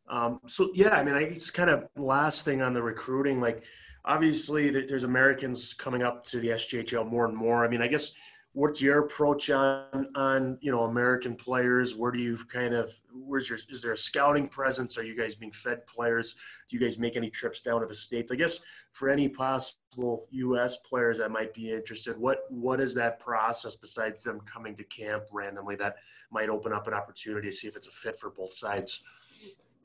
um, 0.09 0.39
so 0.47 0.71
yeah 0.73 0.95
i 0.95 1.03
mean 1.03 1.13
i 1.13 1.23
guess 1.23 1.49
kind 1.49 1.69
of 1.69 1.87
last 1.95 2.43
thing 2.43 2.61
on 2.61 2.73
the 2.73 2.81
recruiting 2.81 3.39
like 3.39 3.63
obviously 4.05 4.69
there's 4.69 5.03
Americans 5.03 5.73
coming 5.73 6.03
up 6.03 6.25
to 6.25 6.39
the 6.39 6.49
SJHL 6.49 7.07
more 7.07 7.25
and 7.25 7.35
more. 7.35 7.63
I 7.63 7.67
mean, 7.67 7.81
I 7.81 7.87
guess 7.87 8.13
what's 8.59 8.81
your 8.81 8.99
approach 8.99 9.49
on 9.49 10.09
on 10.15 10.57
you 10.59 10.69
know 10.69 10.83
American 10.83 11.33
players? 11.33 11.95
Where 11.95 12.11
do 12.11 12.19
you 12.19 12.37
kind 12.37 12.73
of 12.73 12.93
where's 13.13 13.47
your 13.47 13.57
is 13.69 13.81
there 13.81 13.93
a 13.93 13.97
scouting 13.97 14.49
presence? 14.49 14.97
Are 14.97 15.03
you 15.03 15.15
guys 15.17 15.33
being 15.33 15.53
fed 15.53 15.87
players? 15.87 16.35
Do 16.67 16.75
you 16.75 16.81
guys 16.81 16.99
make 16.99 17.15
any 17.15 17.29
trips 17.29 17.61
down 17.61 17.79
to 17.79 17.87
the 17.87 17.95
states? 17.95 18.33
I 18.33 18.35
guess 18.35 18.59
for 18.91 19.09
any 19.09 19.29
possible 19.29 20.27
U.S. 20.31 20.77
players 20.77 21.19
that 21.19 21.31
might 21.31 21.53
be 21.53 21.71
interested, 21.71 22.17
what 22.17 22.39
what 22.49 22.81
is 22.81 22.93
that 22.95 23.19
process 23.19 23.77
besides 23.77 24.23
them 24.23 24.41
coming 24.41 24.75
to 24.75 24.83
camp 24.83 25.23
randomly 25.31 25.77
that 25.77 25.95
might 26.29 26.49
open 26.49 26.73
up 26.73 26.85
an 26.87 26.93
opportunity 26.93 27.49
to 27.49 27.55
see 27.55 27.69
if 27.69 27.77
it's 27.77 27.87
a 27.87 27.91
fit 27.91 28.19
for 28.19 28.29
both 28.29 28.51
sides? 28.53 29.03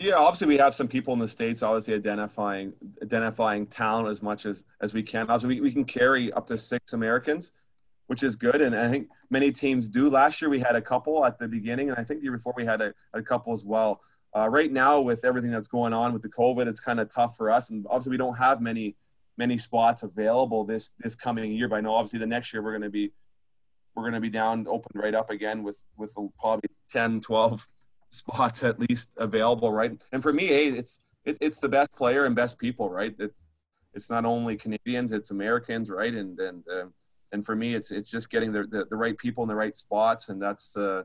Yeah, 0.00 0.16
obviously 0.16 0.48
we 0.48 0.56
have 0.56 0.74
some 0.74 0.88
people 0.88 1.12
in 1.12 1.20
the 1.20 1.28
states 1.28 1.62
obviously 1.62 1.94
identifying 1.94 2.72
identifying 3.00 3.68
talent 3.68 4.08
as 4.08 4.20
much 4.20 4.46
as 4.46 4.64
as 4.80 4.92
we 4.92 5.04
can. 5.04 5.30
Obviously, 5.30 5.48
we, 5.48 5.60
we 5.60 5.72
can 5.72 5.84
carry 5.84 6.32
up 6.32 6.44
to 6.46 6.58
six 6.58 6.92
Americans, 6.92 7.52
which 8.06 8.22
is 8.22 8.36
good, 8.36 8.60
and 8.60 8.76
I 8.76 8.88
think 8.88 9.08
many 9.30 9.50
teams 9.50 9.88
do. 9.88 10.10
Last 10.10 10.40
year 10.40 10.50
we 10.50 10.60
had 10.60 10.76
a 10.76 10.82
couple 10.82 11.24
at 11.24 11.38
the 11.38 11.48
beginning, 11.48 11.90
and 11.90 11.98
I 11.98 12.04
think 12.04 12.20
the 12.20 12.24
year 12.24 12.32
before 12.32 12.54
we 12.56 12.64
had 12.64 12.80
a, 12.80 12.94
a 13.12 13.22
couple 13.22 13.52
as 13.52 13.64
well. 13.64 14.00
Uh, 14.36 14.48
right 14.48 14.72
now, 14.72 15.00
with 15.00 15.24
everything 15.24 15.50
that's 15.50 15.68
going 15.68 15.92
on 15.92 16.12
with 16.12 16.22
the 16.22 16.28
COVID, 16.28 16.66
it's 16.66 16.80
kind 16.80 16.98
of 17.00 17.08
tough 17.08 17.36
for 17.36 17.50
us, 17.50 17.70
and 17.70 17.86
obviously 17.88 18.10
we 18.10 18.16
don't 18.16 18.36
have 18.36 18.60
many 18.60 18.96
many 19.36 19.58
spots 19.58 20.02
available 20.02 20.64
this 20.64 20.92
this 20.98 21.14
coming 21.14 21.52
year. 21.52 21.68
But 21.68 21.76
I 21.76 21.80
know 21.80 21.94
obviously 21.94 22.18
the 22.18 22.26
next 22.26 22.52
year 22.52 22.62
we're 22.62 22.72
going 22.72 22.82
to 22.82 22.90
be 22.90 23.12
we're 23.94 24.02
going 24.02 24.14
to 24.14 24.20
be 24.20 24.30
down 24.30 24.66
open 24.68 24.92
right 24.94 25.14
up 25.14 25.30
again 25.30 25.62
with 25.62 25.84
with 25.96 26.14
probably 26.38 26.70
10 26.90 27.20
12 27.20 27.68
spots 28.10 28.64
at 28.64 28.78
least 28.78 29.14
available, 29.16 29.72
right? 29.72 30.04
And 30.12 30.22
for 30.22 30.32
me, 30.32 30.46
hey, 30.46 30.68
it's 30.68 31.00
it, 31.24 31.38
it's 31.40 31.60
the 31.60 31.68
best 31.68 31.92
player 31.96 32.26
and 32.26 32.34
best 32.34 32.58
people, 32.58 32.90
right? 32.90 33.14
It's 33.18 33.46
it's 33.94 34.10
not 34.10 34.24
only 34.24 34.56
Canadians, 34.56 35.12
it's 35.12 35.30
Americans, 35.30 35.90
right? 35.90 36.12
And 36.12 36.38
and 36.38 36.64
uh, 36.68 36.86
and 37.34 37.44
for 37.44 37.56
me, 37.56 37.74
it's 37.74 37.90
it's 37.90 38.10
just 38.10 38.30
getting 38.30 38.52
the, 38.52 38.62
the, 38.62 38.86
the 38.88 38.96
right 38.96 39.18
people 39.18 39.42
in 39.42 39.48
the 39.48 39.54
right 39.54 39.74
spots, 39.74 40.28
and 40.28 40.40
that's 40.40 40.76
uh, 40.76 41.02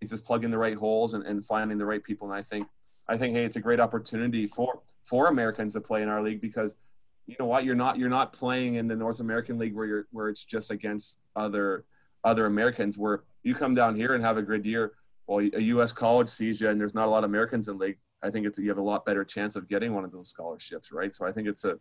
it's 0.00 0.10
just 0.10 0.24
plugging 0.24 0.50
the 0.50 0.58
right 0.58 0.76
holes 0.76 1.14
and, 1.14 1.24
and 1.24 1.44
finding 1.44 1.78
the 1.78 1.84
right 1.84 2.02
people. 2.02 2.26
And 2.26 2.36
I 2.36 2.42
think 2.42 2.66
I 3.08 3.16
think 3.16 3.36
hey, 3.36 3.44
it's 3.44 3.56
a 3.56 3.60
great 3.60 3.78
opportunity 3.78 4.46
for 4.46 4.80
for 5.02 5.28
Americans 5.28 5.74
to 5.74 5.82
play 5.82 6.02
in 6.02 6.08
our 6.08 6.22
league 6.22 6.40
because 6.40 6.76
you 7.26 7.36
know 7.38 7.44
what, 7.44 7.64
you're 7.64 7.74
not 7.74 7.98
you're 7.98 8.08
not 8.08 8.32
playing 8.32 8.76
in 8.76 8.88
the 8.88 8.96
North 8.96 9.20
American 9.20 9.58
League 9.58 9.74
where 9.74 9.86
you're 9.86 10.06
where 10.10 10.28
it's 10.30 10.44
just 10.44 10.70
against 10.70 11.20
other 11.36 11.84
other 12.24 12.46
Americans. 12.46 12.96
Where 12.96 13.24
you 13.42 13.54
come 13.54 13.74
down 13.74 13.94
here 13.94 14.14
and 14.14 14.24
have 14.24 14.38
a 14.38 14.42
good 14.42 14.64
year 14.64 14.94
well, 15.26 15.46
a 15.54 15.60
U.S. 15.60 15.92
college 15.92 16.28
sees 16.28 16.60
you, 16.60 16.68
and 16.68 16.80
there's 16.80 16.94
not 16.94 17.06
a 17.06 17.10
lot 17.10 17.24
of 17.24 17.30
Americans 17.30 17.68
in 17.68 17.78
league. 17.78 17.98
I 18.22 18.30
think 18.30 18.46
it's 18.46 18.58
you 18.58 18.68
have 18.68 18.78
a 18.78 18.82
lot 18.82 19.04
better 19.04 19.24
chance 19.24 19.56
of 19.56 19.68
getting 19.68 19.94
one 19.94 20.04
of 20.04 20.12
those 20.12 20.28
scholarships, 20.28 20.92
right? 20.92 21.12
So 21.12 21.26
I 21.26 21.32
think 21.32 21.48
it's 21.48 21.64
a 21.64 21.78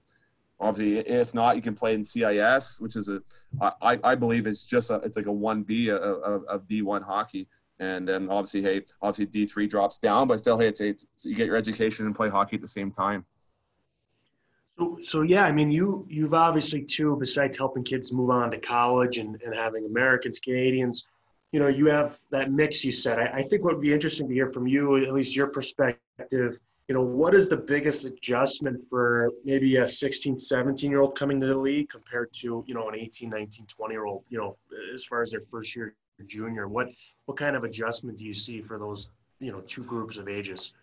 obviously 0.63 0.99
if 0.99 1.34
not, 1.34 1.56
you 1.56 1.62
can 1.62 1.73
play 1.73 1.93
in 1.93 2.04
CIS, 2.04 2.80
which 2.80 2.95
is 2.95 3.10
a 3.10 3.21
I, 3.62 3.99
I 4.04 4.15
believe 4.15 4.47
it's 4.47 4.65
just 4.65 4.89
a, 4.89 4.95
it's 4.95 5.15
like 5.15 5.26
a 5.26 5.32
one 5.32 5.63
B 5.63 5.89
of, 5.89 5.99
of 5.99 6.67
D 6.67 6.82
one 6.82 7.02
hockey, 7.02 7.47
And 7.80 8.08
then 8.08 8.30
obviously, 8.30 8.62
hey, 8.62 8.82
obviously 9.02 9.26
D 9.26 9.45
three 9.45 9.67
drops 9.67 9.97
down, 9.97 10.28
but 10.28 10.39
still, 10.39 10.58
hey, 10.58 10.67
it's, 10.67 10.82
it's 10.82 11.06
you 11.23 11.36
get 11.36 11.47
your 11.47 11.56
education 11.56 12.06
and 12.06 12.15
play 12.15 12.30
hockey 12.30 12.56
at 12.56 12.62
the 12.62 12.67
same 12.67 12.91
time. 12.91 13.26
So, 14.80 14.97
so 15.04 15.21
yeah, 15.21 15.43
I 15.43 15.52
mean, 15.52 15.69
you 15.71 16.06
you've 16.10 16.34
obviously 16.34 16.84
too, 16.84 17.15
besides 17.19 17.58
helping 17.58 17.84
kids 17.84 18.12
move 18.12 18.30
on 18.30 18.52
to 18.52 18.58
college 18.58 19.17
and, 19.17 19.39
and 19.43 19.54
having 19.54 19.86
Americans, 19.86 20.39
Canadians, 20.39 21.08
you 21.52 21.60
know, 21.60 21.67
you 21.67 21.86
have 21.88 22.17
that 22.32 22.52
mix. 22.52 22.84
You 22.84 22.91
said. 22.91 23.19
I, 23.19 23.26
I 23.26 23.43
think 23.43 23.63
what 23.63 23.76
would 23.76 23.82
be 23.82 23.93
interesting 23.93 24.28
to 24.28 24.34
hear 24.34 24.52
from 24.52 24.67
you, 24.67 25.04
at 25.06 25.13
least 25.13 25.36
your 25.36 25.47
perspective. 25.47 26.60
You 26.89 26.96
know, 26.96 27.02
what 27.02 27.34
is 27.34 27.48
the 27.48 27.58
biggest 27.58 28.04
adjustment 28.04 28.82
for 28.89 29.32
maybe 29.46 29.78
a 29.78 29.88
16, 29.88 30.38
17 30.38 30.91
year 30.91 31.00
old 31.00 31.17
coming 31.17 31.39
to 31.39 31.48
the 31.48 31.58
league 31.58 31.89
compared 31.89 32.34
to 32.34 32.63
you 32.67 32.74
know 32.74 32.89
an 32.89 32.96
18, 32.96 33.30
19, 33.30 33.65
20 33.67 33.93
year 33.93 34.06
old? 34.06 34.24
You 34.30 34.38
know, 34.39 34.58
as 34.93 35.06
far 35.06 35.22
as 35.22 35.32
their 35.32 35.43
first 35.50 35.76
year 35.76 35.96
junior, 36.28 36.67
what 36.67 36.89
what 37.26 37.38
kind 37.38 37.56
of 37.56 37.63
adjustment 37.63 38.17
do 38.17 38.26
you 38.26 38.34
see 38.34 38.62
for 38.62 38.78
those 38.78 39.10
you 39.39 39.52
know 39.52 39.62
two 39.62 39.84
groups 39.84 40.17
of 40.17 40.28
ages? 40.28 40.74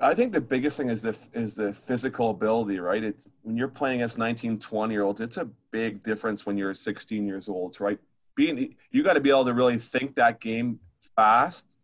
I 0.00 0.14
think 0.14 0.32
the 0.32 0.40
biggest 0.40 0.76
thing 0.76 0.88
is 0.88 1.02
the 1.02 1.16
is 1.32 1.56
the 1.56 1.72
physical 1.72 2.30
ability, 2.30 2.78
right? 2.78 3.02
It's 3.02 3.28
when 3.42 3.56
you're 3.56 3.68
playing 3.68 4.02
as 4.02 4.16
19, 4.16 4.58
20 4.58 4.94
year 4.94 5.02
olds, 5.02 5.20
it's 5.20 5.36
a 5.36 5.48
big 5.72 6.02
difference 6.02 6.46
when 6.46 6.56
you're 6.56 6.74
16 6.74 7.26
years 7.26 7.48
old, 7.48 7.80
right? 7.80 7.98
Being 8.36 8.76
you 8.92 9.02
got 9.02 9.14
to 9.14 9.20
be 9.20 9.30
able 9.30 9.44
to 9.46 9.54
really 9.54 9.78
think 9.78 10.14
that 10.14 10.40
game 10.40 10.78
fast, 11.16 11.78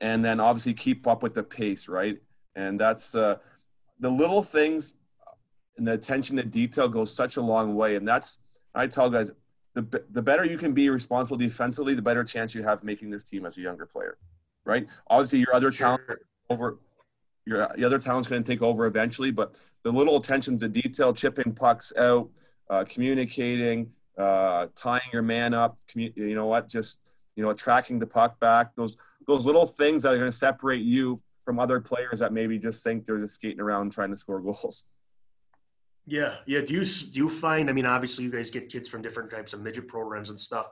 and 0.00 0.24
then 0.24 0.40
obviously 0.40 0.74
keep 0.74 1.06
up 1.06 1.22
with 1.22 1.34
the 1.34 1.42
pace, 1.42 1.88
right? 1.88 2.18
And 2.56 2.80
that's 2.80 3.14
uh, 3.14 3.36
the 4.00 4.10
little 4.10 4.42
things 4.42 4.94
and 5.76 5.86
the 5.86 5.92
attention 5.92 6.36
to 6.36 6.42
detail 6.42 6.88
goes 6.88 7.14
such 7.14 7.36
a 7.36 7.42
long 7.42 7.74
way. 7.74 7.96
And 7.96 8.08
that's 8.08 8.40
I 8.74 8.86
tell 8.86 9.08
guys 9.08 9.30
the 9.74 10.02
the 10.10 10.22
better 10.22 10.44
you 10.44 10.58
can 10.58 10.72
be 10.72 10.88
responsible 10.88 11.36
defensively, 11.36 11.94
the 11.94 12.02
better 12.02 12.24
chance 12.24 12.54
you 12.54 12.62
have 12.62 12.82
making 12.82 13.10
this 13.10 13.24
team 13.24 13.46
as 13.46 13.58
a 13.58 13.60
younger 13.60 13.86
player, 13.86 14.16
right? 14.64 14.86
Obviously, 15.08 15.40
your 15.40 15.54
other 15.54 15.70
sure. 15.70 15.98
talent 15.98 16.20
over 16.50 16.78
your 17.44 17.70
the 17.76 17.84
other 17.84 17.98
talent's 17.98 18.26
going 18.26 18.42
to 18.42 18.52
take 18.52 18.62
over 18.62 18.86
eventually, 18.86 19.30
but 19.30 19.58
the 19.82 19.92
little 19.92 20.16
attention 20.16 20.58
to 20.58 20.68
detail, 20.68 21.12
chipping 21.12 21.52
pucks 21.52 21.92
out, 21.98 22.28
uh, 22.70 22.84
communicating, 22.88 23.92
uh, 24.18 24.66
tying 24.74 25.02
your 25.12 25.22
man 25.22 25.54
up, 25.54 25.78
commu- 25.86 26.16
you 26.16 26.34
know 26.34 26.46
what, 26.46 26.68
just 26.68 27.02
you 27.36 27.42
know, 27.42 27.52
tracking 27.52 27.98
the 27.98 28.06
puck 28.06 28.40
back. 28.40 28.74
Those 28.74 28.96
those 29.26 29.44
little 29.44 29.66
things 29.66 30.02
that 30.02 30.14
are 30.14 30.18
going 30.18 30.30
to 30.30 30.36
separate 30.36 30.82
you 30.82 31.18
from 31.46 31.58
other 31.58 31.80
players 31.80 32.18
that 32.18 32.34
maybe 32.34 32.58
just 32.58 32.84
think 32.84 33.06
they're 33.06 33.18
just 33.18 33.36
skating 33.36 33.60
around 33.60 33.92
trying 33.92 34.10
to 34.10 34.16
score 34.16 34.40
goals. 34.40 34.84
Yeah, 36.08 36.36
yeah. 36.46 36.60
Do 36.60 36.72
you 36.72 36.84
do 36.84 37.18
you 37.18 37.28
find? 37.28 37.68
I 37.68 37.72
mean, 37.72 37.84
obviously, 37.84 38.22
you 38.22 38.30
guys 38.30 38.48
get 38.48 38.68
kids 38.68 38.88
from 38.88 39.02
different 39.02 39.28
types 39.28 39.54
of 39.54 39.60
midget 39.60 39.88
programs 39.88 40.30
and 40.30 40.38
stuff 40.38 40.68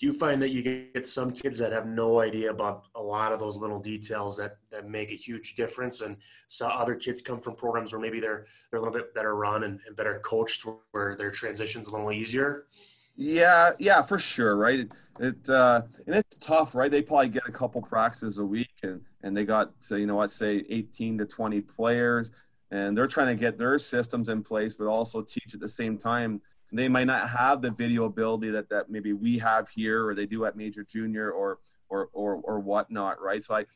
do 0.00 0.06
you 0.06 0.14
find 0.14 0.40
that 0.40 0.48
you 0.48 0.62
get 0.62 1.06
some 1.06 1.30
kids 1.30 1.58
that 1.58 1.72
have 1.72 1.86
no 1.86 2.20
idea 2.20 2.50
about 2.50 2.86
a 2.94 3.02
lot 3.02 3.32
of 3.32 3.38
those 3.38 3.56
little 3.56 3.78
details 3.78 4.36
that 4.38 4.56
that 4.70 4.88
make 4.88 5.12
a 5.12 5.14
huge 5.14 5.54
difference 5.54 6.00
and 6.00 6.16
so 6.48 6.66
other 6.66 6.94
kids 6.94 7.20
come 7.20 7.38
from 7.38 7.54
programs 7.54 7.92
where 7.92 8.00
maybe 8.00 8.18
they're 8.18 8.46
they're 8.70 8.80
a 8.80 8.82
little 8.82 8.98
bit 8.98 9.14
better 9.14 9.36
run 9.36 9.64
and, 9.64 9.78
and 9.86 9.94
better 9.94 10.18
coached 10.24 10.64
where 10.92 11.14
their 11.16 11.30
transitions 11.30 11.86
a 11.86 11.90
little 11.90 12.10
easier 12.10 12.66
yeah 13.14 13.70
yeah 13.78 14.00
for 14.00 14.18
sure 14.18 14.56
right 14.56 14.80
it, 14.80 14.92
it 15.20 15.50
uh 15.50 15.82
and 16.06 16.16
it's 16.16 16.36
tough 16.38 16.74
right 16.74 16.90
they 16.90 17.02
probably 17.02 17.28
get 17.28 17.42
a 17.46 17.52
couple 17.52 17.82
practices 17.82 18.38
a 18.38 18.44
week 18.44 18.70
and 18.82 19.02
and 19.22 19.36
they 19.36 19.44
got 19.44 19.72
you 19.90 20.06
know 20.06 20.18
let's 20.18 20.34
say 20.34 20.64
18 20.68 21.18
to 21.18 21.26
20 21.26 21.60
players 21.60 22.32
and 22.70 22.96
they're 22.96 23.06
trying 23.06 23.36
to 23.36 23.40
get 23.40 23.58
their 23.58 23.78
systems 23.78 24.28
in 24.28 24.42
place 24.42 24.74
but 24.74 24.86
also 24.86 25.22
teach 25.22 25.54
at 25.54 25.60
the 25.60 25.68
same 25.68 25.98
time. 25.98 26.40
They 26.72 26.88
might 26.88 27.08
not 27.08 27.28
have 27.28 27.62
the 27.62 27.72
video 27.72 28.04
ability 28.04 28.50
that, 28.50 28.68
that 28.68 28.90
maybe 28.90 29.12
we 29.12 29.38
have 29.38 29.68
here 29.68 30.06
or 30.06 30.14
they 30.14 30.26
do 30.26 30.44
at 30.44 30.56
major 30.56 30.84
junior 30.84 31.32
or 31.32 31.58
or 31.88 32.08
or, 32.12 32.34
or 32.44 32.60
whatnot 32.60 33.20
right? 33.20 33.42
So 33.42 33.54
i 33.54 33.66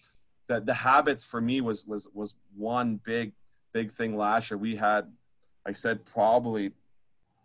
the, 0.47 0.61
the 0.61 0.75
habits 0.75 1.25
for 1.25 1.41
me 1.41 1.61
was 1.61 1.85
was 1.87 2.09
was 2.15 2.37
one 2.57 3.01
big 3.05 3.33
big 3.73 3.91
thing 3.91 4.17
last 4.17 4.51
year. 4.51 4.59
We 4.59 4.77
had 4.77 5.11
i 5.67 5.73
said 5.73 6.05
probably 6.05 6.71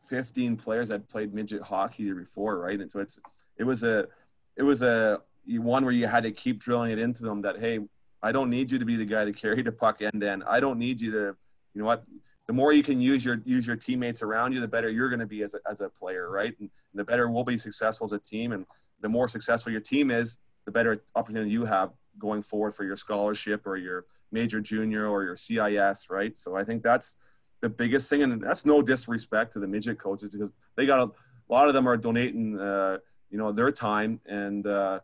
15 0.08 0.56
players 0.56 0.90
that 0.90 1.10
played 1.10 1.34
midget 1.34 1.64
hockey 1.64 2.14
before 2.14 2.60
right? 2.60 2.80
And 2.80 2.92
so 2.92 3.00
it's 3.00 3.20
it 3.58 3.64
was 3.64 3.84
a 3.84 4.08
it 4.56 4.64
was 4.64 4.84
a 4.84 5.22
one 5.58 5.84
where 5.84 5.94
you 5.94 6.06
had 6.06 6.24
to 6.24 6.32
keep 6.32 6.60
drilling 6.60 6.92
it 6.92 7.00
into 7.00 7.24
them 7.24 7.40
that 7.42 7.60
hey 7.60 7.80
i 8.22 8.32
don't 8.32 8.50
need 8.50 8.70
you 8.70 8.78
to 8.78 8.86
be 8.86 8.96
the 8.96 9.06
guy 9.06 9.26
to 9.26 9.32
carry 9.32 9.62
the 9.62 9.72
puck 9.72 10.02
end 10.02 10.24
end 10.24 10.44
i 10.48 10.60
don't 10.60 10.78
need 10.78 11.02
you 11.02 11.12
to 11.12 11.36
you 11.74 11.82
know 11.82 11.86
what 11.86 12.04
the 12.50 12.54
more 12.54 12.74
you 12.74 12.82
can 12.82 13.00
use 13.00 13.24
your 13.24 13.40
use 13.46 13.68
your 13.68 13.76
teammates 13.76 14.24
around 14.24 14.54
you, 14.54 14.60
the 14.60 14.68
better 14.68 14.90
you're 14.90 15.08
going 15.08 15.20
to 15.20 15.28
be 15.28 15.44
as 15.44 15.54
a, 15.54 15.60
as 15.70 15.82
a 15.82 15.90
player, 15.90 16.32
right? 16.32 16.56
And 16.60 16.68
the 16.96 17.04
better 17.04 17.30
we'll 17.30 17.44
be 17.44 17.60
successful 17.60 18.06
as 18.06 18.12
a 18.12 18.18
team. 18.18 18.54
And 18.54 18.66
the 19.02 19.08
more 19.08 19.28
successful 19.28 19.72
your 19.72 19.82
team 19.82 20.10
is, 20.10 20.40
the 20.66 20.72
better 20.72 21.04
opportunity 21.14 21.52
you 21.52 21.66
have 21.66 21.92
going 22.18 22.42
forward 22.42 22.74
for 22.74 22.86
your 22.86 22.96
scholarship 22.96 23.68
or 23.68 23.78
your 23.78 24.06
major 24.32 24.60
junior 24.62 25.06
or 25.06 25.24
your 25.24 25.36
CIS, 25.36 26.10
right? 26.10 26.36
So 26.36 26.56
I 26.56 26.64
think 26.64 26.82
that's 26.82 27.18
the 27.62 27.70
biggest 27.70 28.10
thing, 28.10 28.24
and 28.24 28.42
that's 28.42 28.66
no 28.66 28.82
disrespect 28.82 29.54
to 29.54 29.60
the 29.60 29.68
midget 29.68 30.00
coaches 30.00 30.32
because 30.32 30.52
they 30.76 30.88
got 30.88 31.02
a, 31.02 31.04
a 31.04 31.52
lot 31.54 31.68
of 31.68 31.76
them 31.76 31.88
are 31.88 31.98
donating, 31.98 32.60
uh, 32.60 32.98
you 33.30 33.38
know, 33.38 33.52
their 33.52 33.72
time, 33.72 34.22
and 34.26 34.66
uh, 34.66 35.02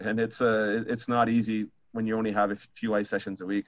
and 0.00 0.20
it's 0.20 0.40
uh, 0.40 0.84
it's 0.86 1.08
not 1.08 1.28
easy 1.28 1.66
when 1.92 2.06
you 2.06 2.16
only 2.16 2.32
have 2.32 2.50
a 2.50 2.56
few 2.56 2.94
ice 2.94 3.08
sessions 3.08 3.40
a 3.40 3.46
week. 3.46 3.66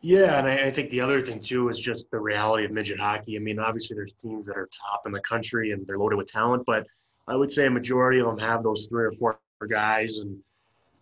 Yeah, 0.00 0.38
and 0.38 0.46
I, 0.46 0.66
I, 0.66 0.70
think 0.70 0.90
the 0.90 1.00
other 1.00 1.20
thing 1.20 1.40
too 1.40 1.70
is 1.70 1.78
just 1.78 2.08
the 2.10 2.20
reality 2.20 2.64
of 2.64 2.70
midget 2.70 3.00
hockey. 3.00 3.36
I 3.36 3.40
mean, 3.40 3.58
obviously 3.58 3.96
there's 3.96 4.12
teams 4.12 4.46
that 4.46 4.56
are 4.56 4.68
top 4.68 5.02
in 5.06 5.12
the 5.12 5.20
country 5.20 5.72
and 5.72 5.84
they're 5.86 5.98
loaded 5.98 6.16
with 6.16 6.30
talent, 6.30 6.62
but 6.66 6.86
I 7.26 7.34
would 7.34 7.50
say 7.50 7.66
a 7.66 7.70
majority 7.70 8.20
of 8.20 8.26
them 8.26 8.38
have 8.38 8.62
those 8.62 8.86
three 8.86 9.04
or 9.04 9.12
four 9.12 9.40
guys. 9.68 10.18
And 10.18 10.38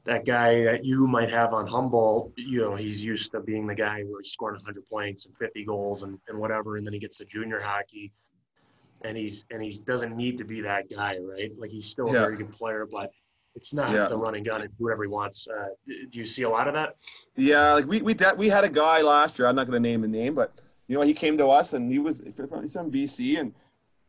that 0.05 0.25
guy 0.25 0.65
that 0.65 0.85
you 0.85 1.07
might 1.07 1.31
have 1.31 1.53
on 1.53 1.67
Humboldt, 1.67 2.33
you 2.37 2.61
know, 2.61 2.75
he's 2.75 3.05
used 3.05 3.33
to 3.33 3.41
being 3.41 3.67
the 3.67 3.75
guy 3.75 4.03
where 4.03 4.23
he's 4.23 4.33
scoring 4.33 4.57
100 4.57 4.89
points 4.89 5.27
and 5.27 5.37
50 5.37 5.65
goals 5.65 6.03
and, 6.03 6.19
and 6.29 6.39
whatever, 6.39 6.77
and 6.77 6.87
then 6.87 6.95
he 6.95 6.99
gets 6.99 7.19
to 7.19 7.27
junior 7.27 7.61
hockey, 7.61 8.13
and 9.05 9.17
he's 9.17 9.45
and 9.51 9.63
he 9.63 9.71
doesn't 9.87 10.17
need 10.17 10.39
to 10.39 10.45
be 10.45 10.61
that 10.63 10.89
guy, 10.89 11.19
right? 11.19 11.53
Like 11.59 11.71
he's 11.71 11.87
still 11.87 12.09
a 12.09 12.13
yeah. 12.13 12.21
very 12.21 12.37
good 12.37 12.53
player, 12.53 12.87
but 12.91 13.11
it's 13.57 13.73
not 13.73 13.91
yeah. 13.91 14.07
the 14.07 14.17
running 14.17 14.45
gun 14.45 14.61
and 14.61 14.71
do 14.77 14.85
whatever 14.85 15.03
he 15.03 15.09
wants. 15.09 15.49
Uh, 15.49 15.69
do 15.87 16.19
you 16.19 16.27
see 16.27 16.43
a 16.43 16.49
lot 16.49 16.69
of 16.69 16.75
that? 16.75 16.97
Yeah, 17.35 17.73
like 17.73 17.87
we 17.87 18.03
we 18.03 18.15
we 18.37 18.49
had 18.49 18.65
a 18.65 18.69
guy 18.69 19.01
last 19.01 19.39
year. 19.39 19.49
I'm 19.49 19.57
not 19.57 19.67
going 19.67 19.83
to 19.83 19.89
name 19.89 20.03
the 20.03 20.09
name, 20.09 20.35
but 20.35 20.61
you 20.87 20.97
know 20.97 21.03
he 21.03 21.15
came 21.15 21.37
to 21.39 21.49
us 21.49 21.73
and 21.73 21.91
he 21.91 21.99
was 21.99 22.21
from 22.37 22.93
BC 22.93 23.41
and 23.41 23.55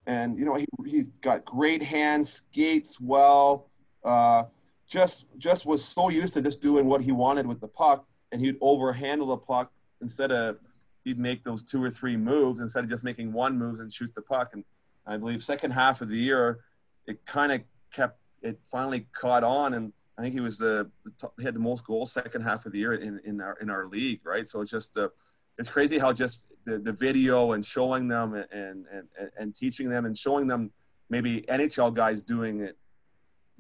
and 0.06 0.38
you 0.38 0.46
know 0.46 0.56
he 0.56 0.66
he 0.86 1.04
got 1.22 1.46
great 1.46 1.82
hands, 1.82 2.32
skates 2.32 3.00
well. 3.00 3.70
Uh, 4.04 4.44
just 4.88 5.26
just 5.38 5.66
was 5.66 5.84
so 5.84 6.10
used 6.10 6.34
to 6.34 6.42
just 6.42 6.62
doing 6.62 6.86
what 6.86 7.02
he 7.02 7.12
wanted 7.12 7.48
with 7.48 7.62
the 7.62 7.68
puck, 7.68 8.06
and 8.32 8.42
he'd 8.42 8.60
overhandle 8.60 9.28
the 9.28 9.38
puck 9.38 9.72
instead 10.02 10.32
of 10.32 10.58
he'd 11.04 11.18
make 11.18 11.44
those 11.44 11.64
two 11.64 11.82
or 11.82 11.90
three 11.90 12.18
moves 12.18 12.60
instead 12.60 12.84
of 12.84 12.90
just 12.90 13.04
making 13.04 13.32
one 13.32 13.58
move 13.58 13.80
and 13.80 13.92
shoot 13.92 14.14
the 14.14 14.22
puck. 14.22 14.50
And 14.52 14.64
I 15.06 15.16
believe 15.16 15.42
second 15.42 15.72
half 15.72 16.02
of 16.02 16.10
the 16.10 16.18
year, 16.18 16.60
it 17.06 17.26
kind 17.26 17.54
of 17.54 17.62
kept 17.94 18.20
it 18.42 18.60
finally 18.64 19.08
caught 19.14 19.44
on, 19.44 19.74
and 19.74 19.94
I 20.18 20.22
think 20.22 20.34
he 20.34 20.40
was 20.40 20.58
the, 20.58 20.90
the 21.06 21.12
top, 21.12 21.34
he 21.38 21.46
had 21.46 21.56
the 21.56 21.60
most 21.60 21.86
goals 21.86 22.12
second 22.12 22.42
half 22.42 22.66
of 22.66 22.72
the 22.72 22.80
year 22.80 22.94
in, 22.94 23.20
in 23.24 23.42
our 23.42 23.58
in 23.62 23.70
our 23.70 23.88
league, 23.88 24.22
right? 24.24 24.48
So 24.48 24.62
it's 24.62 24.72
just 24.72 24.98
uh, 24.98 25.10
it's 25.58 25.70
crazy 25.70 26.00
how 26.00 26.14
just 26.14 26.46
the, 26.64 26.80
the 26.80 26.92
video 26.92 27.54
and 27.54 27.66
showing 27.66 28.08
them 28.08 28.34
and, 28.34 28.86
and 28.92 29.08
and 29.38 29.56
teaching 29.56 29.90
them 29.90 30.06
and 30.06 30.18
showing 30.18 30.48
them 30.48 30.72
maybe 31.10 31.42
NHL 31.44 31.94
guys 31.94 32.22
doing 32.22 32.62
it 32.62 32.78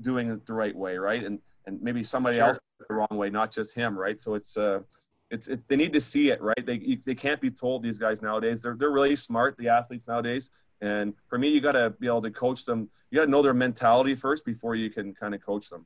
doing 0.01 0.29
it 0.29 0.45
the 0.45 0.53
right 0.53 0.75
way, 0.75 0.97
right? 0.97 1.23
And 1.23 1.39
and 1.65 1.81
maybe 1.81 2.03
somebody 2.03 2.37
sure. 2.37 2.47
else 2.47 2.59
the 2.87 2.93
wrong 2.93 3.07
way, 3.11 3.29
not 3.29 3.51
just 3.51 3.75
him, 3.75 3.97
right? 3.97 4.19
So 4.19 4.35
it's 4.35 4.57
uh 4.57 4.79
it's, 5.29 5.47
it's 5.47 5.63
they 5.63 5.75
need 5.75 5.93
to 5.93 6.01
see 6.01 6.29
it, 6.29 6.41
right? 6.41 6.65
They 6.65 6.77
they 7.05 7.15
can't 7.15 7.41
be 7.41 7.51
told 7.51 7.83
these 7.83 7.97
guys 7.97 8.21
nowadays. 8.21 8.61
They're 8.61 8.75
they're 8.75 8.91
really 8.91 9.15
smart, 9.15 9.57
the 9.57 9.69
athletes 9.69 10.07
nowadays. 10.07 10.51
And 10.81 11.13
for 11.27 11.37
me, 11.37 11.49
you 11.49 11.61
got 11.61 11.73
to 11.73 11.91
be 11.99 12.07
able 12.07 12.21
to 12.21 12.31
coach 12.31 12.65
them. 12.65 12.89
You 13.09 13.17
got 13.17 13.25
to 13.25 13.31
know 13.31 13.41
their 13.41 13.53
mentality 13.53 14.15
first 14.15 14.45
before 14.45 14.75
you 14.75 14.89
can 14.89 15.13
kind 15.13 15.33
of 15.33 15.43
coach 15.43 15.69
them. 15.69 15.85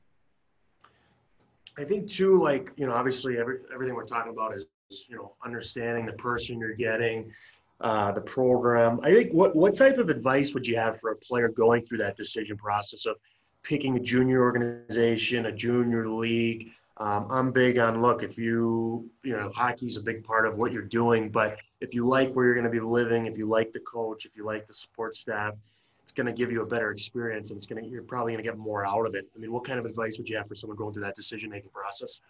I 1.78 1.84
think 1.84 2.08
too, 2.08 2.42
like 2.42 2.72
you 2.76 2.86
know, 2.86 2.92
obviously 2.92 3.38
every, 3.38 3.60
everything 3.72 3.94
we're 3.94 4.04
talking 4.04 4.32
about 4.32 4.54
is 4.54 4.66
you 5.08 5.16
know 5.16 5.32
understanding 5.44 6.04
the 6.04 6.12
person 6.12 6.58
you're 6.58 6.74
getting, 6.74 7.32
uh, 7.80 8.12
the 8.12 8.20
program. 8.20 9.00
I 9.02 9.12
think 9.14 9.32
what 9.32 9.56
what 9.56 9.74
type 9.74 9.98
of 9.98 10.10
advice 10.10 10.52
would 10.52 10.66
you 10.66 10.76
have 10.76 11.00
for 11.00 11.12
a 11.12 11.16
player 11.16 11.48
going 11.48 11.84
through 11.84 11.98
that 11.98 12.16
decision 12.16 12.56
process 12.58 13.06
of 13.06 13.16
picking 13.62 13.96
a 13.96 14.00
junior 14.00 14.42
organization, 14.42 15.46
a 15.46 15.52
junior 15.52 16.08
league? 16.08 16.70
Um, 16.98 17.26
I'm 17.30 17.52
big 17.52 17.78
on 17.78 18.02
look 18.02 18.22
if 18.22 18.36
you 18.36 19.08
you 19.22 19.32
know 19.32 19.50
hockey's 19.54 19.96
a 19.96 20.02
big 20.02 20.22
part 20.24 20.46
of 20.46 20.56
what 20.56 20.72
you're 20.72 20.82
doing, 20.82 21.30
but 21.30 21.56
if 21.80 21.94
you 21.94 22.06
like 22.06 22.32
where 22.32 22.44
you're 22.44 22.54
going 22.54 22.64
to 22.64 22.70
be 22.70 22.80
living, 22.80 23.26
if 23.26 23.38
you 23.38 23.48
like 23.48 23.72
the 23.72 23.80
coach, 23.80 24.26
if 24.26 24.36
you 24.36 24.44
like 24.44 24.66
the 24.66 24.74
support 24.74 25.16
staff, 25.16 25.54
it's 26.02 26.12
going 26.12 26.26
to 26.26 26.32
give 26.32 26.52
you 26.52 26.62
a 26.62 26.66
better 26.66 26.90
experience, 26.90 27.50
and 27.50 27.56
it's 27.56 27.66
going 27.66 27.82
to 27.82 27.88
you're 27.88 28.02
probably 28.02 28.32
going 28.32 28.44
to 28.44 28.48
get 28.48 28.58
more 28.58 28.86
out 28.86 29.06
of 29.06 29.14
it. 29.14 29.26
I 29.34 29.38
mean, 29.38 29.52
what 29.52 29.64
kind 29.64 29.78
of 29.78 29.86
advice 29.86 30.18
would 30.18 30.28
you 30.28 30.36
have 30.36 30.46
for 30.46 30.54
someone 30.54 30.76
going 30.76 30.92
through 30.92 31.04
that 31.04 31.16
decision 31.16 31.48
making 31.50 31.70
process? 31.70 32.20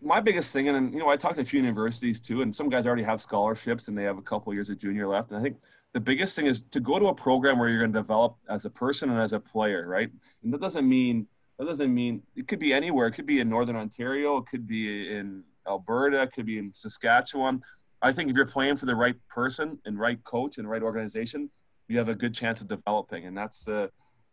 My 0.00 0.20
biggest 0.20 0.52
thing, 0.52 0.68
and 0.68 0.92
you 0.92 0.98
know, 0.98 1.08
I 1.08 1.16
talked 1.16 1.36
to 1.36 1.42
a 1.42 1.44
few 1.44 1.60
universities 1.60 2.20
too, 2.20 2.42
and 2.42 2.54
some 2.54 2.68
guys 2.68 2.86
already 2.86 3.02
have 3.04 3.20
scholarships 3.20 3.88
and 3.88 3.96
they 3.96 4.04
have 4.04 4.18
a 4.18 4.22
couple 4.22 4.52
years 4.54 4.70
of 4.70 4.78
junior 4.78 5.06
left. 5.06 5.30
And 5.30 5.40
I 5.40 5.42
think 5.42 5.56
the 5.92 6.00
biggest 6.00 6.34
thing 6.34 6.46
is 6.46 6.62
to 6.70 6.80
go 6.80 6.98
to 6.98 7.06
a 7.06 7.14
program 7.14 7.58
where 7.58 7.68
you're 7.68 7.80
going 7.80 7.92
to 7.92 7.98
develop 7.98 8.36
as 8.48 8.64
a 8.64 8.70
person 8.70 9.10
and 9.10 9.20
as 9.20 9.32
a 9.32 9.40
player, 9.40 9.86
right? 9.86 10.10
And 10.42 10.52
that 10.52 10.60
doesn't 10.60 10.88
mean 10.88 11.26
that 11.58 11.66
doesn't 11.66 11.92
mean 11.92 12.22
it 12.34 12.48
could 12.48 12.58
be 12.58 12.72
anywhere. 12.72 13.06
It 13.06 13.12
could 13.12 13.26
be 13.26 13.40
in 13.40 13.48
Northern 13.48 13.76
Ontario. 13.76 14.38
It 14.38 14.46
could 14.46 14.66
be 14.66 15.14
in 15.14 15.44
Alberta. 15.66 16.22
It 16.22 16.32
could 16.32 16.46
be 16.46 16.58
in 16.58 16.72
Saskatchewan. 16.72 17.60
I 18.00 18.12
think 18.12 18.30
if 18.30 18.36
you're 18.36 18.46
playing 18.46 18.76
for 18.76 18.86
the 18.86 18.96
right 18.96 19.16
person 19.28 19.78
and 19.84 19.98
right 19.98 20.22
coach 20.24 20.58
and 20.58 20.68
right 20.68 20.82
organization, 20.82 21.50
you 21.88 21.98
have 21.98 22.08
a 22.08 22.14
good 22.14 22.34
chance 22.34 22.60
of 22.60 22.68
developing. 22.68 23.26
And 23.26 23.36
that's 23.36 23.64
the 23.64 23.90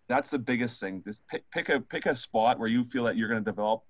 that's 0.07 0.31
the 0.31 0.39
biggest 0.39 0.79
thing. 0.79 1.03
Just 1.05 1.25
pick, 1.27 1.43
pick 1.51 1.69
a 1.69 1.79
pick 1.79 2.05
a 2.07 2.15
spot 2.15 2.57
where 2.57 2.67
you 2.67 2.83
feel 2.83 3.03
that 3.03 3.15
you're 3.15 3.29
going 3.29 3.43
to 3.43 3.49
develop 3.49 3.83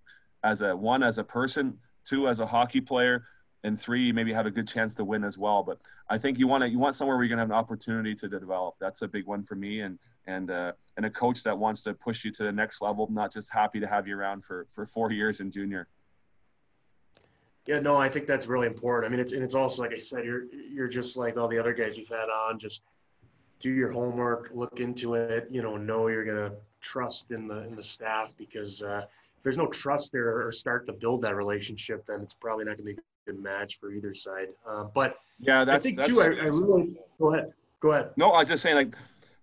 as 0.44 0.62
a 0.62 0.76
one 0.76 1.02
as 1.02 1.18
a 1.18 1.24
person, 1.24 1.78
two 2.04 2.28
as 2.28 2.40
a 2.40 2.46
hockey 2.46 2.82
player, 2.82 3.24
and 3.64 3.80
three 3.80 4.12
maybe 4.12 4.32
have 4.32 4.46
a 4.46 4.52
good 4.52 4.68
chance 4.68 4.94
to 4.96 5.04
win 5.04 5.24
as 5.24 5.38
well. 5.38 5.64
But 5.64 5.80
I 6.10 6.18
think 6.18 6.40
you 6.40 6.48
want 6.48 6.64
to 6.64 6.70
you 6.70 6.80
want 6.80 6.96
somewhere 6.96 7.18
where 7.18 7.24
you're 7.24 7.36
going 7.36 7.38
to 7.38 7.54
have 7.54 7.60
an 7.60 7.64
opportunity 7.64 8.16
to 8.16 8.28
develop. 8.28 8.76
That's 8.80 9.02
a 9.02 9.08
big 9.08 9.26
one 9.26 9.44
for 9.44 9.56
me, 9.56 9.82
and 9.82 10.00
and 10.28 10.52
uh, 10.52 10.74
and 10.98 11.06
a 11.06 11.10
coach 11.10 11.44
that 11.44 11.58
wants 11.58 11.84
to 11.84 11.94
push 11.94 12.24
you 12.24 12.32
to 12.32 12.44
the 12.44 12.52
next 12.52 12.82
level, 12.82 13.08
not 13.12 13.34
just 13.34 13.52
happy 13.52 13.80
to 13.80 13.88
have 13.88 14.08
you 14.08 14.18
around 14.18 14.44
for 14.44 14.68
for 14.70 14.86
four 14.86 15.12
years 15.20 15.40
in 15.40 15.52
junior. 15.52 15.88
Yeah, 17.66 17.80
no, 17.80 17.98
I 17.98 18.10
think 18.10 18.26
that's 18.26 18.48
really 18.48 18.66
important. 18.68 19.12
I 19.12 19.16
mean, 19.16 19.20
it's 19.20 19.34
and 19.34 19.44
it's 19.44 19.54
also 19.54 19.84
like 19.84 19.94
I 19.94 19.98
said, 19.98 20.26
you're 20.26 20.46
you're 20.54 20.88
just 20.88 21.18
like 21.18 21.38
all 21.38 21.48
the 21.48 21.60
other 21.60 21.74
guys 21.74 21.98
you've 21.98 22.10
had 22.10 22.30
on. 22.30 22.58
Just 22.58 22.82
do 23.60 23.70
your 23.70 23.92
homework, 23.92 24.50
look 24.54 24.80
into 24.80 25.16
it. 25.16 25.48
You 25.52 25.62
know, 25.62 25.78
know 25.78 26.08
you're 26.08 26.26
gonna 26.26 26.56
trust 26.82 27.32
in 27.32 27.48
the 27.48 27.68
in 27.68 27.76
the 27.76 27.84
staff 27.84 28.34
because 28.38 28.82
uh, 28.82 29.04
if 29.06 29.44
there's 29.44 29.58
no 29.58 29.68
trust 29.68 30.12
there 30.12 30.46
or 30.46 30.52
start 30.52 30.86
to 30.88 30.94
build 30.94 31.22
that 31.22 31.36
relationship, 31.36 32.06
then 32.06 32.22
it's 32.22 32.34
probably 32.34 32.66
not 32.66 32.78
gonna 32.78 32.86
be 32.86 32.92
a 32.92 32.96
good 32.96 33.04
match 33.34 33.80
for 33.80 33.92
either 33.92 34.14
side. 34.14 34.48
Uh, 34.68 34.86
but 34.94 35.16
yeah, 35.40 35.64
that's, 35.64 35.86
I 35.86 35.90
think 35.90 36.04
too. 36.06 36.22
I, 36.22 36.26
I 36.26 36.48
really 36.48 36.98
go 37.20 37.34
ahead. 37.34 37.54
Go 37.80 37.92
ahead. 37.92 38.12
No, 38.18 38.32
I 38.32 38.40
was 38.40 38.50
just 38.50 38.64
saying 38.64 38.76
like 38.76 38.96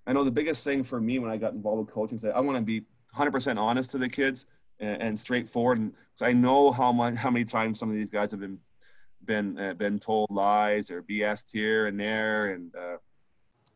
I 0.06 0.12
know 0.12 0.24
the 0.24 0.30
biggest 0.30 0.62
thing 0.64 0.84
for 0.84 1.00
me 1.00 1.18
when 1.18 1.30
I 1.30 1.36
got 1.36 1.52
involved 1.52 1.86
with 1.86 1.94
coaching 1.94 2.16
is 2.16 2.22
that 2.22 2.36
I 2.36 2.40
want 2.40 2.58
to 2.58 2.62
be 2.62 2.82
100% 3.16 3.58
honest 3.58 3.90
to 3.92 3.98
the 3.98 4.08
kids 4.08 4.46
and, 4.78 5.02
and 5.02 5.18
straightforward. 5.18 5.78
And 5.78 5.92
so 6.14 6.26
I 6.26 6.32
know 6.32 6.70
how 6.70 6.92
much, 6.92 7.14
how 7.14 7.30
many 7.30 7.44
times 7.44 7.78
some 7.78 7.88
of 7.90 7.96
these 7.96 8.10
guys 8.10 8.30
have 8.30 8.40
been 8.40 8.58
been 9.24 9.58
uh, 9.58 9.74
been 9.74 9.98
told 9.98 10.30
lies 10.30 10.90
or 10.90 11.02
BS 11.02 11.50
here 11.50 11.88
and 11.88 11.98
there, 11.98 12.52
and 12.52 12.72
uh, 12.76 12.96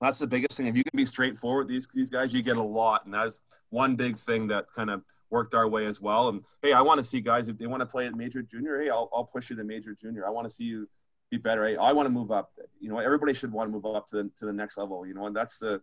that's 0.01 0.19
the 0.19 0.27
biggest 0.27 0.57
thing. 0.57 0.67
If 0.67 0.77
you 0.77 0.85
can 0.85 0.97
be 0.97 1.05
straightforward, 1.05 1.67
these 1.67 1.89
these 1.93 2.09
guys, 2.09 2.33
you 2.33 2.41
get 2.41 2.57
a 2.57 2.63
lot, 2.63 3.05
and 3.05 3.13
that's 3.13 3.43
one 3.71 3.97
big 3.97 4.17
thing 4.17 4.47
that 4.49 4.71
kind 4.73 4.91
of 4.91 5.03
worked 5.31 5.55
our 5.55 5.69
way 5.69 5.87
as 5.87 6.01
well. 6.01 6.29
And 6.29 6.43
hey, 6.63 6.73
I 6.73 6.83
want 6.83 6.99
to 6.99 7.05
see 7.05 7.21
guys 7.21 7.49
if 7.49 7.59
they 7.59 7.67
want 7.67 7.81
to 7.81 7.87
play 7.87 8.07
at 8.07 8.15
major 8.15 8.43
junior. 8.43 8.81
Hey, 8.81 8.91
I'll 8.91 9.09
I'll 9.15 9.25
push 9.25 9.51
you 9.51 9.57
to 9.57 9.65
major 9.65 9.95
junior. 9.95 10.27
I 10.27 10.31
want 10.31 10.49
to 10.49 10.53
see 10.53 10.65
you 10.65 10.89
be 11.31 11.39
better. 11.39 11.67
Hey, 11.67 11.77
I 11.77 11.93
want 11.93 12.07
to 12.07 12.11
move 12.11 12.31
up. 12.31 12.53
You 12.81 12.91
know, 12.91 12.99
everybody 12.99 13.33
should 13.33 13.53
want 13.53 13.69
to 13.69 13.73
move 13.73 13.87
up 13.87 14.07
to 14.09 14.23
the 14.23 14.31
to 14.37 14.47
the 14.47 14.53
next 14.53 14.77
level. 14.77 15.07
You 15.07 15.15
know, 15.15 15.27
and 15.27 15.35
that's 15.35 15.59
the 15.59 15.81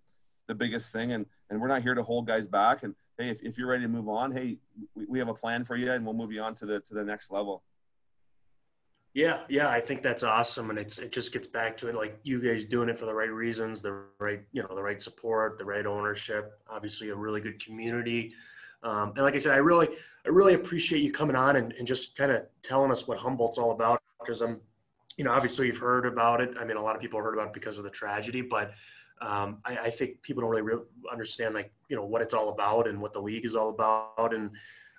the 0.48 0.56
biggest 0.56 0.92
thing. 0.92 1.14
And 1.14 1.26
and 1.50 1.60
we're 1.62 1.68
not 1.68 1.82
here 1.82 1.96
to 1.96 2.04
hold 2.04 2.28
guys 2.28 2.48
back. 2.48 2.84
And 2.84 2.94
hey, 3.18 3.30
if, 3.30 3.42
if 3.42 3.58
you're 3.58 3.68
ready 3.68 3.84
to 3.84 3.90
move 3.90 4.10
on, 4.10 4.32
hey, 4.32 4.58
we, 4.96 5.06
we 5.06 5.20
have 5.20 5.30
a 5.30 5.34
plan 5.34 5.64
for 5.64 5.76
you, 5.76 5.92
and 5.92 6.06
we'll 6.06 6.14
move 6.14 6.32
you 6.32 6.42
on 6.42 6.54
to 6.56 6.66
the 6.66 6.80
to 6.82 6.94
the 6.94 7.04
next 7.04 7.32
level. 7.32 7.64
Yeah, 9.14 9.40
yeah, 9.50 9.70
I 9.70 9.82
think 9.82 10.04
that's 10.04 10.22
awesome, 10.22 10.70
and 10.70 10.78
it's 10.78 11.00
it 11.00 11.12
just 11.12 11.34
gets 11.34 11.48
back 11.48 11.76
to 11.78 11.88
it 11.88 11.96
like 11.96 12.20
you 12.22 12.40
guys 12.40 12.66
doing 12.66 12.88
it 12.88 13.00
for 13.00 13.06
the 13.06 13.14
right 13.14 13.32
reasons, 13.32 13.82
the 13.82 14.04
right 14.20 14.42
you 14.52 14.62
know 14.62 14.76
the 14.76 14.84
right 14.84 15.02
support, 15.02 15.58
the 15.58 15.66
right 15.66 15.88
ownership, 15.88 16.52
obviously 16.70 17.10
a 17.10 17.16
really 17.16 17.42
good 17.42 17.64
community, 17.64 18.34
um, 18.84 19.14
and 19.16 19.24
like 19.24 19.34
I 19.34 19.38
said, 19.38 19.54
I 19.54 19.58
really 19.58 19.90
I 20.26 20.30
really 20.30 20.54
appreciate 20.54 21.02
you 21.02 21.12
coming 21.12 21.36
on 21.36 21.56
and, 21.56 21.74
and 21.74 21.88
just 21.88 22.16
kind 22.16 22.32
of 22.32 22.44
telling 22.64 22.92
us 22.92 23.08
what 23.08 23.18
Humboldt's 23.18 23.58
all 23.58 23.72
about 23.72 24.02
because 24.20 24.42
I'm, 24.42 24.60
you 25.18 25.24
know, 25.24 25.32
obviously 25.32 25.68
you've 25.68 25.78
heard 25.78 26.06
about 26.06 26.42
it. 26.42 26.52
I 26.60 26.66
mean, 26.66 26.78
a 26.78 26.82
lot 26.82 26.96
of 26.96 27.02
people 27.02 27.22
heard 27.22 27.34
about 27.34 27.48
it 27.48 27.54
because 27.54 27.78
of 27.78 27.84
the 27.84 27.90
tragedy, 27.90 28.42
but 28.42 28.72
um, 29.22 29.60
I, 29.66 29.78
I, 29.78 29.90
think 29.90 30.22
people 30.22 30.42
don't 30.42 30.52
really 30.52 30.62
re- 30.62 30.84
understand 31.12 31.56
like 31.56 31.74
you 31.90 31.96
know 31.96 32.06
what 32.06 32.22
it's 32.22 32.36
all 32.36 32.50
about 32.50 32.88
and 32.88 33.02
what 33.02 33.14
the 33.14 33.22
league 33.22 33.46
is 33.46 33.56
all 33.56 33.70
about 33.70 34.34
and 34.34 34.52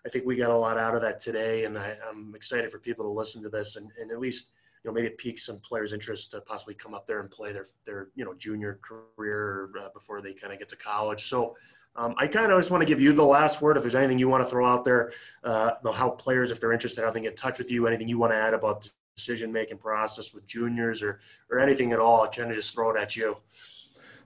I 0.05 0.09
think 0.09 0.27
we 0.27 0.37
got 0.37 0.51
a 0.51 0.57
lot 0.57 0.77
out 0.77 0.97
of 0.97 1.03
that 1.03 1.21
today 1.21 1.65
and 1.65 1.79
I, 1.79 1.97
am 2.09 2.33
excited 2.35 2.73
for 2.73 2.79
people 2.79 3.05
to 3.05 3.11
listen 3.11 3.43
to 3.43 3.49
this 3.49 3.77
and, 3.77 3.91
and 4.01 4.11
at 4.11 4.19
least 4.19 4.51
you 4.83 4.91
know 4.91 4.95
maybe 4.95 5.07
it 5.07 5.19
piques 5.19 5.47
some 5.47 5.61
players 5.61 5.93
interest 5.93 6.33
to 6.33 6.41
possibly 6.41 6.75
come 6.75 6.95
up 6.95 7.07
there 7.07 7.21
and 7.21 7.31
play 7.31 7.53
their 7.53 7.67
their 7.87 8.09
you 8.17 8.25
know 8.25 8.35
junior 8.35 8.81
career 8.83 9.71
uh, 9.81 9.89
before 9.95 10.21
they 10.21 10.33
kind 10.33 10.53
of 10.53 10.59
get 10.59 10.69
to 10.71 10.77
college 10.77 11.29
so 11.29 11.57
um, 11.97 12.15
I 12.17 12.27
kind 12.27 12.53
of 12.53 12.59
just 12.59 12.71
want 12.71 12.83
to 12.83 12.87
give 12.87 13.01
you 13.01 13.13
the 13.13 13.25
last 13.25 13.61
word 13.61 13.77
if 13.77 13.83
there's 13.83 13.95
anything 13.95 14.19
you 14.19 14.29
want 14.29 14.45
to 14.45 14.51
throw 14.51 14.67
out 14.67 14.85
there 14.85 15.13
uh, 15.45 15.73
how 15.93 16.11
players 16.11 16.51
if 16.51 16.61
they're 16.61 16.73
interested 16.73 17.05
how 17.05 17.11
they 17.11 17.21
get 17.21 17.31
in 17.33 17.37
touch 17.37 17.59
with 17.59 17.71
you 17.71 17.87
anything 17.87 18.09
you 18.09 18.19
want 18.19 18.33
to 18.33 18.37
add 18.37 18.55
about 18.55 18.91
decision 19.17 19.53
making 19.53 19.79
process 19.79 20.33
with 20.33 20.47
juniors 20.47 21.03
or 21.03 21.19
or 21.51 21.59
anything 21.59 21.93
at 21.93 21.99
all 21.99 22.23
I 22.23 22.29
kind 22.29 22.51
of 22.51 22.57
just 22.57 22.73
throw 22.73 22.91
it 22.91 22.97
at 23.01 23.17
you. 23.17 23.37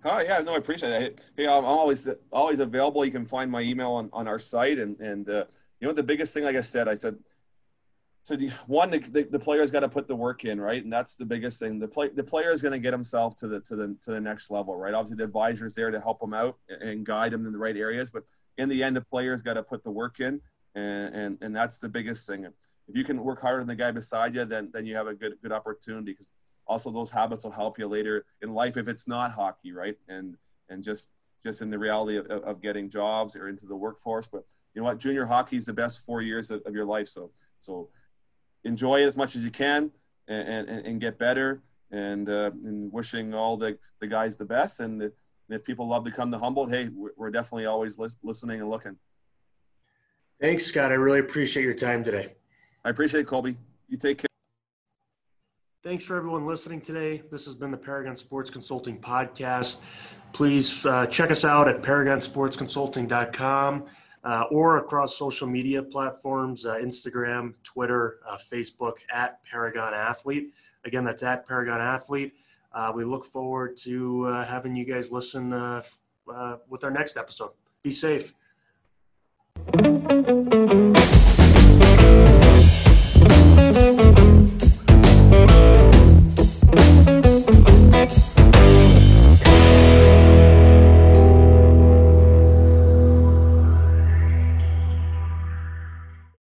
Oh 0.05 0.21
yeah, 0.21 0.39
no, 0.39 0.55
I 0.55 0.57
appreciate 0.57 0.91
it. 0.91 1.25
Hey, 1.37 1.47
I'm 1.47 1.65
always 1.65 2.09
always 2.33 2.59
available. 2.59 3.05
You 3.05 3.13
can 3.13 3.25
find 3.25 3.51
my 3.51 3.61
email 3.61 3.93
on, 3.93 4.11
on 4.13 4.27
our 4.27 4.39
site, 4.39 4.79
and 4.79 4.99
and 5.01 5.29
uh, 5.29 5.45
you 5.81 5.87
know 5.87 5.93
the 5.93 6.03
biggest 6.03 6.35
thing, 6.35 6.45
like 6.45 6.57
I 6.57 6.61
said, 6.61 6.89
I 6.89 6.95
said, 6.95 7.17
so 8.25 8.37
the, 8.37 8.51
one 8.67 8.91
the, 8.91 9.27
the, 9.31 9.39
player's 9.39 9.73
got 9.73 9.81
to 9.81 9.89
put 9.89 10.07
the 10.07 10.15
work 10.15 10.45
in, 10.45 10.61
right? 10.61 10.83
And 10.83 10.93
that's 10.93 11.17
the 11.17 11.25
biggest 11.25 11.59
thing. 11.59 11.81
The 11.81 11.89
play 11.89 12.09
the 12.09 12.23
player 12.23 12.51
is 12.51 12.63
going 12.63 12.73
to 12.73 12.79
get 12.79 12.93
himself 12.93 13.37
to 13.39 13.49
the 13.49 13.61
to 13.61 13.75
the 13.75 13.97
to 14.03 14.13
the 14.13 14.21
next 14.21 14.51
level, 14.51 14.77
right? 14.77 14.95
Obviously, 14.95 15.17
the 15.17 15.25
advisor's 15.25 15.75
there 15.75 15.91
to 15.91 16.01
help 16.01 16.23
him 16.23 16.33
out 16.33 16.57
and 16.69 17.05
guide 17.05 17.33
him 17.33 17.47
in 17.47 17.53
the 17.53 17.59
right 17.59 17.77
areas, 17.77 18.11
but 18.11 18.25
in 18.59 18.69
the 18.69 18.83
end, 18.83 18.95
the 18.95 19.01
player's 19.01 19.43
got 19.43 19.55
to 19.55 19.63
put 19.63 19.83
the 19.83 19.91
work 19.91 20.21
in, 20.21 20.41
and, 20.75 21.15
and 21.15 21.39
and 21.41 21.57
that's 21.57 21.79
the 21.79 21.89
biggest 21.89 22.27
thing. 22.27 22.45
If 22.45 22.97
you 22.97 23.05
can 23.05 23.23
work 23.25 23.41
harder 23.41 23.59
than 23.59 23.69
the 23.69 23.75
guy 23.75 23.91
beside 23.91 24.35
you, 24.35 24.45
then 24.45 24.71
then 24.73 24.87
you 24.87 24.95
have 24.95 25.09
a 25.09 25.15
good 25.15 25.35
good 25.43 25.53
opportunity 25.53 26.13
because 26.13 26.31
also 26.67 26.91
those 26.91 27.11
habits 27.11 27.45
will 27.45 27.51
help 27.51 27.79
you 27.79 27.89
later 27.89 28.25
in 28.43 28.55
life 28.55 28.77
if 28.77 28.89
it's 28.89 29.09
not 29.09 29.33
hockey 29.33 29.73
right 29.73 29.97
and 30.09 30.37
and 30.69 30.83
just 30.83 31.09
just 31.43 31.61
in 31.61 31.71
the 31.71 31.79
reality 31.79 32.17
of, 32.17 32.27
of 32.27 32.63
getting 32.63 32.89
jobs 32.89 33.35
or 33.35 33.49
into 33.49 33.67
the 33.67 33.75
workforce 33.75 34.29
but 34.29 34.45
you 34.75 34.81
know 34.81 34.87
what 34.87 34.99
junior 34.99 35.27
hockey 35.27 35.57
is 35.57 35.65
the 35.65 35.73
best 35.73 36.05
four 36.07 36.23
years 36.23 36.51
of, 36.51 36.63
of 36.65 36.75
your 36.75 36.85
life 36.85 37.09
so 37.09 37.31
so 37.59 37.89
enjoy 38.65 39.03
it 39.03 39.07
as 39.07 39.17
much 39.17 39.37
as 39.37 39.45
you 39.45 39.51
can 39.51 39.91
and 40.29 40.69
and, 40.69 40.87
and 40.87 41.01
get 41.01 41.19
better. 41.19 41.63
And 41.91 42.29
uh, 42.29 42.51
and 42.65 42.93
wishing 42.93 43.35
all 43.35 43.57
the 43.59 43.79
the 44.01 44.07
guys 44.07 44.39
the 44.39 44.47
best. 44.47 44.81
And 44.81 45.03
if, 45.03 45.13
if 45.51 45.65
people 45.65 45.87
love 45.87 46.05
to 46.05 46.11
come 46.11 46.31
to 46.31 46.39
humboldt 46.39 46.71
hey 46.71 46.89
we're 47.17 47.31
definitely 47.31 47.67
always 47.67 47.99
listening 48.23 48.61
and 48.61 48.71
looking. 48.71 48.97
Thanks 50.41 50.65
scott. 50.65 50.91
I 50.91 50.95
really 50.95 51.21
appreciate 51.21 51.65
your 51.65 51.75
time 51.75 52.03
today. 52.03 52.35
I 52.85 52.89
appreciate 52.89 53.21
it 53.21 53.27
colby. 53.27 53.59
You 53.89 53.99
take 53.99 54.17
care. 54.19 54.27
Thanks 55.85 56.05
for 56.05 56.17
everyone 56.17 56.47
listening 56.47 56.81
today. 56.81 57.23
This 57.31 57.45
has 57.45 57.57
been 57.57 57.73
the 57.73 57.77
Paragon 57.77 58.17
Sports 58.17 58.51
Consulting 58.51 58.99
Podcast. 58.99 59.81
Please 60.33 60.87
uh, 60.87 61.05
check 61.07 61.31
us 61.31 61.45
out 61.45 61.69
at 61.69 61.83
paragonsportsconsulting.com 61.83 63.85
uh, 64.25 64.45
or 64.51 64.79
across 64.79 65.17
social 65.17 65.49
media 65.49 65.83
platforms 65.83 66.65
uh, 66.67 66.75
Instagram, 66.77 67.55
Twitter, 67.65 68.19
uh, 68.29 68.37
Facebook 68.37 68.99
at 69.13 69.45
Paragon 69.45 69.95
Athlete. 69.95 70.53
Again, 70.85 71.05
that's 71.05 71.23
at 71.23 71.47
Paragon 71.47 71.81
Athlete. 71.81 72.35
Uh, 72.73 72.93
we 72.95 73.05
look 73.05 73.25
forward 73.25 73.77
to 73.79 74.27
uh, 74.27 74.45
having 74.45 74.75
you 74.77 74.85
guys 74.85 75.11
listen 75.11 75.51
with 76.69 76.85
our 76.85 76.91
next 76.91 77.17
episode. 77.17 77.51
Be 77.83 77.91
safe. 77.91 78.33